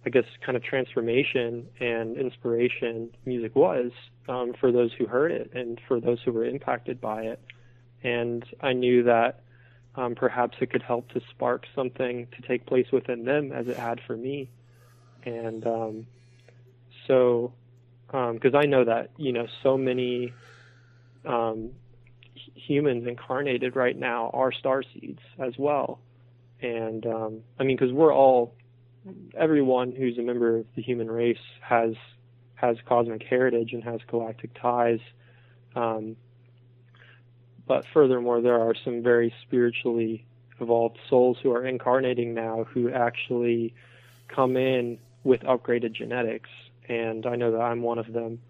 I 0.07 0.11
guess, 0.11 0.24
kind 0.44 0.57
of 0.57 0.62
transformation 0.64 1.68
and 1.80 2.16
inspiration 2.16 3.11
music 3.26 3.55
was 3.55 3.92
um, 4.28 4.55
for 4.59 4.72
those 4.72 4.92
who 4.98 5.07
heard 5.07 5.30
it 5.32 5.50
and 5.55 5.80
for 5.86 6.00
those 6.00 6.18
who 6.24 6.32
were 6.32 6.44
impacted 6.44 7.00
by 7.00 7.22
it 7.22 7.40
and 8.03 8.44
I 8.61 8.72
knew 8.72 9.05
that 9.05 9.40
um, 9.94 10.14
perhaps 10.14 10.57
it 10.61 10.70
could 10.70 10.82
help 10.82 11.11
to 11.12 11.20
spark 11.30 11.64
something 11.74 12.26
to 12.36 12.48
take 12.48 12.66
place 12.66 12.86
within 12.92 13.24
them 13.24 13.53
as 13.53 13.68
it 13.68 13.76
had 13.76 14.00
for 14.07 14.16
me. 14.16 14.50
And 15.24 15.66
so, 17.07 17.53
because 18.07 18.55
I 18.55 18.66
know 18.66 18.84
that 18.84 19.11
you 19.16 19.32
know 19.32 19.46
so 19.62 19.76
many 19.76 20.32
um, 21.24 21.70
humans 22.55 23.07
incarnated 23.07 23.76
right 23.76 23.96
now 23.96 24.30
are 24.32 24.53
star 24.53 24.82
seeds 24.82 25.20
as 25.38 25.55
well, 25.59 26.00
and 26.61 27.07
um, 27.07 27.40
I 27.59 27.64
mean 27.64 27.76
because 27.76 27.92
we're 27.92 28.14
all 28.14 28.55
everyone 29.36 29.92
who's 29.92 30.18
a 30.18 30.22
member 30.22 30.59
of 30.59 30.66
the 30.76 30.82
human 30.82 31.11
race 31.11 31.36
has 31.61 31.94
has 32.55 32.76
cosmic 32.86 33.22
heritage 33.24 33.72
and 33.72 33.82
has 33.82 34.00
galactic 34.07 34.50
ties. 34.61 35.00
Um, 35.74 36.16
but 37.66 37.84
furthermore, 37.92 38.40
there 38.40 38.61
are 38.61 38.74
some 38.84 39.03
very 39.03 39.34
spiritually 39.42 40.24
evolved 40.61 40.98
souls 41.09 41.38
who 41.42 41.53
are 41.53 41.66
incarnating 41.66 42.34
now 42.34 42.64
who 42.64 42.90
actually 42.90 43.74
come 44.28 44.57
in 44.57 44.98
with 45.24 45.40
upgraded 45.40 45.92
genetics. 45.92 46.50
And 46.89 47.26
I 47.26 47.37
know 47.37 47.53
that 47.53 47.61
I'm 47.61 47.83
one 47.83 47.99
of 47.99 48.12
them. 48.12 48.41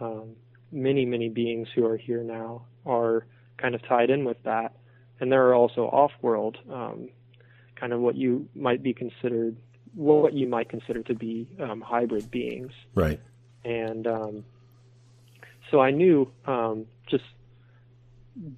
Um, 0.00 0.36
many, 0.72 1.04
many 1.04 1.28
beings 1.28 1.68
who 1.74 1.84
are 1.86 1.96
here 1.96 2.22
now 2.22 2.66
are 2.84 3.26
kind 3.58 3.74
of 3.74 3.86
tied 3.86 4.10
in 4.10 4.24
with 4.24 4.42
that. 4.44 4.74
And 5.20 5.32
there 5.32 5.46
are 5.48 5.54
also 5.54 5.82
off 5.82 6.12
world, 6.20 6.58
um, 6.70 7.08
kind 7.76 7.92
of 7.92 8.00
what 8.00 8.16
you 8.16 8.48
might 8.54 8.82
be 8.82 8.92
considered, 8.92 9.56
what 9.94 10.34
you 10.34 10.46
might 10.46 10.68
consider 10.68 11.02
to 11.04 11.14
be 11.14 11.48
um, 11.60 11.80
hybrid 11.80 12.30
beings 12.30 12.72
Right. 12.94 13.18
and 13.64 14.06
um, 14.06 14.44
so 15.70 15.80
I 15.80 15.90
knew 15.90 16.30
um, 16.46 16.86
just 17.08 17.24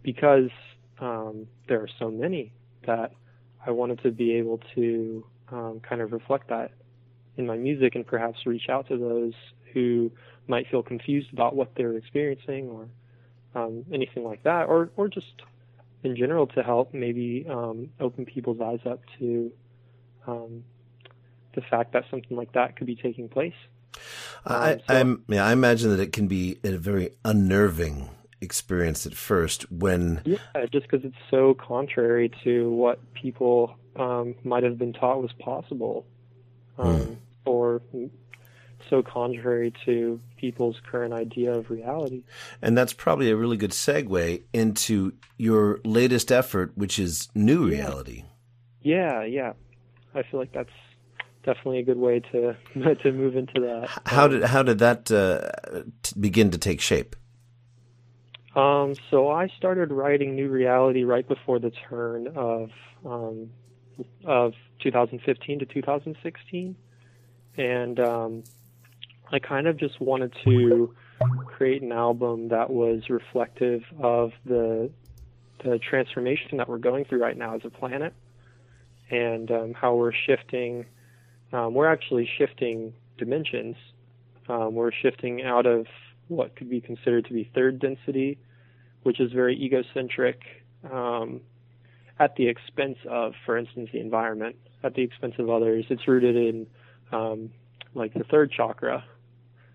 because 0.03 0.51
um, 1.01 1.47
there 1.69 1.81
are 1.81 1.89
so 1.99 2.11
many 2.11 2.53
that 2.87 3.13
I 3.65 3.71
wanted 3.71 4.03
to 4.03 4.11
be 4.11 4.35
able 4.35 4.61
to 4.75 5.25
um, 5.51 5.81
kind 5.89 6.01
of 6.01 6.13
reflect 6.13 6.49
that 6.49 6.73
in 7.39 7.47
my 7.47 7.57
music 7.57 7.95
and 7.95 8.07
perhaps 8.07 8.45
reach 8.45 8.69
out 8.69 8.89
to 8.89 8.99
those 8.99 9.33
who 9.73 10.11
might 10.47 10.67
feel 10.71 10.83
confused 10.83 11.33
about 11.33 11.55
what 11.57 11.71
they're 11.77 11.97
experiencing 11.97 12.69
or 12.69 12.89
um, 13.55 13.85
anything 13.93 14.25
like 14.25 14.43
that, 14.43 14.69
or 14.69 14.91
or 14.97 15.09
just 15.09 15.43
in 16.03 16.17
general 16.17 16.47
to 16.49 16.63
help 16.63 16.93
maybe 16.93 17.47
um, 17.49 17.89
open 18.01 18.25
people's 18.27 18.61
eyes 18.61 18.81
up 18.85 19.01
to 19.19 19.51
um, 20.27 20.65
the 21.55 21.63
fact 21.63 21.93
that 21.93 22.05
something 22.11 22.37
like 22.37 22.53
that 22.53 22.77
could 22.77 22.87
be 22.87 22.95
taking 22.97 23.29
place. 23.29 23.55
I, 24.45 24.81
Um, 24.89 25.25
so- 25.29 25.35
yeah, 25.35 25.47
I 25.47 25.53
imagine 25.53 25.91
that 25.91 26.01
it 26.01 26.13
can 26.13 26.29
be 26.29 26.59
a 26.63 26.77
very 26.77 27.11
unnerving 27.25 28.11
experience 28.41 29.07
at 29.07 29.15
first 29.15 29.71
when 29.73 30.23
Yeah, 30.25 30.37
just 30.71 30.89
because 30.89 31.05
it's 31.05 31.17
so 31.31 31.55
contrary 31.55 32.31
to 32.45 32.71
what 32.71 33.01
people 33.15 33.75
um, 33.97 34.35
might 34.45 34.63
have 34.63 34.79
been 34.79 34.93
taught 34.93 35.21
was 35.21 35.33
possible, 35.41 36.07
um, 36.79 37.18
so 38.89 39.03
contrary 39.03 39.73
to 39.85 40.21
people's 40.37 40.81
current 40.91 41.13
idea 41.13 41.53
of 41.53 41.71
reality. 41.71 42.25
And 42.63 42.77
that's 42.77 42.93
probably 42.93 43.31
a 43.31 43.37
really 43.37 43.57
good 43.57 43.73
segue 43.73 44.43
into 44.53 45.13
your 45.37 45.81
latest 45.85 46.33
effort, 46.33 46.73
which 46.77 46.99
is 46.99 47.29
New 47.35 47.67
Reality. 47.69 48.25
Yeah, 48.83 49.25
yeah, 49.25 49.53
I 50.15 50.23
feel 50.23 50.41
like 50.41 50.53
that's 50.53 50.71
definitely 51.45 51.81
a 51.81 51.83
good 51.83 51.99
way 51.99 52.21
to 52.21 52.57
to 53.03 53.13
move 53.13 53.37
into 53.37 53.61
that. 53.61 53.89
How 54.07 54.29
did 54.29 54.45
how 54.45 54.63
did 54.63 54.79
that 54.79 55.11
uh, 55.11 55.83
t- 56.03 56.19
begin 56.19 56.51
to 56.51 56.59
take 56.59 56.81
shape? 56.81 57.17
Um, 58.55 58.95
so 59.11 59.29
I 59.31 59.49
started 59.49 59.93
writing 59.93 60.35
New 60.35 60.49
Reality 60.49 61.05
right 61.05 61.27
before 61.27 61.59
the 61.59 61.71
turn 61.71 62.29
of 62.29 62.71
um, 63.05 63.51
of 64.25 64.55
2015 64.81 65.59
to 65.59 65.67
2016, 65.67 66.77
and 67.59 67.99
um, 68.01 68.45
I 69.31 69.41
kind 69.41 69.67
of 69.67 69.77
just 69.77 70.01
wanted 70.01 70.33
to 70.45 70.95
create 71.47 71.83
an 71.83 71.93
album 71.93 72.49
that 72.49 72.71
was 72.71 73.11
reflective 73.11 73.83
of 74.01 74.33
the 74.47 74.91
the 75.65 75.79
transformation 75.81 76.59
that 76.59 76.69
we're 76.69 76.79
going 76.79 77.05
through 77.05 77.21
right 77.21 77.37
now 77.37 77.57
as 77.57 77.63
a 77.65 77.71
planet, 77.71 78.15
and 79.11 79.51
um, 79.51 79.75
how 79.75 79.97
we're 79.97 80.13
shifting. 80.13 80.87
Um, 81.53 81.75
we're 81.75 81.91
actually 81.91 82.31
shifting 82.39 82.95
dimensions. 83.17 83.75
Um, 84.49 84.75
we're 84.75 84.93
shifting 84.93 85.43
out 85.43 85.67
of 85.67 85.87
what 86.29 86.55
could 86.55 86.71
be 86.71 86.81
considered 86.81 87.25
to 87.27 87.33
be 87.33 87.51
third 87.55 87.81
density, 87.81 88.39
which 89.03 89.19
is 89.19 89.33
very 89.33 89.61
egocentric, 89.61 90.41
um, 90.93 91.41
at 92.21 92.37
the 92.37 92.47
expense 92.47 92.99
of, 93.09 93.33
for 93.45 93.57
instance, 93.57 93.89
the 93.93 94.01
environment, 94.01 94.57
at 94.85 94.95
the 94.95 95.03
expense 95.03 95.35
of 95.39 95.51
others. 95.51 95.87
It's 95.89 96.07
rooted 96.07 96.37
in 96.37 96.67
um, 97.13 97.51
like 97.95 98.15
the 98.15 98.25
third 98.25 98.53
chakra, 98.53 99.05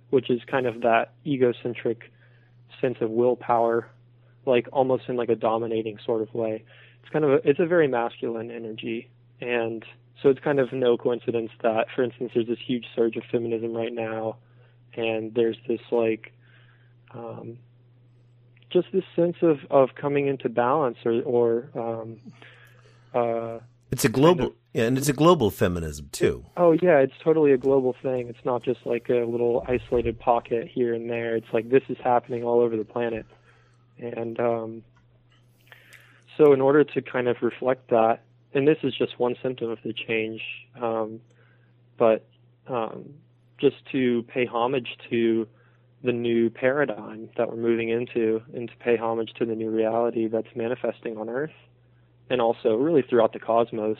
which 0.09 0.29
is 0.29 0.41
kind 0.45 0.65
of 0.65 0.81
that 0.81 1.13
egocentric 1.25 2.11
sense 2.79 2.97
of 3.01 3.09
willpower, 3.09 3.89
like 4.45 4.67
almost 4.71 5.03
in 5.07 5.15
like 5.15 5.29
a 5.29 5.35
dominating 5.35 5.97
sort 6.05 6.21
of 6.21 6.33
way. 6.33 6.63
It's 7.01 7.11
kind 7.11 7.25
of 7.25 7.31
a, 7.31 7.49
it's 7.49 7.59
a 7.59 7.65
very 7.65 7.87
masculine 7.87 8.51
energy, 8.51 9.09
and 9.41 9.83
so 10.21 10.29
it's 10.29 10.39
kind 10.39 10.59
of 10.59 10.71
no 10.71 10.97
coincidence 10.97 11.51
that, 11.61 11.87
for 11.95 12.03
instance, 12.03 12.31
there's 12.33 12.47
this 12.47 12.59
huge 12.65 12.85
surge 12.95 13.15
of 13.17 13.23
feminism 13.31 13.73
right 13.73 13.93
now, 13.93 14.37
and 14.95 15.33
there's 15.33 15.57
this 15.67 15.81
like 15.91 16.33
um, 17.13 17.57
just 18.73 18.87
this 18.91 19.03
sense 19.15 19.37
of, 19.41 19.59
of 19.69 19.95
coming 19.95 20.27
into 20.27 20.49
balance 20.49 20.97
or, 21.05 21.21
or 21.21 21.69
um, 21.75 22.17
uh, 23.13 23.59
It's 23.91 24.03
a 24.03 24.09
global, 24.09 24.55
yeah, 24.73 24.85
and 24.85 24.97
it's 24.97 25.09
a 25.09 25.13
global 25.13 25.51
feminism 25.51 26.09
too. 26.11 26.45
oh 26.57 26.71
yeah, 26.71 26.97
it's 26.97 27.13
totally 27.23 27.51
a 27.51 27.57
global 27.57 27.95
thing. 28.01 28.27
It's 28.27 28.43
not 28.43 28.63
just 28.63 28.85
like 28.85 29.09
a 29.09 29.25
little 29.25 29.63
isolated 29.67 30.19
pocket 30.19 30.67
here 30.67 30.93
and 30.93 31.09
there. 31.09 31.35
It's 31.35 31.53
like 31.53 31.69
this 31.69 31.83
is 31.89 31.97
happening 32.03 32.43
all 32.43 32.59
over 32.59 32.75
the 32.75 32.85
planet. 32.85 33.25
And 33.99 34.39
um, 34.39 34.83
so 36.37 36.53
in 36.53 36.61
order 36.61 36.83
to 36.83 37.01
kind 37.01 37.27
of 37.27 37.37
reflect 37.41 37.89
that, 37.91 38.23
and 38.53 38.67
this 38.67 38.77
is 38.83 38.95
just 38.95 39.19
one 39.19 39.35
symptom 39.41 39.69
of 39.69 39.79
the 39.83 39.93
change, 39.93 40.41
um, 40.81 41.19
but 41.97 42.25
um, 42.67 43.13
just 43.59 43.75
to 43.91 44.23
pay 44.23 44.45
homage 44.45 44.97
to 45.09 45.47
the 46.03 46.11
new 46.11 46.49
paradigm 46.49 47.29
that 47.37 47.49
we're 47.49 47.55
moving 47.55 47.89
into 47.89 48.41
and 48.53 48.69
to 48.69 48.75
pay 48.77 48.97
homage 48.97 49.33
to 49.37 49.45
the 49.45 49.55
new 49.55 49.69
reality 49.69 50.27
that's 50.27 50.53
manifesting 50.55 51.17
on 51.17 51.29
Earth 51.29 51.53
and 52.29 52.41
also 52.41 52.75
really 52.75 53.01
throughout 53.01 53.31
the 53.31 53.39
cosmos 53.39 53.97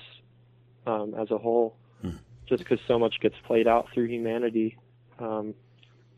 um, 0.86 1.14
as 1.20 1.32
a 1.32 1.38
whole, 1.38 1.76
just 2.48 2.64
because 2.64 2.80
so 2.88 3.00
much 3.00 3.20
gets 3.22 3.36
played 3.46 3.68
out 3.68 3.88
through 3.94 4.06
humanity. 4.06 4.78
Um, 5.20 5.54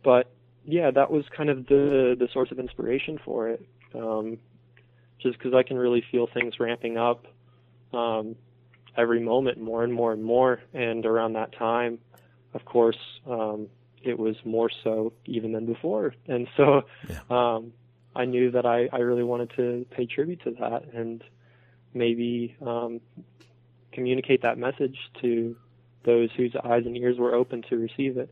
but 0.04 0.32
yeah, 0.66 0.92
that 0.92 1.12
was 1.12 1.26
kind 1.36 1.50
of 1.50 1.68
the 1.68 2.16
the 2.18 2.28
source 2.34 2.52
of 2.52 2.60
inspiration 2.60 3.20
for 3.24 3.50
it. 3.50 3.66
Um, 3.94 4.38
just 5.20 5.38
because 5.38 5.54
I 5.54 5.64
can 5.64 5.78
really 5.78 6.04
feel 6.12 6.28
things 6.28 6.60
ramping 6.60 6.98
up 6.98 7.26
um, 7.94 8.36
every 8.98 9.20
moment, 9.20 9.60
more 9.60 9.84
and 9.84 9.94
more 9.94 10.12
and 10.12 10.24
more. 10.24 10.62
And 10.74 11.06
around 11.06 11.34
that 11.34 11.56
time, 11.58 12.00
of 12.54 12.66
course, 12.66 12.98
um, 13.30 13.68
it 14.04 14.20
was 14.20 14.36
more 14.46 14.70
so 14.84 15.14
even 15.26 15.52
than 15.52 15.66
before. 15.66 16.14
And 16.28 16.48
so 16.56 16.84
um, 17.34 17.74
I 18.16 18.26
knew 18.26 18.52
that 18.52 18.66
I, 18.66 18.88
I 18.94 19.00
really 19.00 19.24
wanted 19.24 19.52
to 19.56 19.86
pay 19.92 20.06
tribute 20.06 20.44
to 20.44 20.52
that 20.60 20.94
and 20.94 21.24
maybe 21.94 22.56
um, 22.62 23.02
communicate 23.96 24.42
that 24.44 24.58
message 24.58 24.98
to 25.22 25.56
those 26.04 26.30
whose 26.38 26.56
eyes 26.64 26.86
and 26.86 26.96
ears 26.98 27.18
were 27.18 27.34
open 27.34 27.64
to 27.70 27.78
receive 27.78 28.18
it. 28.18 28.30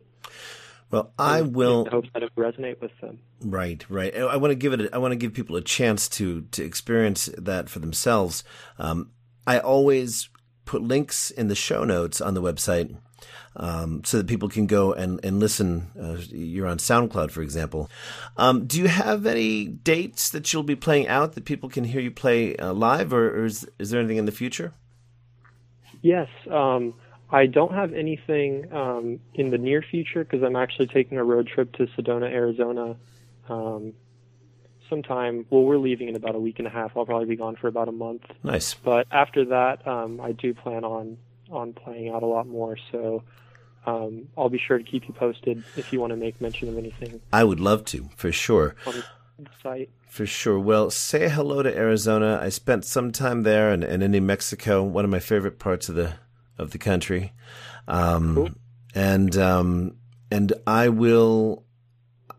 Well, 0.91 1.11
I 1.18 1.41
will. 1.41 1.86
In 1.86 1.91
hopes 1.91 2.09
that 2.14 2.22
it 2.22 2.32
resonate 2.36 2.80
with 2.80 2.91
them. 3.01 3.18
Right, 3.41 3.84
right. 3.89 4.16
I- 4.16 4.20
I 4.34 4.36
want 4.38 4.51
to 4.51 4.55
give 4.55 4.74
it. 4.74 4.82
A, 4.82 4.95
I 4.95 4.99
want 4.99 5.11
to 5.14 5.16
give 5.16 5.34
people 5.34 5.55
a 5.55 5.61
chance 5.61 6.07
to 6.09 6.41
to 6.51 6.64
experience 6.64 7.30
that 7.38 7.68
for 7.68 7.80
themselves. 7.80 8.43
Um, 8.78 9.09
I 9.47 9.57
always 9.57 10.30
put 10.66 10.84
links 10.84 11.32
in 11.32 11.47
the 11.47 11.55
show 11.55 11.84
notes 11.84 12.22
on 12.22 12.36
the 12.36 12.41
website 12.43 12.95
um, 13.55 14.03
so 14.05 14.18
that 14.18 14.28
people 14.28 14.49
can 14.49 14.68
go 14.68 14.93
and 14.93 15.20
and 15.26 15.39
listen. 15.39 15.89
Uh, 15.99 16.18
you're 16.30 16.68
on 16.68 16.78
SoundCloud, 16.78 17.32
for 17.32 17.41
example. 17.41 17.89
Um, 18.38 18.68
do 18.68 18.78
you 18.80 18.88
have 18.88 19.26
any 19.26 19.66
dates 19.66 20.30
that 20.30 20.53
you'll 20.53 20.61
be 20.61 20.76
playing 20.76 21.07
out 21.07 21.34
that 21.34 21.45
people 21.45 21.70
can 21.70 21.86
hear 21.86 22.01
you 22.01 22.11
play 22.11 22.55
uh, 22.57 22.72
live, 22.72 23.11
or, 23.14 23.30
or 23.41 23.45
is 23.45 23.68
is 23.80 23.89
there 23.89 23.99
anything 23.99 24.18
in 24.18 24.26
the 24.26 24.32
future? 24.32 24.74
Yes, 26.04 26.30
um, 26.51 26.93
I 27.32 27.47
don't 27.47 27.74
have 27.74 27.93
anything 27.93 28.72
um, 28.72 29.20
in 29.34 29.49
the 29.49 29.58
near 29.58 29.82
future 29.82 30.24
because 30.24 30.43
I'm 30.43 30.56
actually 30.56 30.88
taking 30.88 31.18
a 31.18 31.24
road 31.24 31.47
trip 31.47 31.74
to 31.78 31.88
Sedona, 31.88 32.32
Arizona. 32.32 32.95
Um, 33.49 33.93
sometime. 34.89 35.45
Well, 35.49 35.64
we're 35.64 35.78
leaving 35.78 36.10
in 36.10 36.16
about 36.16 36.36
a 36.36 36.39
week 36.39 36.60
and 36.60 36.68
a 36.68 36.72
half. 36.72 36.95
I'll 36.95 37.06
probably 37.06 37.26
be 37.26 37.36
gone 37.36 37.56
for 37.56 37.68
about 37.68 37.88
a 37.88 37.91
month. 37.91 38.24
Nice. 38.43 38.76
But 38.76 39.08
after 39.12 39.45
that, 39.45 39.88
um, 39.88 40.22
I 40.22 40.34
do 40.34 40.54
plan 40.54 40.84
on 40.84 41.18
on 41.49 41.74
playing 41.74 42.10
out 42.10 42.24
a 42.24 42.26
lot 42.26 42.47
more. 42.47 42.78
So 42.91 43.24
um, 43.86 44.28
I'll 44.38 44.49
be 44.49 44.60
sure 44.60 44.78
to 44.78 44.84
keep 44.84 45.08
you 45.08 45.14
posted 45.14 45.64
if 45.76 45.91
you 45.91 45.99
want 45.99 46.12
to 46.12 46.18
make 46.18 46.39
mention 46.41 46.70
of 46.70 46.78
anything 46.78 47.22
I 47.32 47.43
would 47.43 47.60
love 47.60 47.86
to, 47.86 48.10
for 48.16 48.32
sure. 48.32 48.76
The 49.44 49.52
site. 49.62 49.89
For 50.08 50.26
sure. 50.26 50.60
Well, 50.60 50.91
say 50.91 51.30
hello 51.30 51.64
to 51.64 51.76
Arizona. 51.76 52.39
I 52.41 52.50
spent 52.50 52.86
some 52.86 53.12
time 53.12 53.44
there 53.44 53.72
and, 53.72 53.84
and 53.84 54.04
in 54.04 54.12
New 54.12 54.22
Mexico, 54.22 54.84
one 54.84 55.06
of 55.06 55.12
my 55.12 55.20
favorite 55.20 55.60
parts 55.60 55.89
of 55.89 55.96
the 55.96 56.14
of 56.58 56.72
the 56.72 56.78
country. 56.78 57.34
Um, 57.88 58.36
Cool. 58.36 58.50
And 58.96 59.36
um, 59.38 59.96
and 60.30 60.54
I 60.68 60.89
will 60.89 61.66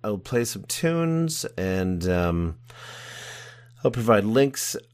I'll 0.04 0.18
play 0.18 0.44
some 0.44 0.64
tunes 0.64 1.44
and 1.56 2.08
um, 2.08 2.58
I'll 3.82 3.90
provide 3.90 4.24
links. 4.24 4.76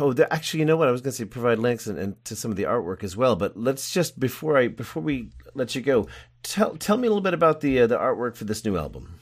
Oh, 0.00 0.14
actually, 0.30 0.60
you 0.60 0.66
know 0.66 0.78
what? 0.78 0.88
I 0.88 0.92
was 0.92 1.02
going 1.02 1.12
to 1.12 1.16
say 1.18 1.24
provide 1.26 1.58
links 1.58 1.86
and, 1.86 1.98
and 1.98 2.24
to 2.24 2.34
some 2.34 2.50
of 2.50 2.56
the 2.56 2.62
artwork 2.62 3.04
as 3.04 3.18
well. 3.18 3.36
But 3.36 3.54
let's 3.54 3.90
just 3.90 4.18
before 4.18 4.56
I 4.56 4.68
before 4.68 5.02
we 5.02 5.28
let 5.54 5.74
you 5.74 5.82
go, 5.82 6.08
tell 6.42 6.74
tell 6.76 6.96
me 6.96 7.06
a 7.06 7.10
little 7.10 7.20
bit 7.20 7.34
about 7.34 7.60
the 7.60 7.80
uh, 7.80 7.86
the 7.86 7.98
artwork 7.98 8.34
for 8.34 8.44
this 8.44 8.64
new 8.64 8.78
album. 8.78 9.20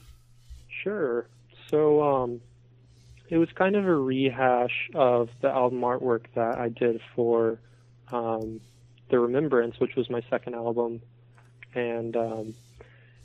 Sure. 0.69 1.27
So 1.69 2.01
um, 2.01 2.41
it 3.29 3.37
was 3.37 3.49
kind 3.53 3.75
of 3.75 3.85
a 3.85 3.95
rehash 3.95 4.89
of 4.93 5.29
the 5.41 5.49
album 5.49 5.81
artwork 5.81 6.25
that 6.35 6.57
I 6.57 6.69
did 6.69 7.01
for 7.15 7.59
um, 8.11 8.61
The 9.09 9.19
Remembrance, 9.19 9.79
which 9.79 9.95
was 9.95 10.09
my 10.09 10.21
second 10.29 10.55
album. 10.55 11.01
And 11.75 12.15
um, 12.15 12.55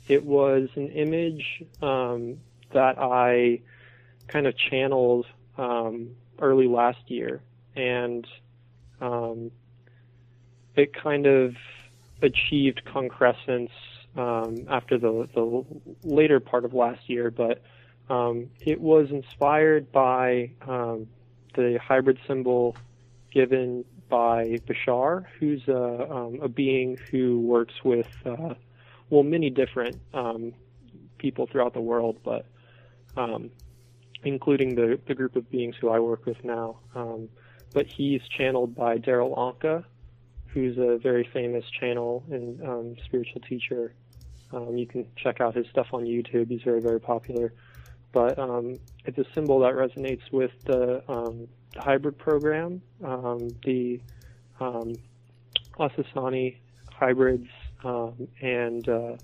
it 0.07 0.25
was 0.25 0.69
an 0.75 0.89
image 0.89 1.63
um, 1.81 2.37
that 2.73 2.97
I 2.97 3.61
kind 4.27 4.47
of 4.47 4.57
channeled 4.57 5.25
um, 5.57 6.09
early 6.39 6.67
last 6.67 7.09
year. 7.09 7.41
And 7.75 8.27
um, 8.99 9.51
it 10.75 10.93
kind 10.93 11.25
of 11.25 11.55
achieved 12.21 12.83
concrescence 12.85 13.71
um, 14.15 14.65
after 14.69 14.97
the, 14.97 15.27
the 15.33 15.65
later 16.03 16.39
part 16.39 16.65
of 16.65 16.73
last 16.73 17.09
year, 17.09 17.31
but 17.31 17.63
um, 18.09 18.49
it 18.59 18.79
was 18.81 19.09
inspired 19.11 19.91
by 19.91 20.51
um, 20.67 21.07
the 21.55 21.79
hybrid 21.81 22.19
symbol 22.27 22.75
given 23.31 23.85
by 24.09 24.59
Bashar, 24.67 25.25
who's 25.39 25.67
a, 25.67 26.11
um, 26.11 26.39
a 26.41 26.47
being 26.47 26.97
who 27.09 27.39
works 27.39 27.73
with, 27.83 28.11
uh, 28.25 28.53
well, 29.09 29.23
many 29.23 29.49
different 29.49 29.97
um, 30.13 30.53
people 31.17 31.47
throughout 31.47 31.73
the 31.73 31.81
world, 31.81 32.19
but 32.23 32.45
um, 33.17 33.49
including 34.23 34.75
the, 34.75 34.99
the 35.07 35.15
group 35.15 35.35
of 35.35 35.49
beings 35.49 35.75
who 35.79 35.89
I 35.89 35.99
work 35.99 36.25
with 36.25 36.43
now. 36.43 36.77
Um, 36.93 37.29
but 37.73 37.87
he's 37.87 38.21
channeled 38.37 38.75
by 38.75 38.99
Darryl 38.99 39.35
Anka, 39.35 39.83
who's 40.47 40.77
a 40.77 40.97
very 40.97 41.27
famous 41.33 41.65
channel 41.79 42.23
and 42.29 42.99
spiritual 43.05 43.41
teacher. 43.41 43.95
You 44.51 44.85
can 44.85 45.07
check 45.15 45.41
out 45.41 45.55
his 45.55 45.65
stuff 45.71 45.87
on 45.93 46.03
YouTube. 46.03 46.49
He's 46.49 46.61
very, 46.61 46.79
very 46.79 46.99
popular. 46.99 47.53
But 48.13 48.39
um, 48.39 48.79
it's 49.05 49.17
a 49.17 49.25
symbol 49.35 49.59
that 49.59 49.73
resonates 49.73 50.31
with 50.31 50.51
the, 50.63 51.03
um, 51.11 51.47
the 51.73 51.81
hybrid 51.81 52.17
program, 52.17 52.81
um, 53.03 53.49
the 53.65 53.99
um, 54.61 54.93
Essassani 55.77 56.55
hybrids, 56.89 57.49
um, 57.83 58.27
and 58.41 58.87
uh, 58.87 59.17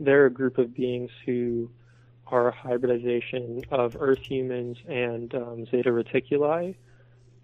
they're 0.00 0.26
a 0.26 0.30
group 0.30 0.58
of 0.58 0.74
beings 0.74 1.10
who 1.24 1.70
are 2.26 2.48
a 2.48 2.52
hybridization 2.52 3.62
of 3.70 3.96
Earth 4.00 4.20
humans 4.20 4.78
and 4.88 5.32
um, 5.34 5.66
Zeta 5.70 5.90
Reticuli 5.90 6.74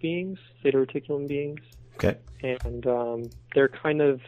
beings, 0.01 0.39
Zeta 0.63 0.79
Reticulum 0.79 1.29
beings 1.29 1.61
Okay. 1.97 2.17
and 2.43 2.87
um, 2.87 3.31
they're 3.55 3.69
kind 3.69 4.01
of 4.03 4.21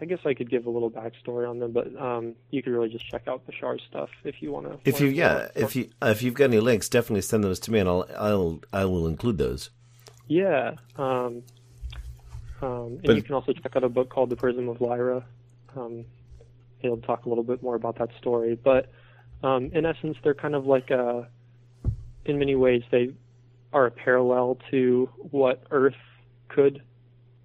I 0.00 0.04
guess 0.04 0.18
I 0.26 0.34
could 0.34 0.50
give 0.50 0.66
a 0.66 0.70
little 0.70 0.90
backstory 0.90 1.48
on 1.48 1.58
them, 1.58 1.72
but 1.72 1.94
um, 2.00 2.34
you 2.50 2.62
could 2.62 2.72
really 2.72 2.88
just 2.90 3.08
check 3.08 3.26
out 3.26 3.46
Bashar's 3.46 3.80
stuff 3.88 4.10
if 4.24 4.42
you 4.42 4.52
want 4.52 4.66
to. 4.66 4.78
If 4.84 5.00
you 5.00 5.08
yeah, 5.08 5.48
if 5.54 5.74
you 5.74 5.88
uh, 6.02 6.08
if 6.08 6.22
you've 6.22 6.34
got 6.34 6.44
any 6.44 6.60
links, 6.60 6.88
definitely 6.88 7.22
send 7.22 7.44
those 7.44 7.58
to 7.60 7.72
me, 7.72 7.78
and 7.78 7.88
I'll 7.88 8.06
I'll 8.16 8.60
I 8.72 8.84
will 8.84 9.06
include 9.06 9.38
those. 9.38 9.70
yeah, 10.28 10.74
um, 10.96 11.42
um, 12.62 12.98
and 12.98 13.02
But- 13.02 13.16
you 13.16 13.22
can 13.22 13.34
also 13.34 13.52
check 13.52 13.74
out 13.76 13.84
a 13.84 13.88
book 13.88 14.10
called 14.10 14.30
The 14.30 14.36
Prism 14.36 14.68
of 14.68 14.80
Lyra. 14.80 15.24
Um, 15.74 16.04
he'll 16.78 16.96
talk 16.98 17.26
a 17.26 17.28
little 17.28 17.44
bit 17.44 17.62
more 17.62 17.74
about 17.74 17.98
that 17.98 18.10
story, 18.18 18.58
but 18.62 18.90
um, 19.42 19.70
in 19.72 19.84
essence, 19.84 20.16
they're 20.22 20.34
kind 20.34 20.54
of 20.54 20.66
like 20.66 20.90
a, 20.90 21.28
in 22.24 22.38
many 22.38 22.54
ways, 22.56 22.82
they 22.90 23.10
are 23.72 23.86
a 23.86 23.90
parallel 23.90 24.58
to 24.70 25.08
what 25.30 25.62
Earth 25.70 25.94
could 26.48 26.82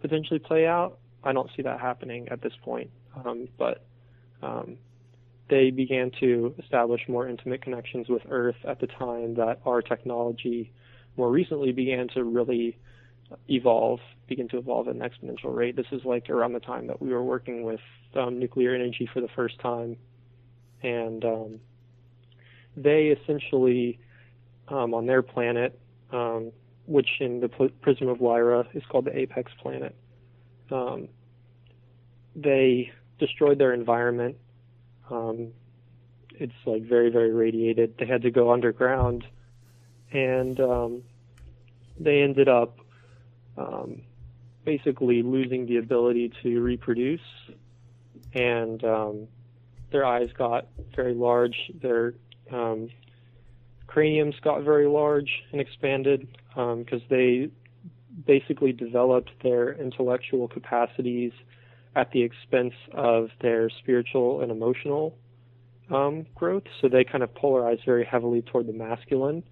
potentially 0.02 0.40
play 0.40 0.66
out. 0.66 0.98
I 1.24 1.34
don't 1.34 1.50
see 1.56 1.62
that 1.64 1.80
happening 1.80 2.28
at 2.30 2.42
this 2.42 2.54
point, 2.64 2.90
um, 3.26 3.48
but 3.58 3.86
um, 4.42 4.78
they 5.50 5.70
began 5.70 6.12
to 6.20 6.56
establish 6.58 7.02
more 7.08 7.28
intimate 7.28 7.62
connections 7.62 8.08
with 8.10 8.24
Earth 8.30 8.56
at 8.68 8.80
the 8.80 8.88
time 8.88 9.36
that 9.36 9.60
our 9.66 9.82
technology 9.82 10.72
more 11.18 11.30
recently 11.30 11.72
began 11.72 12.08
to 12.16 12.24
really 12.24 12.78
evolve, 13.50 14.00
begin 14.28 14.48
to 14.50 14.58
evolve 14.58 14.88
at 14.88 14.96
an 14.96 15.02
exponential 15.02 15.56
rate. 15.56 15.76
This 15.76 15.86
is 15.92 16.04
like 16.06 16.30
around 16.30 16.54
the 16.54 16.60
time 16.60 16.88
that 16.88 17.02
we 17.02 17.10
were 17.10 17.24
working 17.24 17.64
with 17.64 17.82
um, 18.16 18.40
nuclear 18.40 18.74
energy 18.74 19.10
for 19.14 19.22
the 19.22 19.28
first 19.36 19.60
time, 19.60 19.98
and 20.82 21.24
um, 21.24 21.60
they 22.76 23.08
essentially 23.08 24.00
um, 24.70 24.94
on 24.94 25.06
their 25.06 25.22
planet, 25.22 25.80
um, 26.12 26.52
which 26.86 27.10
in 27.20 27.40
the 27.42 27.50
Prism 27.82 28.08
of 28.08 28.22
Lyra 28.22 28.68
is 28.74 28.84
called 28.90 29.06
the 29.06 29.18
Apex 29.18 29.52
planet. 29.62 29.96
Um, 30.72 31.10
they 32.36 32.92
destroyed 33.20 33.60
their 33.60 33.74
environment. 33.74 34.38
Um, 35.10 35.52
it's 36.32 36.54
like 36.66 36.84
very, 36.84 37.10
very 37.10 37.34
radiated. 37.34 37.96
They 38.00 38.06
had 38.06 38.22
to 38.24 38.32
go 38.32 38.52
underground, 38.52 39.26
and 40.12 40.60
um, 40.60 41.04
they 42.00 42.22
ended 42.22 42.48
up 42.48 42.78
um, 43.58 44.02
basically 44.66 45.22
losing 45.22 45.66
the 45.66 45.78
ability 45.78 46.32
to 46.42 46.62
reproduce, 46.62 47.22
and 48.34 48.84
um, 48.84 49.28
their 49.92 50.06
eyes 50.06 50.30
got 50.38 50.68
very 50.96 51.14
large. 51.14 51.72
Their 51.82 52.14
um, 52.52 52.90
craniums 53.88 54.36
got 54.42 54.64
very 54.64 54.88
large 54.88 55.30
and 55.52 55.60
expanded 55.60 56.28
because 56.56 57.02
they 57.10 57.50
basically 58.26 58.72
developed 58.72 59.32
their 59.44 59.74
intellectual 59.74 60.48
capacities 60.48 61.32
at 61.96 62.12
the 62.12 62.22
expense 62.22 62.74
of 62.94 63.30
their 63.42 63.70
spiritual 63.70 64.42
and 64.42 64.52
emotional 64.52 65.18
um, 65.90 66.26
growth. 66.36 66.64
So 66.80 66.88
they 66.88 67.04
kind 67.04 67.24
of 67.24 67.34
polarized 67.36 67.84
very 67.86 68.06
heavily 68.06 68.42
toward 68.42 68.68
the 68.68 68.74
masculine 68.74 69.44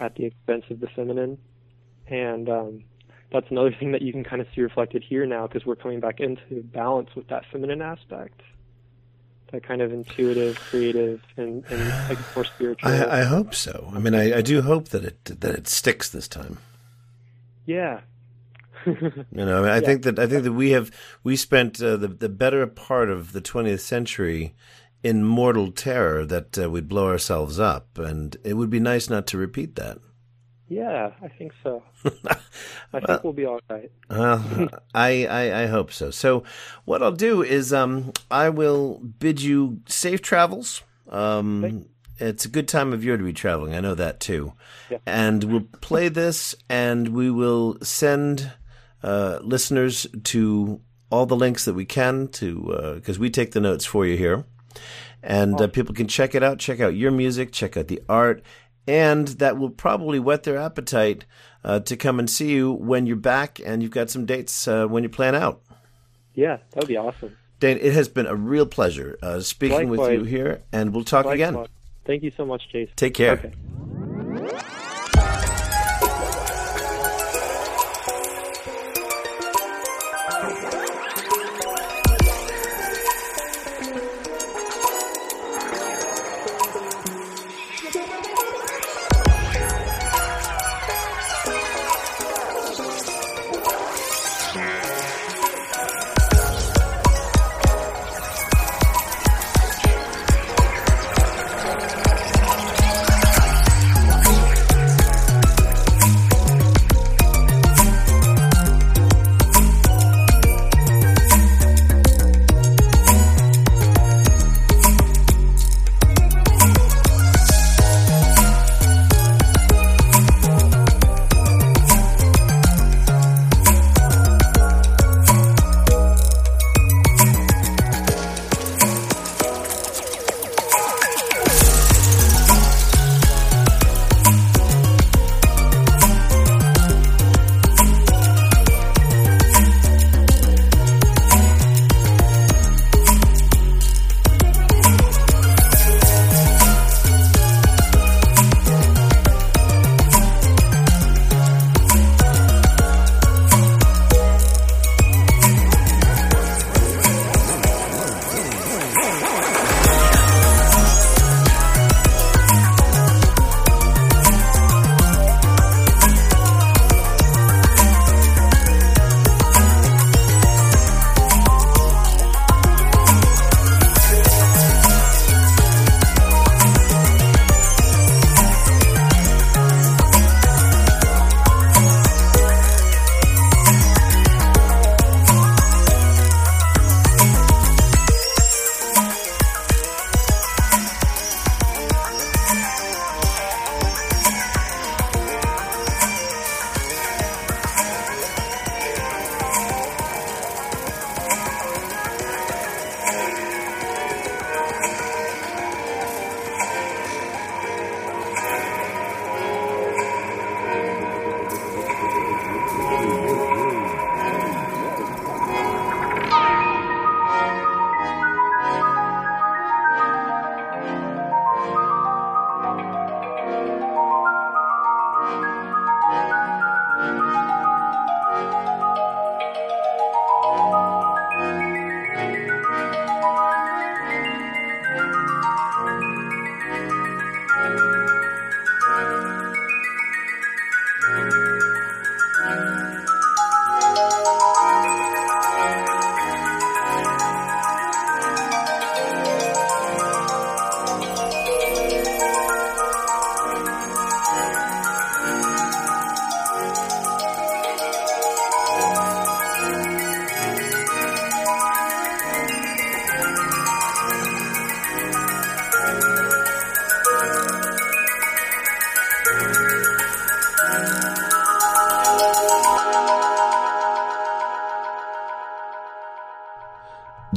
at 0.00 0.14
the 0.14 0.26
expense 0.26 0.64
of 0.70 0.80
the 0.80 0.86
feminine. 0.88 1.38
And 2.06 2.48
um, 2.48 2.84
that's 3.32 3.50
another 3.50 3.74
thing 3.76 3.92
that 3.92 4.02
you 4.02 4.12
can 4.12 4.22
kind 4.22 4.40
of 4.40 4.46
see 4.54 4.60
reflected 4.60 5.02
here 5.02 5.26
now 5.26 5.46
because 5.46 5.66
we're 5.66 5.76
coming 5.76 6.00
back 6.00 6.20
into 6.20 6.62
balance 6.62 7.10
with 7.16 7.26
that 7.28 7.44
feminine 7.50 7.82
aspect. 7.82 8.40
That 9.50 9.62
kind 9.62 9.82
of 9.82 9.92
intuitive, 9.92 10.58
creative, 10.58 11.22
and, 11.36 11.64
and 11.68 12.08
like 12.08 12.18
more 12.34 12.44
spiritual. 12.44 12.88
I, 12.88 13.20
I 13.20 13.24
hope 13.24 13.54
so. 13.54 13.90
I 13.94 13.98
mean, 13.98 14.14
I, 14.14 14.38
I 14.38 14.42
do 14.42 14.62
hope 14.62 14.88
that 14.88 15.04
it 15.04 15.24
that 15.24 15.54
it 15.54 15.68
sticks 15.68 16.08
this 16.08 16.28
time. 16.28 16.58
Yeah. 17.66 18.00
You 18.86 19.24
know, 19.32 19.64
I, 19.64 19.76
I 19.76 19.80
think 19.80 20.02
that 20.02 20.18
I 20.18 20.26
think 20.26 20.44
that 20.44 20.52
we 20.52 20.70
have 20.70 20.90
we 21.22 21.36
spent 21.36 21.82
uh, 21.82 21.96
the 21.96 22.08
the 22.08 22.28
better 22.28 22.66
part 22.66 23.08
of 23.08 23.32
the 23.32 23.40
20th 23.40 23.80
century 23.80 24.54
in 25.02 25.24
mortal 25.24 25.70
terror 25.72 26.26
that 26.26 26.58
uh, 26.58 26.68
we'd 26.70 26.88
blow 26.88 27.08
ourselves 27.08 27.58
up, 27.58 27.98
and 27.98 28.36
it 28.44 28.54
would 28.54 28.70
be 28.70 28.80
nice 28.80 29.08
not 29.08 29.26
to 29.28 29.38
repeat 29.38 29.76
that. 29.76 29.98
Yeah, 30.68 31.12
I 31.22 31.28
think 31.28 31.52
so. 31.62 31.82
I 32.92 33.00
think 33.00 33.22
we'll 33.22 33.34
be 33.34 33.44
all 33.44 33.60
right. 33.70 33.90
Uh, 34.08 34.66
I, 34.94 35.26
I 35.26 35.62
I 35.62 35.66
hope 35.66 35.92
so. 35.92 36.10
So, 36.10 36.42
what 36.84 37.02
I'll 37.02 37.12
do 37.12 37.42
is 37.42 37.72
um 37.72 38.12
I 38.30 38.48
will 38.48 38.98
bid 38.98 39.42
you 39.42 39.80
safe 39.86 40.22
travels. 40.22 40.82
Um, 41.08 41.86
it's 42.18 42.44
a 42.44 42.48
good 42.48 42.68
time 42.68 42.92
of 42.92 43.04
year 43.04 43.16
to 43.16 43.24
be 43.24 43.32
traveling. 43.32 43.74
I 43.74 43.80
know 43.80 43.94
that 43.94 44.20
too. 44.20 44.52
Yeah. 44.90 44.98
And 45.06 45.44
we'll 45.44 45.68
play 45.80 46.08
this, 46.08 46.54
and 46.68 47.08
we 47.08 47.30
will 47.30 47.78
send 47.82 48.52
uh, 49.02 49.40
listeners 49.42 50.06
to 50.24 50.80
all 51.10 51.26
the 51.26 51.36
links 51.36 51.64
that 51.64 51.74
we 51.74 51.84
can 51.84 52.28
to 52.28 52.94
because 52.96 53.18
we 53.18 53.30
take 53.30 53.52
the 53.52 53.60
notes 53.60 53.84
for 53.84 54.06
you 54.06 54.16
here, 54.16 54.44
and 55.22 55.60
uh, 55.60 55.68
people 55.68 55.94
can 55.94 56.08
check 56.08 56.34
it 56.34 56.42
out. 56.42 56.58
Check 56.58 56.80
out 56.80 56.94
your 56.94 57.10
music. 57.10 57.52
Check 57.52 57.76
out 57.76 57.88
the 57.88 58.02
art. 58.08 58.42
And 58.86 59.28
that 59.28 59.56
will 59.56 59.70
probably 59.70 60.18
whet 60.18 60.42
their 60.42 60.58
appetite 60.58 61.24
uh, 61.64 61.80
to 61.80 61.96
come 61.96 62.18
and 62.18 62.28
see 62.28 62.50
you 62.50 62.72
when 62.72 63.06
you're 63.06 63.16
back 63.16 63.58
and 63.64 63.82
you've 63.82 63.92
got 63.92 64.10
some 64.10 64.26
dates 64.26 64.68
uh, 64.68 64.86
when 64.86 65.02
you 65.02 65.08
plan 65.08 65.34
out. 65.34 65.62
Yeah, 66.34 66.58
that 66.72 66.80
would 66.80 66.88
be 66.88 66.96
awesome. 66.96 67.36
Dan, 67.60 67.78
it 67.80 67.94
has 67.94 68.08
been 68.08 68.26
a 68.26 68.34
real 68.34 68.66
pleasure 68.66 69.16
uh, 69.22 69.40
speaking 69.40 69.88
with 69.88 70.12
you 70.12 70.24
here, 70.24 70.62
and 70.72 70.92
we'll 70.92 71.04
talk 71.04 71.24
again. 71.24 71.66
Thank 72.04 72.22
you 72.22 72.30
so 72.30 72.44
much, 72.44 72.68
Jason. 72.70 72.94
Take 72.96 73.14
care. 73.14 73.32
Okay. 73.32 73.52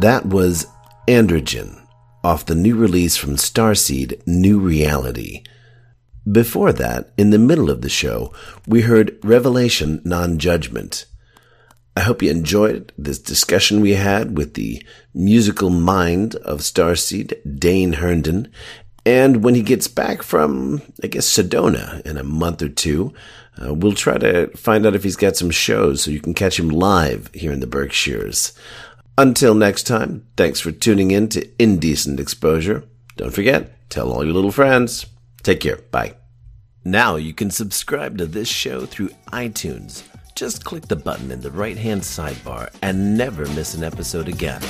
That 0.08 0.26
was 0.26 0.68
Androgen 1.10 1.86
off 2.24 2.46
the 2.46 2.56
new 2.56 2.78
release 2.78 3.18
from 3.18 3.36
Starseed, 3.36 4.26
New 4.26 4.58
Reality. 4.58 5.44
Before 6.32 6.72
that, 6.72 7.12
in 7.18 7.32
the 7.32 7.38
middle 7.38 7.70
of 7.70 7.82
the 7.82 7.90
show, 7.90 8.32
we 8.66 8.84
heard 8.84 9.20
Revelation 9.22 10.02
Non 10.06 10.40
Judgment. 10.40 11.08
I 11.98 12.04
hope 12.04 12.22
you 12.22 12.32
enjoyed 12.32 12.94
this 12.98 13.20
discussion 13.20 13.82
we 13.82 13.96
had 13.96 14.38
with 14.38 14.54
the 14.54 14.82
musical 15.14 15.70
mind 15.70 16.36
of 16.36 16.62
Starseed, 16.62 17.60
Dane 17.60 17.92
Herndon. 17.92 18.50
And 19.06 19.44
when 19.44 19.56
he 19.56 19.62
gets 19.62 19.90
back 19.90 20.24
from, 20.24 20.84
I 21.04 21.08
guess, 21.08 21.28
Sedona 21.28 22.00
in 22.06 22.16
a 22.16 22.24
month 22.24 22.62
or 22.62 22.70
two, 22.70 23.14
uh, 23.62 23.74
we'll 23.74 23.94
try 23.94 24.18
to 24.18 24.48
find 24.56 24.86
out 24.86 24.96
if 24.96 25.04
he's 25.04 25.18
got 25.18 25.36
some 25.36 25.52
shows 25.52 26.02
so 26.02 26.12
you 26.12 26.22
can 26.22 26.34
catch 26.34 26.58
him 26.58 26.70
live 26.70 27.30
here 27.34 27.52
in 27.52 27.60
the 27.60 27.68
Berkshires. 27.68 28.54
Until 29.20 29.56
next 29.56 29.88
time, 29.88 30.28
thanks 30.38 30.60
for 30.60 30.72
tuning 30.72 31.10
in 31.10 31.28
to 31.30 31.50
Indecent 31.58 32.20
Exposure. 32.20 32.84
Don't 33.16 33.34
forget, 33.34 33.90
tell 33.90 34.12
all 34.12 34.24
your 34.24 34.36
little 34.36 34.52
friends. 34.52 35.08
Take 35.42 35.62
care. 35.62 35.78
Bye. 35.90 36.18
Now 36.86 37.16
you 37.16 37.34
can 37.34 37.50
subscribe 37.50 38.20
to 38.20 38.28
this 38.28 38.48
show 38.48 38.86
through 38.86 39.10
iTunes. 39.34 40.04
Just 40.36 40.64
click 40.64 40.88
the 40.88 40.96
button 40.96 41.32
in 41.32 41.42
the 41.42 41.50
right 41.50 41.78
hand 41.78 42.02
sidebar 42.02 42.70
and 42.84 43.18
never 43.18 43.48
miss 43.48 43.74
an 43.74 43.84
episode 43.84 44.28
again. 44.28 44.62